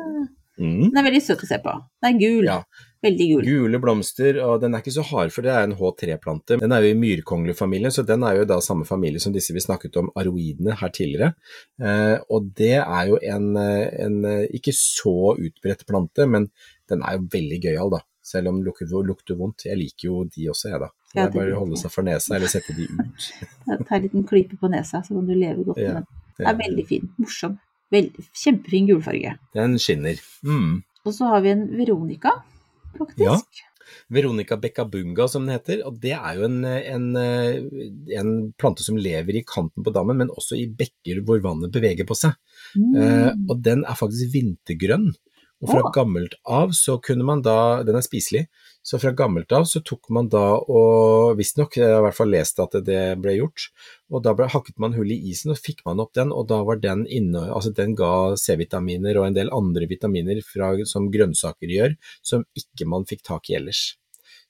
Mm. 0.59 0.91
Den 0.91 0.97
er 0.99 1.07
veldig 1.07 1.23
søt 1.23 1.43
å 1.43 1.47
se 1.47 1.59
på. 1.63 1.73
Den 2.03 2.15
er 2.15 2.19
gul. 2.19 2.45
Ja. 2.45 2.63
Veldig 3.01 3.27
gul. 3.31 3.43
Gule 3.47 3.79
blomster, 3.79 4.41
og 4.43 4.61
den 4.61 4.75
er 4.75 4.81
ikke 4.83 4.91
så 4.97 5.05
hard, 5.07 5.31
for 5.31 5.43
det 5.43 5.53
er 5.55 5.63
en 5.63 5.77
H3-plante. 5.79 6.59
Den 6.59 6.73
er 6.73 6.83
jo 6.83 6.91
i 6.91 6.99
myrkonglefamilien, 6.99 7.93
så 7.95 8.05
den 8.05 8.25
er 8.25 8.41
jo 8.41 8.45
da 8.45 8.59
samme 8.59 8.85
familie 8.85 9.21
som 9.21 9.33
disse 9.33 9.55
vi 9.55 9.61
snakket 9.63 9.97
om, 9.97 10.11
aroidene, 10.19 10.75
her 10.81 10.89
tidligere. 10.91 11.35
Eh, 11.81 12.19
og 12.29 12.51
det 12.59 12.75
er 12.83 13.07
jo 13.07 13.21
en, 13.23 13.57
eh, 13.57 14.05
en 14.05 14.25
eh, 14.25 14.49
ikke 14.51 14.75
så 14.75 15.37
utbredt 15.39 15.87
plante, 15.87 16.27
men 16.27 16.51
den 16.91 17.03
er 17.07 17.19
jo 17.19 17.29
veldig 17.31 17.61
gøyal, 17.63 17.91
da. 17.91 18.01
Selv 18.29 18.51
om 18.51 18.59
det 18.61 18.67
lukter, 18.69 18.91
lukter 19.09 19.39
vondt. 19.39 19.65
Jeg 19.71 19.79
liker 19.81 20.09
jo 20.11 20.23
de 20.29 20.49
også, 20.53 20.73
jeg, 20.75 20.81
da. 20.83 20.91
Det 21.15 21.23
er 21.23 21.31
bare 21.33 21.55
å 21.57 21.63
holde 21.63 21.79
seg 21.81 21.93
for 21.95 22.05
nesa, 22.05 22.35
eller 22.37 22.51
sette 22.53 22.75
de 22.77 22.85
ut. 22.91 23.29
Ta 23.89 23.97
en 23.97 24.05
liten 24.05 24.27
klype 24.29 24.59
på 24.61 24.69
nesa, 24.73 25.01
så 25.07 25.17
kan 25.17 25.25
du 25.31 25.33
leve 25.33 25.65
godt 25.71 25.81
med 25.81 26.03
den. 26.03 26.11
Den 26.39 26.51
er 26.53 26.59
veldig 26.61 26.85
fin. 26.91 27.09
Morsom. 27.23 27.55
Veldig, 27.95 28.27
kjempefin 28.37 28.91
gulfarge. 28.91 29.33
Den 29.57 29.79
skinner. 29.81 30.21
Mm. 30.45 30.83
Og 31.09 31.15
så 31.17 31.31
har 31.33 31.41
vi 31.47 31.55
en 31.55 31.65
Veronica, 31.79 32.35
faktisk. 32.99 33.25
Ja. 33.25 33.39
Veronica 34.13 34.59
beccabunga, 34.61 35.25
som 35.33 35.47
den 35.49 35.55
heter. 35.57 35.81
Og 35.89 35.97
det 36.03 36.13
er 36.19 36.37
jo 36.37 36.45
en, 36.45 36.59
en, 36.69 37.07
en 38.21 38.33
plante 38.61 38.85
som 38.85 38.99
lever 39.01 39.39
i 39.41 39.45
kanten 39.49 39.87
på 39.87 39.95
dammen, 39.97 40.19
men 40.21 40.33
også 40.35 40.59
i 40.61 40.67
bekker 40.69 41.23
hvor 41.25 41.41
vannet 41.45 41.73
beveger 41.73 42.05
på 42.09 42.17
seg. 42.19 42.37
Eh, 42.77 42.77
Mm. 42.77 43.47
og 43.49 43.63
den 43.65 43.87
er 43.89 43.97
faktisk 43.97 44.29
vintergrønn. 44.35 45.09
Og 45.59 45.71
fra 45.73 45.91
gammelt 45.91 46.37
av 46.47 46.71
så 46.71 47.01
kunne 47.03 47.25
man 47.27 47.41
da, 47.43 47.83
den 47.83 47.97
er 47.99 48.05
spiselig, 48.07 48.45
så 48.87 49.01
fra 49.03 49.11
gammelt 49.11 49.51
av 49.53 49.65
så 49.67 49.81
tok 49.83 50.07
man 50.15 50.29
da 50.31 50.55
og 50.61 51.35
visstnok, 51.37 51.75
jeg 51.81 51.89
har 51.91 51.99
i 51.99 52.05
hvert 52.07 52.15
fall 52.15 52.31
lest 52.31 52.61
at 52.63 52.77
det 52.87 53.01
ble 53.19 53.35
gjort, 53.41 53.65
og 54.13 54.23
da 54.23 54.37
ble, 54.39 54.47
hakket 54.53 54.79
man 54.79 54.95
hull 54.95 55.11
i 55.11 55.19
isen 55.33 55.51
og 55.51 55.59
fikk 55.59 55.83
man 55.89 55.99
opp 56.05 56.13
den, 56.15 56.31
og 56.31 56.47
da 56.53 56.61
var 56.63 56.79
den 56.79 57.03
inne, 57.11 57.43
altså 57.51 57.73
den 57.75 57.97
ga 57.99 58.37
C-vitaminer 58.39 59.19
og 59.19 59.27
en 59.27 59.35
del 59.41 59.51
andre 59.51 59.89
vitaminer 59.91 60.39
fra, 60.47 60.71
som 60.87 61.11
grønnsaker 61.11 61.75
gjør, 61.75 61.97
som 62.23 62.47
ikke 62.55 62.87
man 62.87 63.05
fikk 63.11 63.27
tak 63.27 63.51
i 63.51 63.59
ellers. 63.59 63.97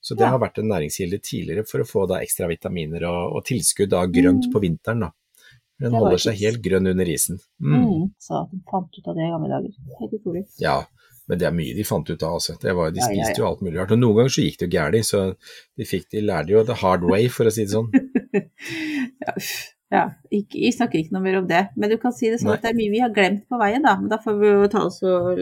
Så 0.05 0.15
det 0.15 0.27
Ja. 0.29 0.31
har 0.37 0.39
vært 0.45 0.59
en 0.61 0.69
næringskilde 0.69 1.19
tidligere 1.25 1.65
for 1.67 1.81
å 1.81 1.89
få 1.89 2.07
da 2.07 2.21
ekstra 2.21 2.47
vitaminer 2.53 3.03
og, 3.09 3.37
og 3.37 3.45
tilskudd 3.49 3.93
av 3.97 4.13
grønt 4.13 4.45
Mm. 4.47 4.53
på 4.53 4.61
vinteren 4.61 5.01
da. 5.01 5.11
Den 5.81 5.93
holder 5.95 6.19
seg 6.19 6.35
helt 6.39 6.61
grønn 6.63 6.87
under 6.91 7.07
isen. 7.07 7.39
Mm. 7.63 7.75
Mm. 7.87 8.07
Så 8.19 8.35
at 8.43 8.51
de 8.51 8.59
fant 8.71 8.91
ut 8.99 9.09
av 9.09 9.15
det 9.15 9.23
i 9.25 9.31
gamle 9.31 9.49
dager. 9.49 9.75
Helt 10.01 10.13
utrolig. 10.21 10.45
Ja, 10.59 10.85
men 11.29 11.41
det 11.41 11.47
er 11.49 11.55
mye 11.55 11.77
de 11.77 11.85
fant 11.85 12.09
ut 12.09 12.23
av, 12.25 12.39
altså. 12.39 12.57
Det 12.61 12.73
var, 12.77 12.93
de 12.95 13.03
Ja, 13.03 13.09
ja, 13.13 13.29
ja. 13.29 13.35
jo 13.37 13.49
alt 13.51 13.65
mulig 13.65 13.77
rart. 13.77 13.93
Og 13.93 14.01
noen 14.01 14.17
ganger 14.17 14.33
så 14.33 14.45
gikk 14.45 14.61
det 14.63 14.69
jo 14.69 14.75
galt, 14.75 15.09
så 15.09 15.25
de, 15.37 15.87
fikk, 15.89 16.07
de 16.15 16.23
lærte 16.25 16.55
jo 16.55 16.63
the 16.65 16.77
hard 16.81 17.05
way, 17.05 17.29
for 17.33 17.49
å 17.49 17.53
si 17.55 17.67
det 17.67 17.75
sånn. 17.77 17.91
Ja, 19.19 19.35
ja 19.93 20.03
ikke, 20.33 20.61
jeg 20.61 20.75
snakker 20.77 21.01
ikke 21.01 21.15
noe 21.17 21.25
mer 21.25 21.39
om 21.41 21.49
det. 21.49 21.63
Men 21.77 21.93
du 21.93 21.99
kan 22.01 22.15
si 22.17 22.31
det 22.33 22.41
sånn 22.41 22.53
Nei. 22.53 22.57
at 22.59 22.65
det 22.65 22.73
er 22.73 22.79
mye 22.79 22.93
vi 22.93 23.03
har 23.03 23.13
glemt 23.13 23.45
på 23.51 23.61
veien, 23.61 23.85
da. 23.85 23.95
Men 24.01 24.09
da 24.13 24.21
får 24.25 24.37
vi 24.41 24.51
jo 24.51 24.69
ta 24.73 24.85
oss 24.89 25.01
og 25.05 25.41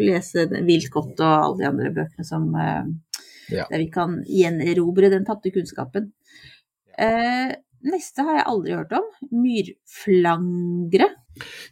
lese 0.00 0.46
Vilt 0.66 0.90
godt 0.94 1.20
og 1.20 1.32
alle 1.32 1.58
de 1.60 1.68
andre 1.68 1.90
bøkene 1.94 2.26
som 2.26 2.48
eh, 2.58 2.84
Ja. 3.52 3.66
Der 3.68 3.82
vi 3.82 3.90
kan 3.92 4.20
gjenerobre 4.24 5.10
den 5.12 5.26
tapte 5.28 5.50
kunnskapen. 5.52 6.12
Eh, 6.96 7.50
neste 7.84 8.24
har 8.24 8.38
jeg 8.38 8.48
aldri 8.48 8.76
hørt 8.78 8.94
om. 8.96 9.10
Myrflangre. 9.34 11.10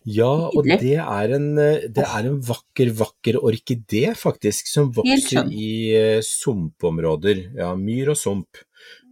Ja, 0.09 0.31
og 0.49 0.65
det 0.81 0.97
er 1.03 1.35
en, 1.37 1.47
eh, 1.59 1.87
det 1.93 2.05
er 2.07 2.27
en 2.31 2.41
vakker, 2.41 2.91
vakker 2.97 3.39
orkidé, 3.43 4.15
faktisk, 4.17 4.67
som 4.71 4.91
vokser 4.97 5.45
i 5.53 5.71
eh, 5.97 6.21
sumpområder. 6.25 7.43
Ja, 7.59 7.75
myr 7.77 8.11
og 8.15 8.17
sump. 8.17 8.63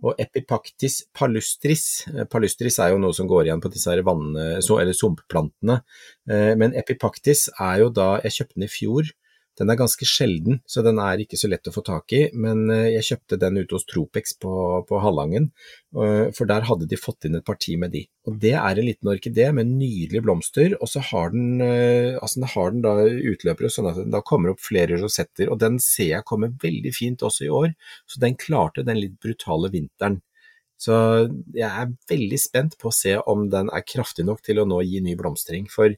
Og 0.02 0.14
Epipactis 0.22 1.02
palustris. 1.12 2.06
Eh, 2.14 2.24
Palustris 2.30 2.78
er 2.78 2.92
jo 2.94 2.98
noe 3.02 3.12
som 3.12 3.28
går 3.28 3.44
igjen 3.48 3.60
på 3.60 3.70
disse 3.74 3.90
her 3.90 4.02
vann, 4.06 4.32
så- 4.62 4.80
eller 4.80 4.92
sumpplantene. 4.94 5.82
Men 6.26 6.72
Epipactis 6.74 7.48
er 7.60 7.80
jo 7.80 7.88
da 7.90 8.20
Jeg 8.22 8.32
kjøpte 8.32 8.54
den 8.54 8.64
i 8.64 8.72
fjor. 8.72 9.10
Den 9.58 9.72
er 9.72 9.78
ganske 9.78 10.06
sjelden, 10.06 10.60
så 10.70 10.84
den 10.86 11.00
er 11.02 11.20
ikke 11.22 11.38
så 11.40 11.50
lett 11.50 11.66
å 11.66 11.74
få 11.74 11.82
tak 11.86 12.14
i. 12.14 12.20
Men 12.38 12.68
eh, 12.70 12.92
jeg 12.94 13.06
kjøpte 13.10 13.38
den 13.42 13.58
ute 13.58 13.74
hos 13.74 13.86
Tropex 13.90 14.36
på, 14.42 14.52
på 14.88 15.00
Hallangen, 15.02 15.50
eh, 15.98 16.28
for 16.36 16.50
der 16.50 16.68
hadde 16.68 16.88
de 16.90 17.00
fått 17.00 17.26
inn 17.26 17.38
et 17.38 17.46
parti 17.46 17.74
med 17.80 17.92
de. 17.96 18.04
Og 18.28 18.38
det 18.42 18.54
er 18.58 18.78
en 18.78 18.86
liten 18.86 19.10
orkidé 19.10 19.48
med 19.56 19.72
nydelige 19.72 20.24
blomster, 20.26 20.76
og 20.78 20.92
så 20.92 21.02
har 21.10 21.34
den, 21.34 21.58
eh, 21.64 22.14
altså 22.20 22.42
den, 22.42 22.48
har 22.54 22.72
den 22.74 22.86
da 22.86 22.94
utløpere 23.32 23.72
sånn 23.72 23.90
at 23.90 24.00
den 24.02 24.14
da 24.14 24.22
kommer 24.22 24.54
opp 24.54 24.62
flere 24.62 25.00
rosetter, 25.02 25.50
og 25.50 25.58
den 25.64 25.82
ser 25.82 26.14
jeg 26.14 26.28
kommer 26.28 26.54
veldig 26.62 26.94
fint 26.94 27.26
også 27.26 27.48
i 27.48 27.52
år. 27.62 27.74
Så 28.06 28.22
den 28.22 28.38
klarte 28.38 28.86
den 28.86 29.02
litt 29.02 29.18
brutale 29.22 29.72
vinteren. 29.74 30.22
Så 30.78 30.94
jeg 31.56 31.66
er 31.66 31.90
veldig 32.06 32.38
spent 32.38 32.76
på 32.78 32.92
å 32.92 32.94
se 32.94 33.16
om 33.26 33.48
den 33.50 33.70
er 33.74 33.82
kraftig 33.82 34.22
nok 34.28 34.44
til 34.46 34.60
å 34.62 34.66
nå 34.68 34.78
gi 34.86 35.02
ny 35.02 35.16
blomstring, 35.18 35.66
for 35.72 35.90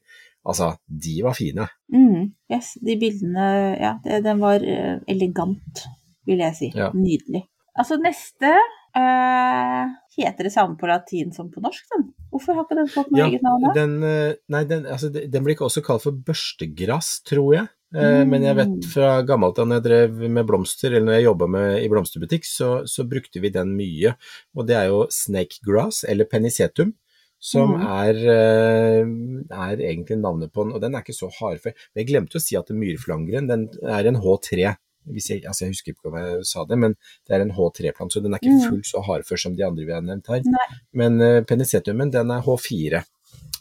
altså, 0.46 0.72
de 0.86 1.16
var 1.26 1.36
fine. 1.38 1.66
Mm, 1.92 2.30
yes, 2.52 2.74
de 2.84 2.96
bildene 3.00 3.46
Ja, 3.80 3.94
det, 4.04 4.22
den 4.26 4.42
var 4.42 4.62
eh, 4.64 4.98
elegant, 5.10 5.84
vil 6.28 6.42
jeg 6.44 6.56
si. 6.58 6.70
Ja. 6.76 6.90
Nydelig. 6.96 7.44
Altså, 7.78 7.96
neste 8.02 8.50
øh, 8.98 9.90
Heter 10.18 10.44
det 10.48 10.52
samme 10.52 10.76
på 10.76 10.88
latin 10.90 11.30
som 11.32 11.50
på 11.52 11.62
norsk, 11.64 11.84
den? 11.94 12.08
Hvorfor 12.32 12.56
har 12.58 12.66
ikke 12.66 12.78
den 12.80 12.88
fått 12.90 13.12
noe 13.12 13.20
Ja, 13.20 13.28
eget 13.30 13.44
navn? 13.46 13.62
da? 13.68 13.74
den, 13.78 13.92
eh, 14.04 14.32
nei, 14.52 14.64
den, 14.68 14.86
altså, 14.90 15.08
den 15.14 15.44
blir 15.44 15.54
ikke 15.54 15.68
også 15.68 15.84
kalt 15.86 16.02
for 16.04 16.16
børstegrass, 16.26 17.20
tror 17.28 17.54
jeg. 17.54 17.68
Mm. 17.90 18.28
Men 18.30 18.44
jeg 18.46 18.54
vet 18.54 18.84
fra 18.86 19.06
gammelt 19.26 19.56
av 19.58 19.66
når 19.66 19.80
jeg 19.80 19.84
drev 19.88 20.20
med 20.30 20.46
blomster, 20.46 20.92
eller 20.92 21.08
når 21.08 21.16
jeg 21.16 21.24
jobba 21.24 21.62
i 21.82 21.88
blomsterbutikk, 21.90 22.44
så, 22.46 22.68
så 22.86 23.02
brukte 23.10 23.42
vi 23.42 23.50
den 23.50 23.72
mye. 23.74 24.12
Og 24.54 24.68
det 24.68 24.76
er 24.78 24.92
jo 24.92 25.00
snake 25.10 25.58
grass, 25.66 26.04
eller 26.06 26.28
penicetum, 26.30 26.92
som 27.40 27.72
mm. 27.72 27.82
er, 27.88 28.18
eh, 28.34 29.10
er 29.48 29.82
egentlig 29.88 30.20
navnet 30.20 30.52
på 30.52 30.66
den. 30.66 30.74
Og 30.76 30.82
den 30.82 30.94
er 30.94 31.04
ikke 31.04 31.16
så 31.16 31.30
hardfør. 31.40 31.74
Men 31.90 32.02
jeg 32.02 32.10
glemte 32.12 32.36
å 32.36 32.44
si 32.44 32.58
at 32.60 32.72
myrflangeren, 32.76 33.48
den 33.48 33.66
er 33.88 34.10
en 34.10 34.20
H3. 34.20 34.74
Hvis 35.10 35.30
jeg, 35.32 35.46
altså 35.48 35.64
jeg 35.64 35.72
husker 35.72 35.94
ikke 35.94 36.10
om 36.10 36.18
jeg 36.20 36.42
sa 36.44 36.66
det, 36.68 36.76
men 36.78 36.94
det 37.26 37.32
er 37.32 37.42
en 37.46 37.54
H3-plant, 37.56 38.12
så 38.12 38.20
den 38.20 38.36
er 38.36 38.42
ikke 38.42 38.52
Mhm. 38.52 38.66
fullt 38.68 38.90
så 38.90 39.00
hardfør 39.06 39.40
som 39.40 39.56
de 39.56 39.64
andre 39.64 39.86
vi 39.88 39.96
har 39.96 40.04
nevnt 40.04 40.28
her. 40.28 40.42
Nei. 40.44 40.66
Men 40.92 41.16
uh, 41.24 41.40
penicetumen, 41.48 42.12
den 42.12 42.30
er 42.30 42.44
H4. 42.44 43.00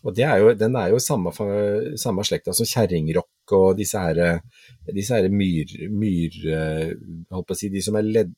Og 0.03 0.15
det 0.15 0.23
er 0.23 0.37
jo, 0.39 0.53
den 0.55 0.75
er 0.79 0.91
jo 0.93 0.99
samme, 1.03 1.31
samme 1.99 2.23
slekta 2.27 2.53
som 2.55 2.67
kjerringrokk 2.67 3.53
og 3.55 3.79
disse 3.79 3.99
her, 3.99 4.39
disse 4.95 5.17
her 5.17 5.27
myr, 5.33 5.73
myr 5.91 6.37
eh, 6.47 6.93
holdt 7.33 7.49
på 7.49 7.55
å 7.55 7.59
si, 7.59 7.71
de 7.73 7.81
som 7.83 7.97
er 7.99 8.07
ledd. 8.07 8.31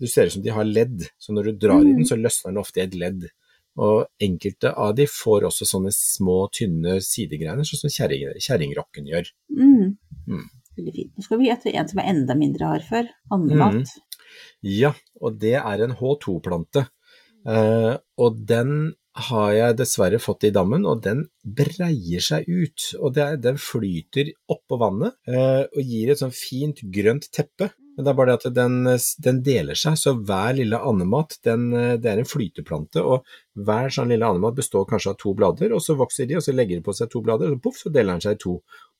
Du 0.00 0.08
ser 0.10 0.26
ut 0.26 0.34
som 0.34 0.42
de 0.42 0.50
har 0.50 0.66
ledd, 0.66 1.06
så 1.22 1.34
når 1.36 1.52
du 1.52 1.66
drar 1.66 1.84
i 1.84 1.92
den, 1.92 2.06
så 2.08 2.18
løsner 2.18 2.50
den 2.50 2.62
ofte 2.64 2.82
i 2.82 2.86
et 2.88 2.98
ledd. 2.98 3.28
Og 3.82 4.04
enkelte 4.22 4.70
av 4.78 4.94
de 4.98 5.06
får 5.10 5.48
også 5.48 5.66
sånne 5.66 5.90
små, 5.94 6.44
tynne 6.54 7.00
sidegreiner, 7.02 7.66
sånn 7.66 7.84
som 7.84 7.94
kjerringrocken 7.94 9.08
gjør. 9.10 9.30
Mm. 9.50 9.96
Mm. 10.30 10.44
Veldig 10.74 10.94
fint. 10.94 11.14
Nå 11.14 11.26
skal 11.26 11.40
vi 11.40 11.50
etter 11.54 11.74
en 11.74 11.90
som 11.90 12.02
er 12.02 12.10
enda 12.12 12.36
mindre 12.38 12.70
hardfør. 12.70 13.08
Andemat. 13.34 13.80
Mm. 13.82 14.20
Ja, 14.74 14.92
og 15.20 15.40
det 15.42 15.56
er 15.60 15.84
en 15.84 15.96
H2-plante. 15.98 16.86
Eh, 17.44 17.94
og 18.18 18.44
den 18.48 18.94
har 19.28 19.50
jeg 19.54 19.76
dessverre 19.78 20.18
fått 20.18 20.48
i 20.48 20.52
dammen, 20.54 20.86
og 20.90 21.04
den 21.04 21.22
breier 21.44 22.24
seg 22.24 22.48
ut. 22.48 22.88
Og 22.98 23.14
det 23.14 23.28
den 23.44 23.60
flyter 23.60 24.32
oppå 24.50 24.78
vannet 24.80 25.14
eh, 25.30 25.62
og 25.68 25.80
gir 25.82 26.10
et 26.10 26.22
sånn 26.22 26.34
fint 26.34 26.82
grønt 26.94 27.30
teppe. 27.34 27.70
Men 27.96 28.04
det 28.04 28.10
er 28.10 28.16
bare 28.18 28.32
det 28.34 28.46
at 28.46 28.54
den, 28.56 28.76
den 29.22 29.36
deler 29.46 29.78
seg, 29.78 29.94
så 30.00 30.12
hver 30.18 30.56
lille 30.58 30.78
andemat 30.82 31.36
den, 31.46 31.68
det 32.02 32.10
er 32.10 32.18
en 32.18 32.26
flyteplante. 32.26 33.02
Og 33.06 33.22
hver 33.54 33.92
sånn 33.94 34.10
lille 34.10 34.26
andemat 34.26 34.56
består 34.58 34.86
kanskje 34.90 35.12
av 35.14 35.18
to 35.22 35.34
blader, 35.38 35.72
og 35.76 35.80
så 35.84 35.94
vokser 35.98 36.26
de, 36.26 36.36
og 36.40 36.42
så 36.42 36.54
legger 36.56 36.80
de 36.80 36.82
på 36.88 36.94
seg 36.98 37.10
to 37.12 37.22
blader, 37.22 37.52
og 37.52 37.58
så 37.60 37.62
poff, 37.68 37.78
så 37.84 37.92
deler 37.94 38.16
den 38.16 38.24
seg 38.24 38.34
i 38.34 38.42
to. 38.42 38.56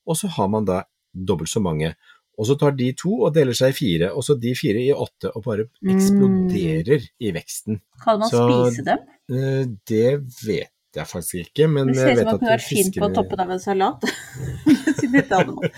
Og 0.07 0.15
så 0.19 0.29
har 0.37 0.47
man 0.53 0.65
da 0.69 0.83
dobbelt 1.11 1.51
så 1.51 1.59
mange. 1.63 1.93
Og 2.39 2.47
så 2.49 2.55
tar 2.59 2.71
de 2.75 2.89
to 2.99 3.13
og 3.23 3.33
deler 3.35 3.55
seg 3.55 3.71
i 3.71 3.75
fire, 3.77 4.09
og 4.15 4.23
så 4.27 4.35
de 4.39 4.51
fire 4.59 4.79
i 4.83 4.91
åtte, 4.95 5.29
og 5.35 5.43
bare 5.45 5.67
eksploderer 5.87 7.03
i 7.23 7.31
veksten. 7.35 7.81
Kan 8.03 8.19
man 8.19 8.29
Så- 8.29 8.47
spise 8.71 8.83
dem? 8.83 8.97
Eh, 9.31 9.65
Det 9.87 10.19
vet 10.45 10.71
jeg 10.95 11.07
faktisk 11.07 11.49
ikke, 11.51 11.67
men 11.69 11.87
Det 11.87 11.95
jeg 11.95 12.03
ser 12.03 12.11
ut 12.11 12.17
vet 12.17 12.17
som 12.17 12.25
man 12.25 12.35
at 12.35 12.39
kunne 12.39 12.55
vært 12.55 12.67
fin 12.71 12.91
på 12.91 13.13
toppen 13.15 13.39
av 13.39 13.49
en 13.51 13.59
salat. 13.59 14.03
Siden 15.05 15.21
dette 15.21 15.37
andemat. 15.37 15.71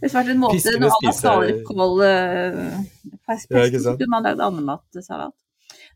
Det 0.00 0.10
skulle 0.10 0.24
vært 0.24 0.32
en 0.32 0.40
måte 0.42 0.74
la 0.80 0.90
spiser- 0.96 1.20
Saltkål 1.20 2.02
eh? 2.08 3.96
Kunne 3.98 4.10
man 4.10 4.22
lagd 4.26 4.40
andematsalat? 4.48 5.32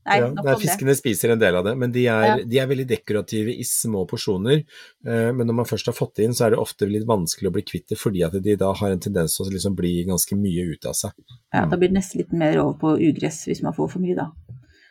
Nei, 0.07 0.21
ja, 0.21 0.29
nei, 0.31 0.43
det. 0.47 0.61
fiskene 0.63 0.95
spiser 0.95 1.33
en 1.35 1.41
del 1.41 1.57
av 1.59 1.65
det, 1.67 1.73
men 1.77 1.91
de 1.91 2.05
er, 2.07 2.25
Ja. 2.29 2.35
de 2.47 2.59
er 2.63 2.67
veldig 2.71 2.85
dekorative 2.87 3.51
i 3.51 3.65
små 3.67 4.05
porsjoner. 4.07 4.61
eh, 5.05 5.33
Men 5.33 5.49
når 5.49 5.55
man 5.55 5.65
først 5.67 5.87
har 5.87 5.95
fått 5.95 6.15
det 6.15 6.25
inn, 6.27 6.31
så 6.35 6.47
er 6.47 6.51
det 6.51 6.61
ofte 6.61 6.87
litt 6.87 7.05
vanskelig 7.05 7.49
å 7.51 7.53
bli 7.53 7.63
kvitt 7.63 7.89
det, 7.89 7.99
fordi 7.99 8.23
at 8.25 8.41
de 8.41 8.55
da 8.55 8.73
har 8.73 8.91
en 8.93 9.01
tendens 9.01 9.35
til 9.37 9.47
å 9.47 9.51
liksom 9.51 9.75
bli 9.75 10.05
ganske 10.07 10.37
mye 10.39 10.63
ut 10.77 10.87
av 10.87 10.93
seg. 10.95 11.11
Ja, 11.53 11.67
da 11.67 11.77
blir 11.77 11.89
det 11.91 11.97
nesten 11.99 12.19
litt 12.19 12.33
mer 12.33 12.57
over 12.59 12.79
på 12.79 12.95
ugress 13.03 13.47
hvis 13.47 13.63
man 13.63 13.73
får 13.75 13.91
for 13.91 13.99
mye, 13.99 14.15
da. 14.15 14.31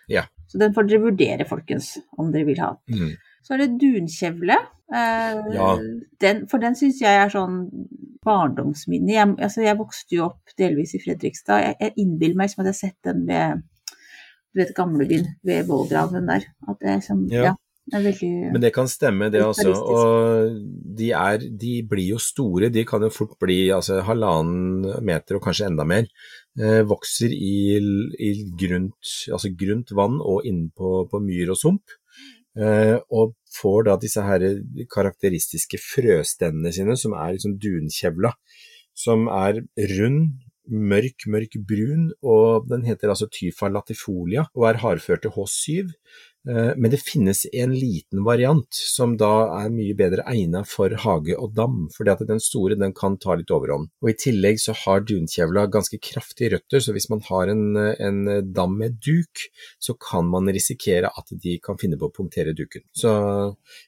Ja. 0.09 0.23
Så 0.51 0.59
den 0.59 0.73
får 0.73 0.88
dere 0.89 0.99
vurdere, 1.07 1.47
folkens, 1.47 1.97
om 2.19 2.31
dere 2.33 2.45
vil 2.45 2.59
ha. 2.59 2.75
Mm. 2.89 3.15
Så 3.45 3.53
er 3.55 3.63
det 3.63 3.75
dunkjevle. 3.81 4.57
Eh, 4.93 5.37
Ja. 5.53 5.69
den, 6.21 6.47
for 6.49 6.61
den 6.61 6.75
syns 6.77 6.99
jeg 7.01 7.21
er 7.21 7.29
sånn 7.33 7.69
barndomsminne. 8.25 9.13
Jeg, 9.13 9.35
altså, 9.37 9.61
jeg 9.65 9.77
vokste 9.79 10.17
jo 10.17 10.25
opp 10.31 10.55
delvis 10.57 10.95
i 10.97 11.01
Fredrikstad. 11.03 11.61
Jeg, 11.61 11.77
jeg 11.81 11.93
innbiller 12.01 12.39
meg 12.41 12.51
som 12.51 12.63
at 12.63 12.71
jeg 12.71 12.75
har 12.75 12.81
sett 12.81 12.99
den 13.05 13.25
ved 13.29 13.61
du 14.55 14.61
vet, 14.61 14.71
gamlebyen 14.77 15.25
ved 15.43 15.67
Vålgraven 15.67 16.29
der. 16.31 16.45
At 16.69 16.79
det 16.81 16.89
er 16.93 17.01
sånn, 17.03 17.25
Ja. 17.29 17.43
ja. 17.49 17.53
det 17.91 18.01
veldig 18.05 18.51
Men 18.53 18.61
det 18.63 18.71
kan 18.73 18.87
stemme, 18.87 19.27
det 19.29 19.43
også. 19.43 19.73
Og 19.75 20.55
de, 20.97 21.11
er, 21.11 21.37
de 21.43 21.73
blir 21.83 22.13
jo 22.13 22.17
store, 22.23 22.71
de 22.73 22.85
kan 22.87 23.03
jo 23.03 23.11
fort 23.13 23.35
bli 23.41 23.67
altså, 23.75 23.99
halvannen 24.07 25.03
meter 25.05 25.37
og 25.37 25.43
kanskje 25.43 25.67
enda 25.67 25.85
mer. 25.85 26.07
Eh, 26.57 26.81
vokser 26.87 27.35
i, 27.35 27.75
i 28.17 28.31
grunt, 28.57 29.11
altså 29.29 29.51
grunt 29.59 29.91
vann 29.91 30.21
og 30.23 30.47
inne 30.47 30.71
på, 30.71 31.03
på 31.11 31.19
myr 31.21 31.51
og 31.51 31.59
sump. 31.59 31.83
Eh, 32.55 32.95
og 33.11 33.33
får 33.51 33.87
da 33.89 33.97
disse 33.99 34.23
her 34.23 34.43
karakteristiske 34.91 35.79
frøstendene 35.83 36.71
sine, 36.75 36.95
som 36.99 37.15
er 37.19 37.35
liksom 37.35 37.57
dunkjevla, 37.59 38.31
som 38.95 39.27
er 39.27 39.59
rund, 39.97 40.37
mørk, 40.65 41.27
mørk 41.29 41.59
brun, 41.67 42.07
og 42.25 42.69
den 42.71 42.85
heter 42.87 43.11
altså 43.11 43.27
tyfa 43.29 43.69
latifolia 43.69 44.47
og 44.55 44.69
er 44.69 44.79
hardført 44.81 45.25
til 45.25 45.35
H7. 45.35 45.91
Eh, 46.47 46.73
Men 46.77 46.91
det 46.91 47.01
finnes 47.01 47.45
en 47.53 47.73
liten 47.73 48.23
variant 48.23 48.69
som 48.69 49.15
da 49.17 49.31
er 49.63 49.71
mye 49.73 49.95
bedre 49.97 50.25
egnet 50.29 50.69
for 50.69 50.93
hage 51.05 51.37
og 51.37 51.55
dam, 51.57 51.87
fordi 51.95 52.13
at 52.13 52.23
den 52.29 52.41
store 52.43 52.77
den 52.77 52.93
kan 52.93 53.17
ta 53.17 53.37
litt 53.39 53.53
overhånd. 53.53 53.89
Og 54.03 54.11
I 54.11 54.17
tillegg 54.25 54.61
så 54.61 54.75
har 54.85 55.05
dunkjevla 55.07 55.65
ganske 55.73 55.97
kraftige 55.97 56.53
røtter, 56.55 56.83
så 56.83 56.93
hvis 56.93 57.09
man 57.09 57.23
har 57.29 57.49
en, 57.53 57.65
en 57.75 58.21
dam 58.53 58.77
med 58.77 58.99
duk, 59.01 59.47
så 59.81 59.97
kan 59.97 60.29
man 60.29 60.51
risikere 60.53 61.09
at 61.09 61.33
de 61.33 61.57
kan 61.63 61.81
finne 61.81 61.97
på 61.97 62.11
å 62.11 62.13
punktere 62.13 62.53
duken. 62.57 62.85
Så 62.93 63.11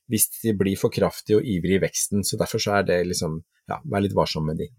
hvis 0.10 0.30
de 0.42 0.58
blir 0.58 0.80
for 0.80 0.94
kraftige 0.94 1.40
og 1.40 1.46
ivrige 1.46 1.78
i 1.78 1.86
veksten, 1.86 2.26
så 2.26 2.42
derfor 2.42 2.64
så 2.64 2.80
er 2.80 2.90
det 2.90 3.02
liksom, 3.12 3.42
ja, 3.70 3.82
vær 3.86 4.06
litt 4.06 4.18
varsom 4.18 4.50
med 4.50 4.64
de. 4.64 4.72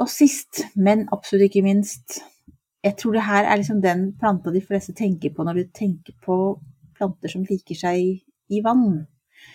Og 0.00 0.08
sist, 0.08 0.62
men 0.80 1.08
absolutt 1.12 1.50
ikke 1.50 1.66
minst, 1.66 2.22
jeg 2.84 2.96
tror 2.96 3.16
det 3.16 3.26
her 3.26 3.44
er 3.44 3.60
liksom 3.60 3.82
den 3.84 4.06
planta 4.20 4.52
de 4.54 4.62
fleste 4.64 4.94
tenker 4.96 5.34
på 5.36 5.44
når 5.44 5.60
du 5.60 5.70
tenker 5.76 6.16
på 6.24 6.36
planter 6.96 7.32
som 7.32 7.44
liker 7.48 7.76
seg 7.76 8.20
i 8.50 8.64
vann. 8.64 9.04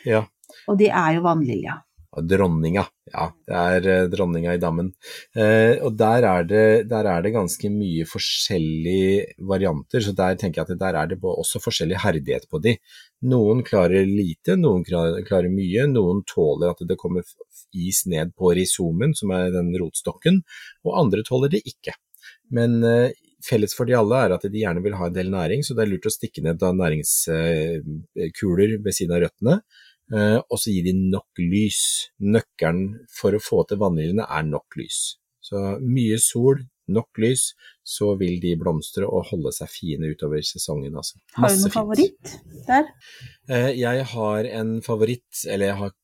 Ja, 0.06 0.26
Og 0.70 0.78
det 0.80 0.92
er 0.94 1.18
jo 1.18 1.26
vannlilja. 1.26 1.82
Dronninga, 2.16 2.86
ja. 3.12 3.26
Det 3.44 3.56
er 3.60 3.88
eh, 3.92 4.06
dronninga 4.08 4.54
i 4.56 4.60
dammen. 4.62 4.94
Eh, 5.36 5.82
og 5.84 5.98
der 6.00 6.24
er, 6.30 6.46
det, 6.48 6.62
der 6.88 7.10
er 7.12 7.26
det 7.26 7.34
ganske 7.36 7.72
mye 7.74 8.06
forskjellige 8.08 9.44
varianter, 9.50 10.00
så 10.00 10.14
der 10.16 10.38
tenker 10.40 10.62
jeg 10.62 10.70
at 10.70 10.80
der 10.80 11.00
er 11.02 11.12
det 11.12 11.20
også 11.20 11.60
forskjellig 11.60 12.00
herdighet 12.06 12.48
på 12.48 12.62
de. 12.64 12.78
Noen 13.28 13.66
klarer 13.68 14.08
lite, 14.08 14.56
noen 14.56 14.86
klarer, 14.88 15.52
mye, 15.52 15.90
noen 15.92 16.24
tåler 16.30 16.72
at 16.72 16.88
det 16.88 17.00
kommer 17.02 17.28
is 17.76 18.06
ned 18.08 18.32
på 18.40 18.54
rhizomen, 18.56 19.12
som 19.18 19.36
er 19.36 19.52
den 19.52 19.74
rotstokken, 19.82 20.40
og 20.88 21.00
andre 21.04 21.26
tåler 21.28 21.52
det 21.52 21.66
ikke. 21.68 21.98
Men 22.54 22.84
eh, 22.86 23.16
felles 23.46 23.74
for 23.78 23.86
de 23.90 23.96
alle 23.98 24.18
er 24.26 24.32
at 24.36 24.46
de 24.46 24.62
gjerne 24.62 24.84
vil 24.86 24.98
ha 25.00 25.06
en 25.10 25.16
del 25.16 25.30
næring, 25.34 25.62
så 25.66 25.72
det 25.78 25.84
er 25.86 25.92
lurt 25.94 26.10
å 26.10 26.14
stikke 26.14 26.42
ned 26.46 26.62
næringskuler 26.62 28.70
ved 28.86 28.94
siden 28.98 29.16
av 29.16 29.22
røttene. 29.26 29.56
Eh, 30.14 30.38
og 30.38 30.60
så 30.62 30.74
gi 30.74 30.84
de 30.86 30.94
nok 30.96 31.42
lys. 31.42 31.82
Nøkkelen 32.22 33.08
for 33.14 33.36
å 33.36 33.42
få 33.42 33.64
til 33.70 33.82
vannliljene 33.82 34.28
er 34.30 34.46
nok 34.48 34.78
lys. 34.80 35.18
Så 35.46 35.62
mye 35.82 36.18
sol, 36.22 36.62
nok 36.94 37.22
lys, 37.22 37.52
så 37.86 38.12
vil 38.20 38.38
de 38.42 38.54
blomstre 38.62 39.08
og 39.08 39.28
holde 39.32 39.54
seg 39.56 39.72
fine 39.74 40.12
utover 40.14 40.44
sesongen. 40.46 40.98
Altså. 40.98 41.20
Har 41.38 41.54
du 41.54 41.62
noen 41.62 41.74
favoritt 41.74 42.36
der? 42.68 42.90
Eh, 43.50 43.72
jeg 43.78 44.08
har 44.14 44.50
en 44.62 44.78
favoritt, 44.86 45.46
eller 45.46 45.72
jeg 45.72 45.80
har, 45.82 45.96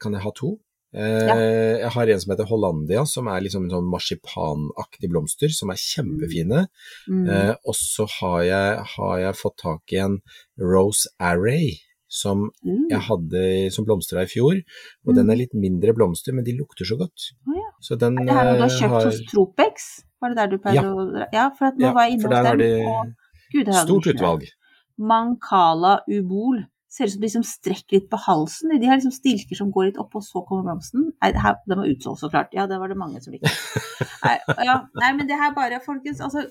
kan 0.00 0.16
jeg 0.16 0.24
ha 0.24 0.34
to? 0.36 0.56
Eh, 0.94 1.26
Ja. 1.26 1.34
Jeg 1.82 1.90
har 1.94 2.06
en 2.12 2.20
som 2.20 2.32
heter 2.34 2.44
Hollandia, 2.50 3.04
som 3.06 3.26
er 3.28 3.40
liksom 3.40 3.64
en 3.64 3.70
sånn 3.70 3.88
marsipanaktig 3.90 5.08
blomster, 5.10 5.48
som 5.50 5.70
er 5.70 5.80
kjempefine. 5.80 6.66
Mm. 7.08 7.28
Eh, 7.28 7.54
og 7.66 7.74
så 7.74 8.06
har 8.20 8.42
jeg, 8.44 8.84
har 8.96 9.16
jeg 9.18 9.34
fått 9.40 9.56
tak 9.62 9.92
i 9.92 9.96
en 10.04 10.18
Rose 10.60 11.08
Array, 11.18 11.78
som 12.08 12.50
Mm. 12.62 12.90
jeg 12.90 13.00
hadde 13.08 13.72
som 13.72 13.86
blomstra 13.86 14.20
i 14.22 14.26
fjor. 14.28 14.60
Og 15.06 15.14
den 15.16 15.30
er 15.30 15.36
litt 15.36 15.54
mindre 15.54 15.94
blomster, 15.96 16.34
men 16.34 16.44
de 16.44 16.52
lukter 16.58 16.84
så 16.84 16.98
godt. 16.98 17.32
Oh, 17.48 17.54
ja. 17.56 17.70
Så 17.80 17.96
den 17.98 18.18
Er 18.18 18.24
det 18.26 18.34
her 18.34 18.44
noe 18.44 18.54
du 18.54 18.60
har 18.60 18.68
eh, 18.68 18.80
kjøpt 18.80 18.90
har 18.92 19.04
hos 19.06 19.20
Tropex? 19.32 20.04
Var 20.20 20.28
det 20.28 20.36
der 20.36 20.46
du 20.48 20.58
pleide 20.58 20.82
Ja. 20.82 20.92
å? 20.92 21.26
Ja, 21.32 21.50
for 21.56 21.64
at 21.66 21.74
nå 21.78 21.86
Ja, 21.88 21.92
var 21.94 22.02
jeg 22.04 22.12
inne 22.18 22.22
hos 22.28 22.44
dem, 22.44 22.58
de 22.58 22.84
og 22.84 23.06
Gud, 23.52 23.66
hadde 23.66 23.86
stort 23.88 24.06
utvalg. 24.12 24.44
Mancala 24.98 26.00
ubol. 26.08 26.66
Ser 26.92 27.06
ut 27.08 27.12
som 27.14 27.22
de 27.22 27.24
liksom 27.24 27.44
strekker 27.48 27.96
litt 27.96 28.08
på 28.12 28.18
halsen. 28.20 28.68
De 28.76 28.84
har 28.90 28.98
liksom 28.98 29.14
stilker 29.16 29.56
som 29.56 29.70
går 29.72 29.86
litt 29.88 30.00
opp, 30.02 30.12
og 30.18 30.24
så 30.26 30.42
kommer 30.44 30.66
blomsten. 30.66 31.06
Nei, 31.22 31.30
det 31.32 31.40
her, 31.40 31.54
den 31.70 31.78
var 31.80 31.88
utsolgt, 31.88 32.20
så 32.20 32.28
klart. 32.28 32.52
Ja, 32.52 32.66
det 32.68 32.76
var 32.82 32.92
det 32.92 32.98
mange 33.00 33.22
som 33.24 33.32
likte. 33.32 33.48
Nei, 34.26 34.34
ja, 34.68 34.74
nei, 35.00 35.08
men 35.16 35.26
det 35.30 35.38
her 35.40 35.54
bare, 35.56 35.78
folkens, 35.82 36.20
altså 36.20 36.44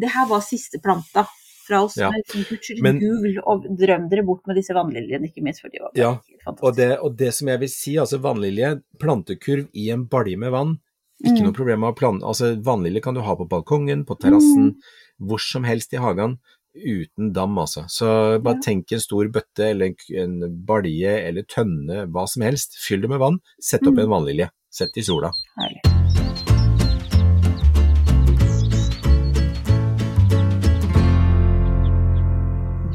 Det 0.00 0.08
her 0.14 0.26
var 0.30 0.40
siste 0.46 0.80
planta 0.82 1.26
fra 1.66 1.82
oss. 1.84 1.98
Ja. 2.00 2.08
liksom 2.10 2.80
Men- 2.82 2.98
gul, 3.02 3.36
og 3.44 3.66
drøm 3.78 4.08
dere 4.10 4.24
bort 4.26 4.46
med 4.48 4.56
disse 4.56 4.72
vannliljene, 4.74 5.28
ikke 5.28 5.44
minst, 5.44 5.60
for 5.60 5.68
de 5.68 5.78
var 5.84 5.92
Ja. 5.94 6.14
Og 6.62 6.74
det, 6.80 6.88
og 6.98 7.16
det 7.20 7.34
som 7.36 7.48
jeg 7.52 7.60
vil 7.60 7.68
si, 7.68 7.94
altså 8.00 8.18
vannlilje, 8.18 8.80
plantekurv 8.98 9.68
i 9.76 9.90
en 9.92 10.06
balje 10.08 10.38
med 10.40 10.50
vann. 10.56 10.78
Ikke 11.20 11.42
Mm. 11.42 11.50
noe 11.50 11.52
problem 11.52 11.80
med 11.84 11.92
å 11.92 11.96
plante 11.98 12.24
Altså 12.24 12.54
vannlilje 12.64 13.02
kan 13.04 13.12
du 13.14 13.20
ha 13.20 13.34
på 13.36 13.46
balkongen, 13.46 14.06
på 14.08 14.16
terrassen, 14.18 14.70
Mm. 14.72 14.76
hvor 15.20 15.38
som 15.38 15.64
helst 15.64 15.92
i 15.92 15.98
hagen. 16.00 16.38
Uten 16.74 17.32
dam, 17.34 17.56
altså. 17.58 17.84
Så 17.90 18.38
bare 18.42 18.60
tenk 18.62 18.92
en 18.92 19.00
stor 19.02 19.26
bøtte 19.34 19.70
eller 19.72 19.90
en, 20.22 20.36
balje 20.64 21.16
eller 21.28 21.42
tønne, 21.50 22.04
hva 22.12 22.26
som 22.30 22.42
helst. 22.46 22.78
Fyll 22.86 23.00
det 23.02 23.10
med 23.10 23.18
vann, 23.18 23.40
sett 23.60 23.82
opp 23.86 23.94
Mm. 23.94 24.04
en 24.04 24.10
vannlilje. 24.16 24.50
Sett 24.70 24.96
i 24.96 25.02
sola. 25.02 25.32
Herlig. 25.58 25.82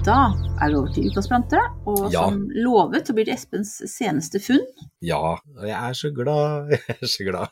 Da 0.06 0.18
er 0.62 0.70
det 0.70 0.78
over 0.78 0.92
til 0.94 1.08
ukas 1.10 1.26
plante, 1.32 1.58
og 1.90 2.12
Ja. 2.14 2.28
som 2.30 2.44
lovet 2.54 3.08
så 3.08 3.14
blir 3.18 3.26
det 3.26 3.34
Espens 3.40 3.72
seneste 3.90 4.38
funn. 4.40 4.62
Ja, 5.02 5.38
jeg 5.64 5.74
er 5.74 5.94
så 5.98 6.12
glad. 6.14 6.70
Jeg 6.88 6.98
er 7.02 7.10
så 7.10 7.26
glad. 7.26 7.50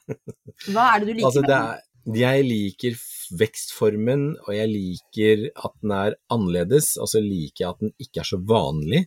Hva 0.70 0.86
er 0.94 1.00
det 1.02 1.08
du 1.08 1.14
liker 1.16 1.26
Altså, 1.32 1.42
med 1.42 1.50
den? 1.50 2.16
jeg 2.20 2.44
liker 2.46 2.94
vekstformen, 3.40 4.26
og 4.46 4.52
jeg 4.56 4.70
liker 4.72 5.44
at 5.56 5.74
den 5.82 5.92
er 5.96 6.16
annerledes. 6.34 6.94
Og 7.02 7.10
så 7.12 7.22
liker 7.24 7.64
jeg 7.66 7.70
at 7.72 7.84
den 7.84 7.94
ikke 8.02 8.22
er 8.24 8.30
så 8.34 8.40
vanlig. 8.40 9.06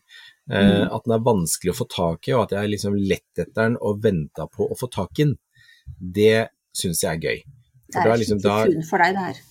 Eh, 0.50 0.62
Mm. 0.86 0.92
At 0.94 1.02
den 1.04 1.14
er 1.16 1.24
vanskelig 1.26 1.72
å 1.72 1.78
få 1.80 1.88
tak 1.90 2.28
i, 2.28 2.32
og 2.36 2.44
at 2.46 2.52
jeg 2.54 2.64
er 2.64 2.70
liksom 2.74 2.94
lett 2.94 3.38
etter 3.38 3.52
den 3.56 3.76
og 3.82 4.02
venta 4.04 4.46
på 4.46 4.68
å 4.70 4.76
få 4.78 4.90
tak 4.90 5.18
i 5.18 5.24
den. 5.24 5.36
Det 5.98 6.48
syns 6.76 7.02
jeg 7.02 7.16
er 7.16 7.24
gøy. 7.24 7.42
Det 7.86 7.92
For 7.96 8.00
er 8.02 8.12
da 8.12 8.16
liksom 8.20 8.38
skikkelig 8.42 8.76
funn 8.76 8.88
for 8.90 8.98
deg, 9.02 9.14
det 9.16 9.24
her. 9.26 9.42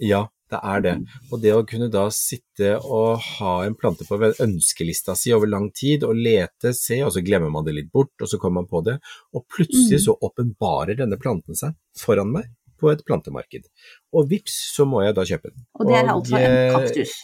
Ja, 0.00 0.22
det 0.50 0.60
er 0.62 0.80
det. 0.84 0.94
Og 1.32 1.40
det 1.42 1.52
å 1.54 1.64
kunne 1.66 1.90
da 1.90 2.08
sitte 2.10 2.74
og 2.82 3.18
ha 3.38 3.52
en 3.64 3.74
plante 3.74 4.04
på 4.06 4.18
ønskelista 4.42 5.16
si 5.18 5.32
over 5.34 5.46
lang 5.50 5.70
tid, 5.74 6.04
og 6.04 6.14
lete, 6.14 6.74
se, 6.74 7.00
og 7.02 7.12
så 7.14 7.22
glemmer 7.24 7.50
man 7.50 7.64
det 7.64 7.74
litt 7.74 7.92
bort, 7.92 8.12
og 8.20 8.28
så 8.30 8.38
kommer 8.38 8.62
man 8.62 8.70
på 8.70 8.84
det, 8.84 9.00
og 9.34 9.46
plutselig 9.48 9.98
Mm. 9.98 10.04
så 10.06 10.18
åpenbarer 10.20 10.96
denne 10.96 11.18
planten 11.18 11.54
seg 11.54 11.74
foran 11.98 12.30
meg 12.32 12.44
på 12.80 12.90
et 12.92 13.02
plantemarked. 13.06 13.66
Og 14.12 14.28
vips, 14.30 14.56
så 14.74 14.86
må 14.88 15.02
jeg 15.04 15.14
da 15.16 15.24
kjøpe 15.28 15.50
den. 15.52 15.64
Og 15.78 15.86
det 15.88 15.96
er 16.00 16.04
Og, 16.10 16.20
altså 16.20 16.40
en 16.40 16.58
kaktus. 16.74 17.14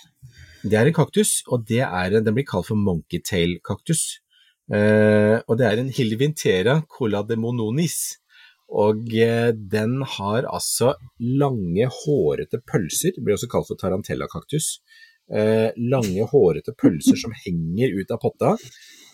Det 0.63 0.77
er 0.77 0.87
en 0.91 0.97
kaktus, 0.97 1.31
og 1.49 1.65
det 1.69 1.81
er, 1.87 2.17
en- 2.19 2.25
den 2.27 2.35
blir 2.37 2.45
kalt 2.49 2.67
for 2.69 2.77
monkeytail-kaktus. 2.77 4.21
Eh, 4.73 5.41
og 5.49 5.57
det 5.59 5.67
er 5.67 5.81
en 5.81 5.89
hilvintera 5.91 6.83
colademononis. 6.97 8.17
Og 8.71 9.09
eh, 9.19 9.51
den 9.57 10.03
har 10.07 10.45
altså 10.47 10.93
lange, 11.19 11.89
hårete 11.91 12.61
pølser, 12.71 13.17
det 13.17 13.25
blir 13.25 13.35
også 13.35 13.49
kalt 13.51 13.67
for 13.67 13.81
tarantella-kaktus. 13.81 14.77
Eh, 15.31 15.71
lange, 15.91 16.23
hårete 16.31 16.75
pølser 16.79 17.19
som 17.19 17.35
henger 17.45 17.97
ut 17.99 18.11
av 18.15 18.21
potta, 18.23 18.53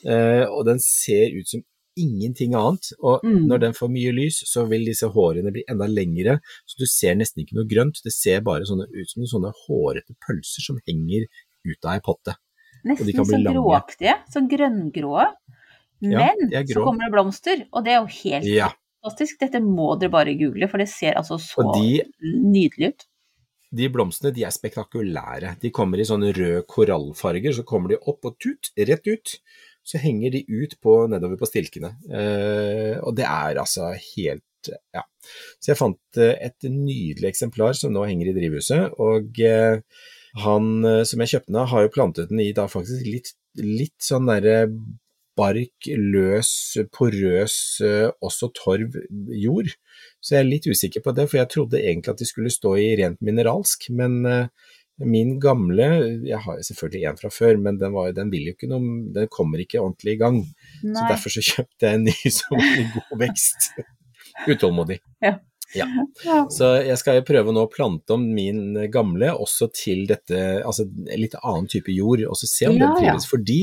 eh, 0.05 0.45
og 0.49 0.67
den 0.69 0.79
ser 0.83 1.33
ut 1.39 1.49
som 1.49 1.63
ingenting 1.97 2.55
annet. 2.55 2.93
Og 3.01 3.25
Mm. 3.25 3.47
når 3.49 3.61
den 3.61 3.73
får 3.73 3.89
mye 3.91 4.13
lys, 4.15 4.43
så 4.47 4.67
vil 4.69 4.85
disse 4.85 5.09
hårene 5.09 5.53
bli 5.53 5.65
enda 5.69 5.87
lengre, 5.89 6.41
så 6.67 6.79
du 6.79 6.87
ser 6.87 7.15
nesten 7.17 7.45
ikke 7.45 7.57
noe 7.59 7.67
grønt. 7.69 8.03
Det 8.05 8.13
ser 8.13 8.41
bare 8.41 8.63
sånne, 8.69 8.87
ut 8.93 9.09
som 9.11 9.23
sånne 9.25 9.53
hårete 9.67 10.15
pølser 10.27 10.63
som 10.63 10.79
henger 10.87 11.27
ut 11.67 11.85
av 11.85 11.95
ei 11.97 12.01
potte. 12.01 12.37
Nesten 12.87 13.13
så 13.17 13.43
gråaktige, 13.43 14.15
så 14.31 14.45
grønngrå. 14.49 15.27
Men 16.01 16.51
ja, 16.53 16.63
så 16.69 16.85
kommer 16.85 17.07
det 17.09 17.13
blomster, 17.15 17.67
og 17.73 17.85
det 17.85 17.93
er 17.95 18.03
jo 18.05 18.11
helt 18.23 18.45
Ja, 18.45 18.69
fantastisk. 19.03 19.39
Dette 19.41 19.61
må 19.65 19.99
dere 19.99 20.11
bare 20.13 20.35
google, 20.39 20.69
for 20.69 20.79
det 20.79 20.89
ser 20.93 21.15
altså 21.17 21.39
så 21.41 21.65
de, 21.75 22.03
nydelig 22.23 22.91
ut. 22.93 23.07
de 23.77 23.89
blomstene 23.89 24.33
de 24.37 24.45
er 24.45 24.53
spektakulære. 24.55 25.57
De 25.61 25.71
kommer 25.71 25.99
i 25.99 26.05
sånne 26.07 26.35
røde 26.37 26.63
korallfarger, 26.69 27.53
så 27.57 27.65
kommer 27.65 27.89
de 27.95 27.99
opp 28.07 28.25
og 28.29 28.37
tut, 28.39 28.71
rett 28.79 29.07
ut. 29.09 29.39
Så 29.87 30.01
henger 30.03 30.35
de 30.35 30.43
ut 30.51 30.75
på, 30.83 30.99
nedover 31.11 31.39
på 31.39 31.49
stilkene. 31.49 31.95
Eh, 32.11 32.97
og 32.99 33.15
det 33.19 33.27
er 33.29 33.63
altså 33.63 33.93
helt 33.95 34.43
ja. 34.67 35.05
Så 35.61 35.73
jeg 35.73 35.79
fant 35.79 36.21
eh, 36.21 36.35
et 36.49 36.67
nydelig 36.67 37.31
eksemplar 37.31 37.77
som 37.79 37.95
nå 37.95 38.03
henger 38.09 38.33
i 38.33 38.37
drivhuset, 38.37 38.97
og 39.03 39.39
eh, 39.47 39.79
han 40.43 40.71
eh, 40.85 41.03
som 41.09 41.23
jeg 41.23 41.37
kjøpte 41.37 41.53
den 41.53 41.61
av, 41.63 41.71
har 41.73 41.87
jo 41.87 41.95
plantet 41.95 42.33
den 42.33 42.43
i 42.43 42.53
da 42.57 42.67
faktisk 42.71 43.07
litt, 43.07 43.35
litt 43.63 43.97
sånn 44.03 44.27
derre 44.31 44.65
bark, 45.37 45.89
løs, 45.89 46.51
porøs, 46.97 47.57
eh, 47.85 48.09
også 48.25 48.51
torv 48.57 48.97
jord. 49.37 49.71
Så 50.21 50.37
jeg 50.37 50.43
er 50.43 50.49
litt 50.49 50.69
usikker 50.69 51.05
på 51.05 51.13
det, 51.17 51.29
for 51.29 51.41
jeg 51.41 51.53
trodde 51.53 51.83
egentlig 51.83 52.15
at 52.15 52.23
de 52.23 52.29
skulle 52.29 52.53
stå 52.53 52.77
i 52.81 52.89
rent 53.03 53.21
mineralsk, 53.25 53.91
men 53.97 54.19
eh, 54.31 54.73
min 55.05 55.35
gamle, 55.41 55.87
jeg 56.25 56.39
har 56.41 56.63
selvfølgelig 56.65 57.03
en 57.11 57.19
fra 57.21 57.31
før, 57.33 57.59
men 57.61 57.81
den, 57.81 57.93
var, 57.93 58.15
den 58.17 58.33
ikke 58.33 58.69
noe, 58.71 58.95
den 59.13 59.29
kommer 59.33 59.61
ikke 59.61 59.83
ordentlig 59.83 60.15
i 60.15 60.21
gang. 60.23 60.39
Så 60.81 61.03
derfor 61.11 61.35
så 61.35 61.45
kjøpte 61.45 61.91
jeg 61.91 61.99
en 61.99 62.07
ny 62.09 62.33
som 62.33 62.57
var 62.57 62.81
i 62.81 62.87
god 62.95 63.21
vekst. 63.27 63.69
Utålmodig. 64.53 65.01
Ja. 65.25 65.37
Ja. 65.75 65.87
Ja. 66.25 66.39
Så 66.53 66.69
jeg 66.87 66.97
skal 67.01 67.23
prøve 67.27 67.53
nå 67.55 67.65
å 67.67 67.71
plante 67.73 68.15
om 68.15 68.23
min 68.37 68.77
gamle 68.93 69.33
også 69.35 69.69
til 69.75 70.05
dette, 70.09 70.39
altså 70.67 70.87
litt 71.19 71.35
annen 71.43 71.67
type 71.73 71.91
jord, 71.93 72.23
og 72.29 72.37
så 72.39 72.47
se 72.51 72.69
om 72.71 72.77
Ja, 72.79 72.87
den 72.87 72.93
ja. 72.93 73.13
trives. 73.17 73.27
Fordi 73.31 73.61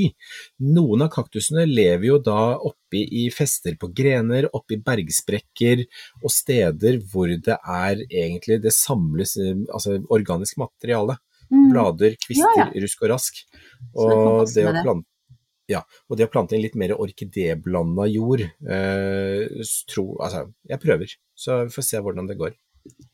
noen 0.76 1.06
av 1.06 1.12
kaktusene 1.16 1.66
lever 1.70 2.10
jo 2.12 2.20
da 2.24 2.58
oppi 2.60 3.06
i 3.24 3.30
fester 3.34 3.78
på 3.80 3.92
grener, 3.96 4.50
oppi 4.54 4.78
bergsprekker 4.84 5.86
og 6.24 6.30
steder 6.34 7.00
hvor 7.12 7.32
det 7.32 7.58
er 7.60 8.04
egentlig 8.10 8.60
det 8.64 8.74
samles 8.76 9.38
altså 9.40 10.00
organisk 10.14 10.60
materiale. 10.62 11.18
Mm. 11.54 11.70
Blader, 11.72 12.16
kvister, 12.18 12.50
Ja, 12.58 12.68
ja. 12.74 12.82
rusk 12.84 13.02
og 13.06 13.12
rask. 13.14 13.42
Og 13.94 14.48
det 14.54 14.64
å 14.68 14.76
plante 14.82 15.10
ja, 15.70 15.82
og 16.10 16.18
det 16.18 16.28
å 16.28 16.32
plante 16.32 16.56
inn 16.56 16.62
litt 16.62 16.76
mer 16.76 16.92
orkidéblanda 16.98 18.06
jord, 18.12 18.42
eh, 18.42 19.64
tro, 19.90 20.18
altså, 20.20 20.46
jeg 20.70 20.80
prøver, 20.84 21.16
så 21.36 21.64
vi 21.66 21.70
får 21.76 21.84
se 21.88 21.98
hvordan 22.04 22.28
det 22.28 22.38
går. 22.38 22.54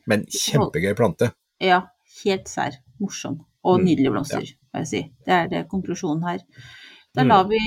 Men 0.07 0.25
kjempegøy 0.25 0.95
plante. 0.97 1.31
Ja, 1.61 1.83
helt 2.23 2.47
sær. 2.49 2.79
Morsom. 2.99 3.45
Og 3.63 3.79
Mm, 3.79 3.85
nydelige 3.85 4.11
blomster, 4.11 4.41
må 4.73 4.79
jeg 4.81 4.87
si. 4.87 5.01
Det 5.25 5.33
er 5.35 5.47
det 5.47 5.67
konklusjonen 5.69 6.23
her. 6.23 6.39
Da 7.13 7.23
Mm. 7.23 7.27
lar 7.27 7.43
vi 7.49 7.59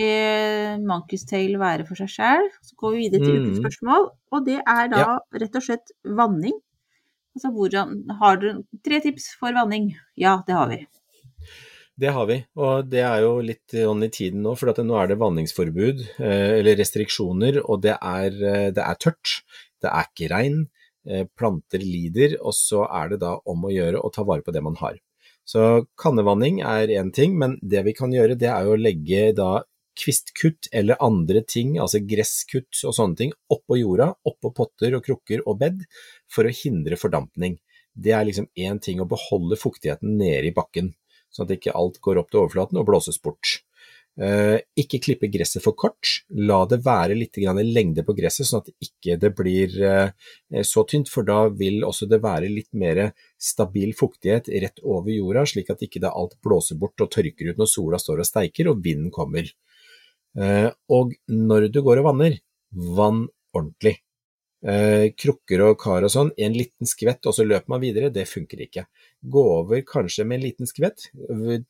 Monkey's 0.83 1.27
Tale 1.29 1.59
være 1.59 1.87
for 1.87 1.95
seg 1.95 2.09
sjøl. 2.09 2.49
Så 2.63 2.75
går 2.81 2.93
vi 2.93 2.99
videre 3.09 3.25
til 3.25 3.41
ukens 3.41 3.59
Mm. 3.59 3.63
spørsmål, 3.65 4.11
og 4.33 4.45
det 4.47 4.59
er 4.67 4.89
da 4.89 4.97
Ja. 4.99 5.19
rett 5.35 5.55
og 5.57 5.63
slett 5.63 5.91
vanning. 6.05 6.53
Altså 7.37 7.51
hvordan 7.53 8.05
Har 8.19 8.37
du 8.37 8.65
tre 8.85 9.01
tips 9.01 9.35
for 9.39 9.53
vanning? 9.53 9.95
Ja, 10.17 10.43
det 10.47 10.55
har 10.55 10.69
vi. 10.69 10.87
Det 12.01 12.09
har 12.09 12.25
vi, 12.25 12.39
og 12.57 12.87
det 12.89 13.03
er 13.05 13.21
jo 13.21 13.33
litt 13.45 13.75
i 13.77 14.09
tiden 14.09 14.41
nå, 14.47 14.55
for 14.57 14.73
nå 14.81 14.95
er 14.97 15.11
det 15.11 15.19
vanningsforbud 15.21 15.99
eh, 16.25 16.53
eller 16.59 16.79
restriksjoner, 16.81 17.59
og 17.67 17.83
det 17.85 17.99
er, 17.99 18.39
eh, 18.49 18.69
det 18.73 18.81
er 18.81 18.97
tørt, 18.97 19.43
det 19.85 19.91
er 19.91 20.09
ikke 20.09 20.31
regn, 20.33 20.63
eh, 21.05 21.27
planter 21.37 21.85
lider, 21.85 22.39
og 22.41 22.57
så 22.57 22.87
er 22.89 23.13
det 23.13 23.19
da 23.27 23.35
om 23.45 23.67
å 23.69 23.73
gjøre 23.75 24.01
å 24.01 24.13
ta 24.15 24.25
vare 24.25 24.45
på 24.47 24.55
det 24.57 24.63
man 24.65 24.79
har. 24.81 24.97
Så 25.45 25.85
kannevanning 26.01 26.63
er 26.65 26.95
én 26.97 27.13
ting, 27.13 27.37
men 27.37 27.59
det 27.61 27.85
vi 27.85 27.93
kan 27.99 28.15
gjøre 28.15 28.39
det 28.41 28.49
er 28.49 28.65
jo 28.65 28.73
å 28.73 28.81
legge 28.81 29.29
da 29.37 29.51
kvistkutt 30.01 30.71
eller 30.73 30.97
andre 31.05 31.45
ting, 31.45 31.77
altså 31.77 32.01
gresskutt 32.01 32.73
og 32.89 32.97
sånne 32.97 33.21
ting, 33.21 33.37
oppå 33.53 33.77
jorda, 33.83 34.15
oppå 34.25 34.55
potter 34.57 34.97
og 34.97 35.05
krukker 35.05 35.45
og 35.45 35.61
bed, 35.61 35.85
for 36.33 36.49
å 36.49 36.57
hindre 36.57 36.97
fordampning. 36.97 37.61
Det 37.93 38.17
er 38.17 38.25
liksom 38.25 38.49
én 38.57 38.81
ting 38.81 39.05
å 39.05 39.11
beholde 39.11 39.61
fuktigheten 39.61 40.17
nede 40.17 40.49
i 40.49 40.57
bakken 40.57 40.95
sånn 41.33 41.49
at 41.49 41.57
ikke 41.57 41.77
alt 41.77 42.01
går 42.05 42.21
opp 42.21 42.33
til 42.33 42.45
overflaten 42.45 42.81
og 42.81 42.89
blåses 42.89 43.21
bort. 43.23 43.61
Eh, 44.21 44.59
ikke 44.77 45.01
klippe 45.01 45.29
gresset 45.33 45.65
for 45.65 45.73
kort, 45.73 46.05
la 46.37 46.59
det 46.69 46.83
være 46.85 47.17
litt 47.17 47.39
lengde 47.41 48.05
på 48.05 48.13
gresset, 48.13 48.45
sånn 48.45 48.61
at 48.61 48.69
det 48.69 48.91
ikke 48.91 49.31
blir 49.33 49.79
eh, 49.81 50.63
så 50.69 50.85
tynt, 50.85 51.09
for 51.09 51.25
da 51.25 51.49
vil 51.49 51.81
også 51.85 52.11
det 52.11 52.21
være 52.21 52.53
litt 52.53 52.69
mer 52.77 53.15
stabil 53.41 53.95
fuktighet 53.97 54.53
rett 54.53 54.85
over 54.85 55.11
jorda, 55.11 55.47
slik 55.47 55.71
at 55.73 55.81
ikke 55.81 56.05
alt 56.13 56.37
blåser 56.45 56.77
bort 56.77 57.01
og 57.01 57.09
tørker 57.11 57.53
ut 57.55 57.59
når 57.59 57.73
sola 57.73 57.99
står 57.99 58.21
og 58.21 58.29
steiker 58.29 58.69
og 58.69 58.85
vinden 58.85 59.11
kommer. 59.11 59.49
Eh, 60.37 60.69
og 60.93 61.17
når 61.29 61.71
du 61.73 61.81
går 61.81 62.03
og 62.03 62.11
vanner, 62.13 62.37
vann 62.73 63.27
ordentlig. 63.57 63.97
Krukker 64.63 65.65
og 65.67 65.81
kar 65.83 66.05
og 66.07 66.13
sånn, 66.15 66.29
en 66.39 66.55
liten 66.55 66.87
skvett 66.87 67.27
og 67.27 67.35
så 67.35 67.43
løper 67.43 67.73
man 67.73 67.81
videre, 67.83 68.13
det 68.15 68.29
funker 68.31 68.61
ikke 68.63 68.85
gå 69.23 69.43
over 69.59 69.83
kanskje 69.87 70.25
med 70.27 70.39
en 70.39 70.45
liten 70.47 70.67
skvett, 70.67 71.09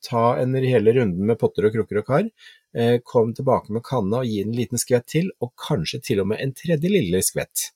ta 0.01 0.23
en 0.41 0.55
hele 0.57 0.93
runden 0.97 1.25
med 1.29 1.39
potter 1.41 1.67
og 1.67 1.75
krukker 1.75 2.01
og 2.01 2.07
kar, 2.07 2.29
eh, 2.73 2.99
kom 3.05 3.33
tilbake 3.33 3.73
med 3.73 3.85
kanna 3.85 4.21
og 4.21 4.29
gi 4.29 4.41
en 4.41 4.55
liten 4.57 4.81
skvett 4.81 5.05
til, 5.07 5.31
og 5.41 5.53
kanskje 5.57 6.01
til 6.01 6.23
og 6.23 6.31
med 6.31 6.41
en 6.41 6.53
tredje 6.53 6.89
lille 6.89 7.21
skvett 7.21 7.69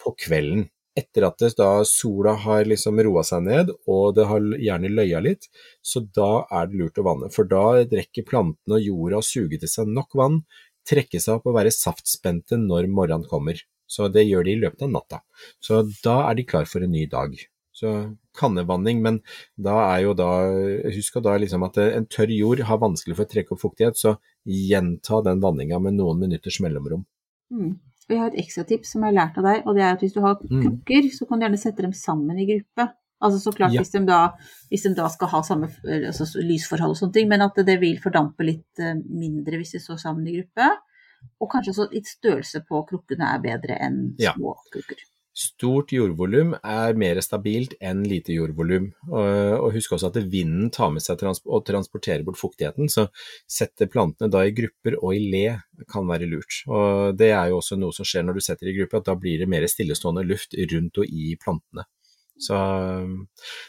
på 0.00 0.14
kvelden. 0.16 0.70
Etter 0.96 1.24
at 1.24 1.38
det, 1.40 1.54
da 1.56 1.84
sola 1.88 2.34
har 2.36 2.66
liksom 2.68 3.00
roa 3.00 3.22
seg 3.24 3.46
ned 3.46 3.70
og 3.88 4.14
det 4.16 4.26
har 4.28 4.40
gjerne 4.60 4.92
løya 4.92 5.22
litt, 5.24 5.48
så 5.80 6.04
da 6.04 6.44
er 6.50 6.68
det 6.68 6.80
lurt 6.80 7.00
å 7.00 7.06
vanne. 7.06 7.30
For 7.32 7.48
da 7.48 7.80
rekker 7.80 8.28
plantene 8.28 8.76
og 8.76 8.84
jorda 8.84 9.20
å 9.20 9.24
suge 9.24 9.60
til 9.60 9.72
seg 9.72 9.88
nok 9.88 10.12
vann, 10.20 10.42
trekke 10.88 11.20
seg 11.20 11.38
opp 11.38 11.48
og 11.48 11.56
være 11.56 11.72
saftspente 11.72 12.58
når 12.60 12.90
morgenen 12.92 13.28
kommer. 13.28 13.56
Så 13.92 14.08
det 14.12 14.24
gjør 14.24 14.46
de 14.46 14.56
i 14.56 14.60
løpet 14.62 14.86
av 14.86 14.92
natta. 14.94 15.22
Så 15.60 15.82
da 16.04 16.22
er 16.30 16.38
de 16.38 16.46
klar 16.48 16.68
for 16.70 16.84
en 16.84 16.94
ny 16.94 17.04
dag. 17.12 17.36
Så 17.76 17.92
kannevanning, 18.38 19.00
men 19.04 19.20
da 19.60 19.78
er 19.90 20.02
jo 20.04 20.12
da 20.16 20.28
Husk 20.92 21.16
da 21.24 21.38
liksom 21.40 21.64
at 21.66 21.78
en 21.82 22.06
tørr 22.08 22.32
jord 22.32 22.62
har 22.68 22.80
vanskelig 22.80 23.16
for 23.18 23.26
å 23.26 23.32
trekke 23.32 23.54
opp 23.54 23.62
fuktighet, 23.64 23.98
så 23.98 24.16
gjenta 24.48 25.22
den 25.26 25.40
vanninga 25.44 25.80
med 25.82 25.96
noen 25.98 26.20
minutters 26.20 26.60
mellomrom. 26.64 27.04
Mm. 27.52 27.74
Og 28.08 28.14
jeg 28.14 28.20
har 28.20 28.32
et 28.32 28.40
ekstra 28.42 28.64
tips 28.68 28.94
som 28.94 29.04
jeg 29.04 29.12
har 29.12 29.18
lært 29.20 29.38
av 29.40 29.46
deg, 29.48 29.62
og 29.64 29.76
det 29.76 29.84
er 29.84 29.94
at 29.94 30.02
hvis 30.04 30.16
du 30.16 30.20
har 30.24 30.40
krukker, 30.40 31.06
mm. 31.06 31.12
så 31.16 31.28
kan 31.28 31.38
du 31.38 31.46
gjerne 31.46 31.62
sette 31.62 31.84
dem 31.86 31.94
sammen 31.96 32.40
i 32.40 32.48
gruppe. 32.48 32.88
Altså 33.22 33.38
så 33.38 33.52
klart 33.54 33.74
ja. 33.74 33.82
hvis, 33.84 33.92
de 33.94 34.02
da, 34.08 34.20
hvis, 34.72 34.84
de 34.88 34.96
da, 34.98 35.06
skal 35.12 35.30
ha 35.30 35.42
samme 35.46 35.68
altså, 35.86 36.26
lysforhold 36.42 36.96
og 36.96 36.98
sånne 36.98 37.14
ting, 37.14 37.28
men 37.30 37.44
at 37.44 37.60
det 37.68 37.76
vil 37.80 38.00
fordampe 38.02 38.46
litt 38.46 38.82
uh, 38.82 38.96
mindre 38.98 39.60
hvis 39.60 39.76
de 39.76 39.82
står 39.84 40.00
sammen 40.02 40.26
i 40.26 40.34
gruppe. 40.40 40.72
Og 41.42 41.50
kanskje 41.50 41.74
også 41.74 41.88
litt 41.92 42.10
størrelse 42.10 42.62
på 42.68 42.84
krukkene 42.88 43.32
er 43.34 43.42
bedre 43.42 43.78
enn 43.82 44.04
små 44.18 44.54
ja. 44.54 44.60
krukker. 44.74 45.08
Stort 45.32 45.94
jordvolum 45.96 46.50
er 46.60 46.98
mer 47.00 47.16
stabilt 47.24 47.72
enn 47.80 48.02
lite 48.04 48.34
jordvolum. 48.36 48.90
Og 49.08 49.70
husk 49.72 49.94
også 49.96 50.10
at 50.10 50.18
vinden 50.28 50.68
tar 50.74 50.90
med 50.92 51.04
seg 51.04 51.22
og 51.24 51.64
transporterer 51.64 52.24
bort 52.26 52.36
fuktigheten, 52.40 52.90
så 52.92 53.06
sette 53.48 53.88
plantene 53.88 54.28
da 54.32 54.44
i 54.44 54.52
grupper 54.52 54.98
og 55.00 55.16
i 55.16 55.22
le 55.32 55.46
kan 55.88 56.04
være 56.10 56.28
lurt. 56.28 56.60
Og 56.68 57.16
Det 57.16 57.30
er 57.32 57.48
jo 57.48 57.62
også 57.62 57.80
noe 57.80 57.96
som 57.96 58.04
skjer 58.04 58.28
når 58.28 58.36
du 58.36 58.44
setter 58.44 58.68
i 58.68 58.76
grupper, 58.76 59.00
at 59.00 59.08
da 59.08 59.16
blir 59.16 59.40
det 59.40 59.48
mer 59.48 59.64
stillestående 59.64 60.26
luft 60.28 60.52
rundt 60.74 61.00
og 61.00 61.08
i 61.08 61.32
plantene. 61.40 61.88
Så 62.42 62.56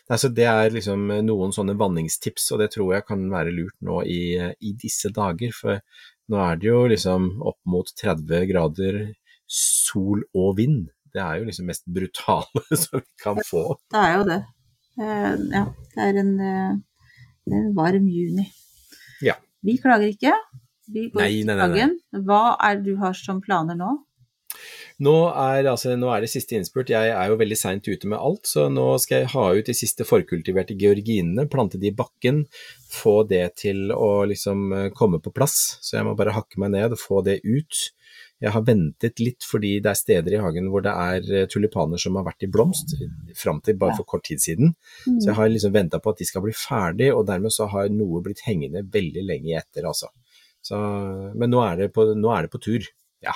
altså 0.09 0.29
det 0.33 0.45
er 0.49 0.73
liksom 0.73 1.11
noen 1.27 1.51
sånne 1.53 1.75
vanningstips, 1.77 2.49
og 2.51 2.63
det 2.63 2.71
tror 2.73 2.95
jeg 2.95 3.05
kan 3.07 3.23
være 3.31 3.53
lurt 3.53 3.75
nå 3.85 4.01
i, 4.09 4.21
i 4.59 4.73
disse 4.79 5.11
dager. 5.13 5.53
For 5.55 5.79
nå 6.31 6.39
er 6.39 6.59
det 6.59 6.69
jo 6.69 6.83
liksom 6.91 7.29
opp 7.43 7.59
mot 7.67 7.89
30 7.99 8.47
grader 8.49 8.99
sol 9.53 10.23
og 10.33 10.55
vind 10.57 10.85
det 11.13 11.21
er 11.21 11.39
jo 11.39 11.47
liksom 11.47 11.69
mest 11.69 11.85
brutale 11.85 12.63
som 12.81 13.01
vi 13.01 13.05
kan 13.21 13.39
få. 13.45 13.63
Det 13.93 14.01
er 14.01 14.15
jo 14.17 14.25
det. 14.29 14.39
Uh, 14.97 15.33
ja, 15.53 15.63
det 15.93 16.07
er 16.07 16.19
en, 16.21 16.33
uh, 16.39 16.73
en, 17.49 17.69
varm 17.77 18.07
juni. 18.09 18.47
Ja. 19.25 19.37
Vi 19.65 19.77
klager 19.81 20.09
ikke. 20.09 20.33
Vi 20.93 21.07
går 21.13 21.21
nei, 21.21 21.43
nei, 21.47 21.55
nei, 21.57 21.85
nei. 21.85 22.23
Hva 22.25 22.41
er 22.61 22.79
det 22.79 22.91
du 22.91 22.97
har 23.01 23.15
som 23.17 23.39
planer 23.45 23.77
nå? 23.79 23.93
Nå 25.01 25.15
er, 25.29 25.65
altså, 25.71 25.95
nå 25.97 26.11
er, 26.13 26.21
det 26.23 26.31
siste 26.33 26.57
innspurt. 26.57 26.91
Jeg 26.93 27.09
er 27.13 27.31
jo 27.31 27.39
veldig 27.39 27.57
seint 27.57 27.87
ute 27.87 28.09
med 28.09 28.19
alt, 28.19 28.45
så 28.49 28.67
nå 28.71 28.85
skal 29.01 29.23
jeg 29.23 29.33
ha 29.33 29.47
ut 29.57 29.71
de 29.71 29.75
siste 29.77 30.05
forkultiverte 30.07 30.77
georginene, 30.79 31.47
plante 31.49 31.81
de 31.81 31.89
i 31.89 31.95
bakken, 31.97 32.43
få 32.93 33.21
det 33.29 33.45
til 33.63 33.89
å 33.95 34.23
liksom 34.29 34.93
komme 34.97 35.21
på 35.23 35.33
plass. 35.33 35.79
Så 35.81 35.97
jeg 35.97 36.07
må 36.07 36.13
bare 36.19 36.35
hakke 36.37 36.61
meg 36.61 36.75
ned 36.75 36.93
og 36.93 37.01
få 37.01 37.23
det 37.25 37.39
ut. 37.41 37.89
Jeg 38.43 38.51
har 38.51 38.63
ventet 38.67 39.21
litt 39.23 39.45
fordi 39.47 39.77
det 39.83 39.91
er 39.93 39.99
steder 39.99 40.35
i 40.35 40.41
hagen 40.43 40.67
hvor 40.71 40.83
det 40.83 40.91
er 40.91 41.27
eh, 41.31 41.45
tulipaner 41.51 42.01
som 42.01 42.17
har 42.19 42.25
vært 42.27 42.43
i 42.43 42.49
blomst 42.51 42.91
fram 43.39 43.61
til 43.63 43.77
bare 43.79 43.95
for 43.95 44.07
kort 44.09 44.25
tid 44.27 44.41
siden. 44.43 44.73
Mm. 45.07 45.19
Så 45.21 45.29
jeg 45.29 45.37
har 45.37 45.51
liksom 45.51 45.75
venta 45.75 46.01
på 46.03 46.11
at 46.11 46.19
de 46.19 46.27
skal 46.27 46.43
bli 46.43 46.55
ferdig, 46.57 47.13
og 47.15 47.23
dermed 47.29 47.55
så 47.55 47.69
har 47.71 47.93
noe 47.93 48.19
blitt 48.25 48.43
hengende 48.47 48.83
veldig 48.93 49.23
lenge 49.29 49.55
etter, 49.61 49.87
altså. 49.87 50.11
Så, 50.63 50.77
men 51.35 51.51
nå 51.51 51.63
er, 51.63 51.87
på, 51.91 52.05
nå 52.15 52.29
er, 52.35 52.45
det 52.45 52.53
på, 52.53 52.61
tur, 52.63 52.87
ja. 53.23 53.35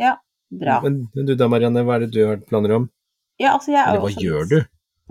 Ja, 0.00 0.14
bra. 0.50 0.80
Men, 0.84 1.04
men, 1.14 1.26
du 1.28 1.34
da 1.38 1.48
Marianne, 1.50 1.84
hva 1.86 1.96
er 1.96 2.06
det 2.06 2.14
du 2.14 2.22
har 2.26 2.40
planer 2.46 2.76
om? 2.78 2.88
Ja, 3.40 3.52
altså 3.52 3.74
jeg 3.74 3.82
Eller 3.82 4.02
hva 4.04 4.12
gjør 4.24 4.50
du? 4.50 4.58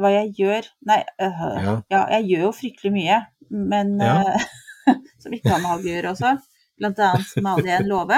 Hva 0.02 0.12
jeg 0.12 0.32
gjør? 0.40 0.70
Nei, 0.90 1.02
øh, 1.22 1.44
ja. 1.66 1.76
ja. 1.94 2.02
jeg 2.18 2.30
gjør 2.32 2.48
jo 2.48 2.54
fryktelig 2.56 2.94
mye, 2.96 3.20
men 3.50 3.96
ja. 4.02 4.18
øh, 4.36 4.48
Som 5.24 5.34
ikke 5.34 5.50
har 5.50 5.62
med 5.64 5.72
hage 5.72 5.88
å 5.90 5.94
gjøre 5.96 6.12
også 6.14 6.36
blant 6.76 7.00
annet 7.02 7.38
male 7.42 7.78
en 7.80 7.88
låve. 7.90 8.18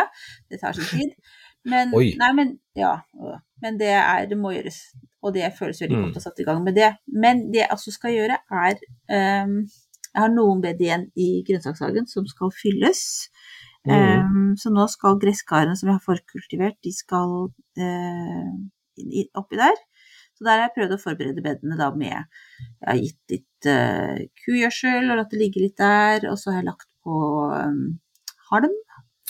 Det 0.49 0.57
tar 0.59 0.73
sin 0.75 0.87
tid. 0.89 1.35
Men, 1.67 1.91
nei, 1.93 2.29
men, 2.35 2.55
ja, 2.75 2.97
men 3.63 3.77
det, 3.79 3.91
er, 3.93 4.25
det 4.27 4.37
må 4.39 4.51
gjøres. 4.55 4.79
Og 5.23 5.35
det 5.35 5.51
føles 5.55 5.79
veldig 5.83 5.99
godt 6.01 6.17
å 6.17 6.19
ha 6.19 6.23
satt 6.25 6.41
i 6.41 6.47
gang 6.47 6.63
med 6.65 6.75
det. 6.75 6.89
Men 7.07 7.45
det 7.53 7.61
jeg 7.61 7.69
også 7.75 7.93
skal 7.95 8.15
gjøre, 8.15 8.39
er 8.65 8.81
Jeg 9.07 10.23
har 10.23 10.33
noen 10.33 10.63
bed 10.63 10.81
igjen 10.81 11.05
i 11.19 11.27
grønnsakshagen 11.47 12.07
som 12.09 12.25
skal 12.27 12.51
fylles. 12.55 13.03
Mm. 13.87 14.23
Um, 14.27 14.47
så 14.59 14.71
nå 14.73 14.87
skal 14.91 15.19
gresskarene 15.21 15.77
som 15.79 15.89
jeg 15.89 15.99
har 15.99 16.05
forkultivert, 16.05 16.79
de 16.83 16.93
skal 16.95 17.37
uh, 17.47 18.55
oppi 19.37 19.59
der. 19.59 19.77
Så 20.37 20.45
der 20.45 20.59
har 20.59 20.67
jeg 20.67 20.75
prøvd 20.75 20.93
å 20.93 21.01
forberede 21.01 21.41
bedene 21.41 21.77
da 21.79 21.87
med 21.97 22.11
Jeg 22.13 22.85
har 22.85 22.99
gitt 22.99 23.33
litt 23.33 23.69
uh, 23.71 24.19
kugjødsel 24.43 25.07
og 25.09 25.17
latt 25.17 25.31
det 25.33 25.39
ligge 25.41 25.63
litt 25.63 25.79
der. 25.79 26.27
Og 26.29 26.37
så 26.37 26.51
har 26.51 26.61
jeg 26.61 26.69
lagt 26.69 26.89
på 27.05 27.21
um, 27.49 27.97
halm. 28.51 28.75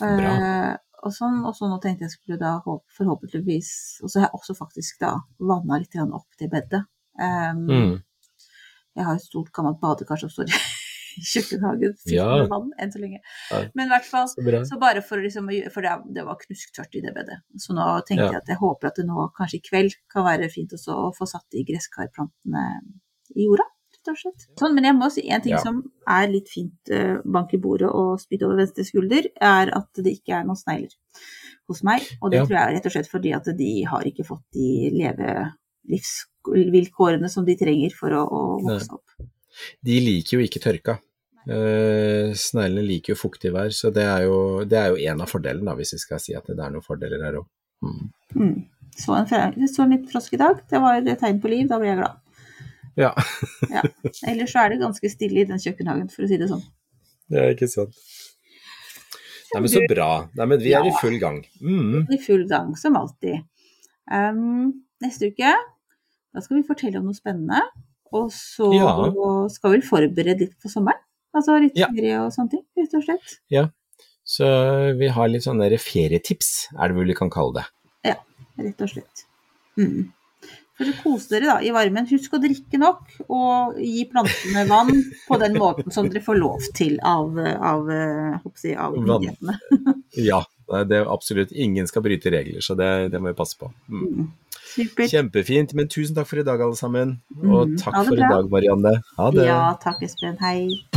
Uh, 0.02 0.74
og 1.06 1.14
sånn, 1.16 1.40
og 1.48 1.56
så 1.56 1.70
nå 1.70 1.78
tenkte 1.82 2.06
jeg 2.06 2.14
skulle 2.14 2.38
da 2.38 2.58
forhåpentligvis 2.62 3.70
Og 4.04 4.12
så 4.12 4.20
har 4.20 4.28
jeg 4.28 4.38
også 4.38 4.54
faktisk 4.58 5.00
da 5.02 5.16
vanna 5.40 5.80
litt 5.82 5.96
opp 6.04 6.28
det 6.42 6.52
bedet. 6.52 6.84
Um, 7.18 7.64
mm. 7.70 7.96
Jeg 8.98 9.06
har 9.06 9.16
et 9.16 9.24
stort, 9.24 9.54
gammelt 9.54 9.80
badekar 9.82 10.20
som 10.20 10.34
står 10.34 10.52
kjøkkenhagen. 11.18 11.96
Ja. 12.18 12.28
Med 12.40 12.52
vann 12.52 12.70
enn 12.80 12.92
så 12.94 13.02
lenge. 13.02 13.20
Men 13.76 13.88
i 13.88 13.92
hvert 13.92 14.08
fall, 14.08 14.28
så, 14.32 14.42
så, 14.66 14.78
bare 14.82 15.04
for, 15.06 15.22
liksom, 15.22 15.50
for 15.74 15.86
det, 15.86 15.96
det, 16.16 16.24
var 16.28 16.40
knusktørt 16.42 16.96
i 16.98 17.04
det 17.04 17.14
bedet. 17.16 17.40
Så 17.62 17.76
nå 17.78 17.86
tenkte 18.08 18.28
ja. 18.28 18.38
jeg 18.38 18.44
at 18.44 18.54
jeg 18.54 18.62
håper 18.62 18.90
at 18.90 19.02
det 19.02 19.08
nå 19.10 19.28
kanskje 19.38 19.60
i 19.60 19.66
kveld 19.66 19.98
kan 20.14 20.26
være 20.28 20.50
fint 20.54 20.76
også 20.78 20.96
å 21.08 21.10
få 21.18 21.28
satt 21.30 21.46
de 21.54 21.66
gresskarplantene 21.68 22.68
i 23.36 23.48
jorda 23.48 23.68
rett 24.08 24.12
og. 24.12 24.18
Sånn, 24.60 24.76
men 24.76 24.84
jeg 24.88 24.96
må 24.98 25.10
si 25.12 25.24
en 25.30 25.42
ting 25.44 25.54
ja. 25.56 25.60
som 25.64 25.84
er 26.08 26.28
litt 26.32 26.50
fint 26.52 26.90
uh, 26.94 27.18
bank 27.26 27.54
i 27.54 27.58
bordet 27.62 27.90
og 27.90 28.20
spytt 28.22 28.44
over 28.48 28.56
venstre 28.62 28.84
skulder, 28.88 29.24
er 29.36 29.68
at 29.76 29.90
det 30.04 30.12
ikke 30.20 30.34
er 30.40 30.44
noen 30.48 30.60
snegler 30.60 30.94
hos 31.68 31.84
meg. 31.88 32.02
Og 32.22 32.32
det 32.32 32.38
ja. 32.40 32.44
tror 32.46 32.58
jeg 32.58 32.66
er 32.66 32.74
rett 32.78 32.88
og 32.88 32.94
slett 32.96 33.12
fordi 33.12 33.32
at 33.36 33.46
de 33.58 33.72
har 33.90 34.04
ikke 34.08 34.28
fått 34.28 34.46
de 34.56 34.70
levelivsvilkårene 34.96 37.30
som 37.32 37.44
de 37.48 37.56
trenger 37.60 37.92
for 37.98 38.10
å, 38.16 38.24
å 38.24 38.60
vokse 38.64 38.92
opp. 38.96 39.08
De 39.84 40.00
liker 40.04 40.38
jo 40.38 40.42
ikke 40.46 40.64
tørka. 40.64 40.94
Uh, 41.48 42.34
sneglene 42.36 42.84
liker 42.84 43.14
jo 43.14 43.20
fuktig 43.20 43.54
vær, 43.56 43.72
så 43.76 43.92
det 43.94 44.04
er, 44.04 44.26
jo, 44.28 44.66
det 44.68 44.80
er 44.80 44.92
jo 44.92 45.12
en 45.12 45.24
av 45.24 45.32
fordelene, 45.32 45.76
hvis 45.80 45.96
vi 45.96 46.02
skal 46.02 46.22
si 46.24 46.36
at 46.36 46.50
det 46.50 46.60
er 46.60 46.74
noen 46.74 46.86
fordeler 46.86 47.24
her 47.24 47.40
òg. 47.42 47.48
Mm. 47.86 48.10
Mm. 48.36 48.58
Så 48.98 49.14
en, 49.14 49.28
så 49.30 49.84
en 49.84 49.94
liten 49.94 50.10
frosk 50.12 50.36
i 50.36 50.42
dag, 50.42 50.60
det 50.68 50.82
var 50.84 51.00
et 51.00 51.22
tegn 51.22 51.40
på 51.44 51.52
liv, 51.54 51.68
da 51.70 51.80
ble 51.80 51.92
jeg 51.92 52.02
glad. 52.02 52.20
Ja. 52.98 53.14
ja. 53.76 53.86
Ellers 54.28 54.52
så 54.52 54.66
er 54.66 54.74
det 54.74 54.82
ganske 54.82 55.14
stille 55.14 55.44
i 55.44 55.48
den 55.48 55.62
kjøkkenhagen, 55.62 56.10
for 56.12 56.26
å 56.26 56.30
si 56.32 56.42
det 56.42 56.50
sånn. 56.52 56.66
Det 57.32 57.44
er 57.44 57.56
ikke 57.56 57.70
sant. 57.72 57.96
Nei, 59.54 59.62
men 59.62 59.72
så 59.72 59.86
bra. 59.88 60.12
Nei, 60.36 60.50
men 60.52 60.60
vi 60.60 60.74
ja. 60.74 60.82
er 60.82 60.90
i 60.90 60.98
full 61.00 61.16
gang. 61.22 61.40
Mm. 61.64 62.08
I 62.12 62.20
full 62.20 62.44
gang, 62.50 62.74
som 62.80 62.98
alltid. 63.00 63.46
Um, 64.12 64.84
neste 65.04 65.32
uke 65.32 65.52
da 66.38 66.44
skal 66.44 66.60
vi 66.60 66.68
fortelle 66.68 67.00
om 67.00 67.08
noe 67.10 67.18
spennende. 67.18 67.64
Og 68.16 68.30
så 68.32 68.70
ja. 68.76 68.92
skal 69.52 69.74
vi 69.74 69.84
forberede 69.86 70.46
litt 70.46 70.58
på 70.62 70.70
sommeren. 70.72 71.02
Altså 71.38 71.60
litt 71.62 71.78
Ja. 71.78 71.88
ferie 71.94 72.18
og 72.26 72.32
sånne 72.34 72.50
ting, 72.56 72.64
rett 72.78 72.98
og 72.98 73.04
slett. 73.06 73.38
Så 74.28 74.48
vi 75.00 75.08
har 75.16 75.30
litt 75.32 75.46
sånne 75.46 75.70
ferietips, 75.80 76.68
er 76.76 76.90
det 76.92 76.98
vel 76.98 77.08
vi 77.14 77.16
kan 77.16 77.30
kalle 77.32 77.62
det. 77.62 77.66
Ja, 78.10 78.16
Rett 78.60 78.82
og 78.84 78.90
slett. 78.92 79.22
Mm. 79.80 80.10
For 80.78 80.90
å 80.92 80.94
kose 81.02 81.30
dere 81.32 81.46
da 81.48 81.56
i 81.66 81.72
varmen. 81.74 82.06
Husk 82.10 82.36
å 82.36 82.42
drikke 82.42 82.78
nok, 82.78 83.00
og 83.34 83.78
gi 83.82 84.04
plantene 84.12 84.66
vann 84.70 84.92
på 85.28 85.40
den 85.42 85.56
måten 85.58 85.94
som 85.94 86.10
dere 86.10 86.22
får 86.26 86.38
lov 86.38 86.68
til 86.78 87.00
av, 87.02 87.34
av, 87.40 87.88
si, 88.60 88.76
av 88.76 88.94
myndighetene. 88.98 89.56
Ja, 90.28 90.42
det 90.84 91.00
er 91.00 91.08
absolutt 91.10 91.52
ingen 91.56 91.88
skal 91.88 92.04
bryte 92.06 92.30
regler, 92.34 92.60
så 92.66 92.76
det, 92.78 93.12
det 93.14 93.22
må 93.22 93.32
vi 93.32 93.38
passe 93.40 93.58
på. 93.58 93.72
Mm. 93.88 94.04
Mm. 94.04 94.28
Supert. 94.68 95.10
Kjempefint, 95.10 95.74
men 95.78 95.88
tusen 95.88 96.18
takk 96.18 96.28
for 96.28 96.42
i 96.44 96.46
dag 96.46 96.62
alle 96.62 96.76
sammen. 96.78 97.16
Og 97.40 97.72
Mm, 97.72 97.78
takk 97.82 98.04
for 98.04 98.14
i 98.14 98.28
dag, 98.28 98.52
Marianne. 98.52 98.98
Ha 99.18 99.32
det. 99.32 99.48
Ja, 99.48 99.64
takk 99.82 100.04
Espen. 100.06 100.38
Hei. 100.44 100.97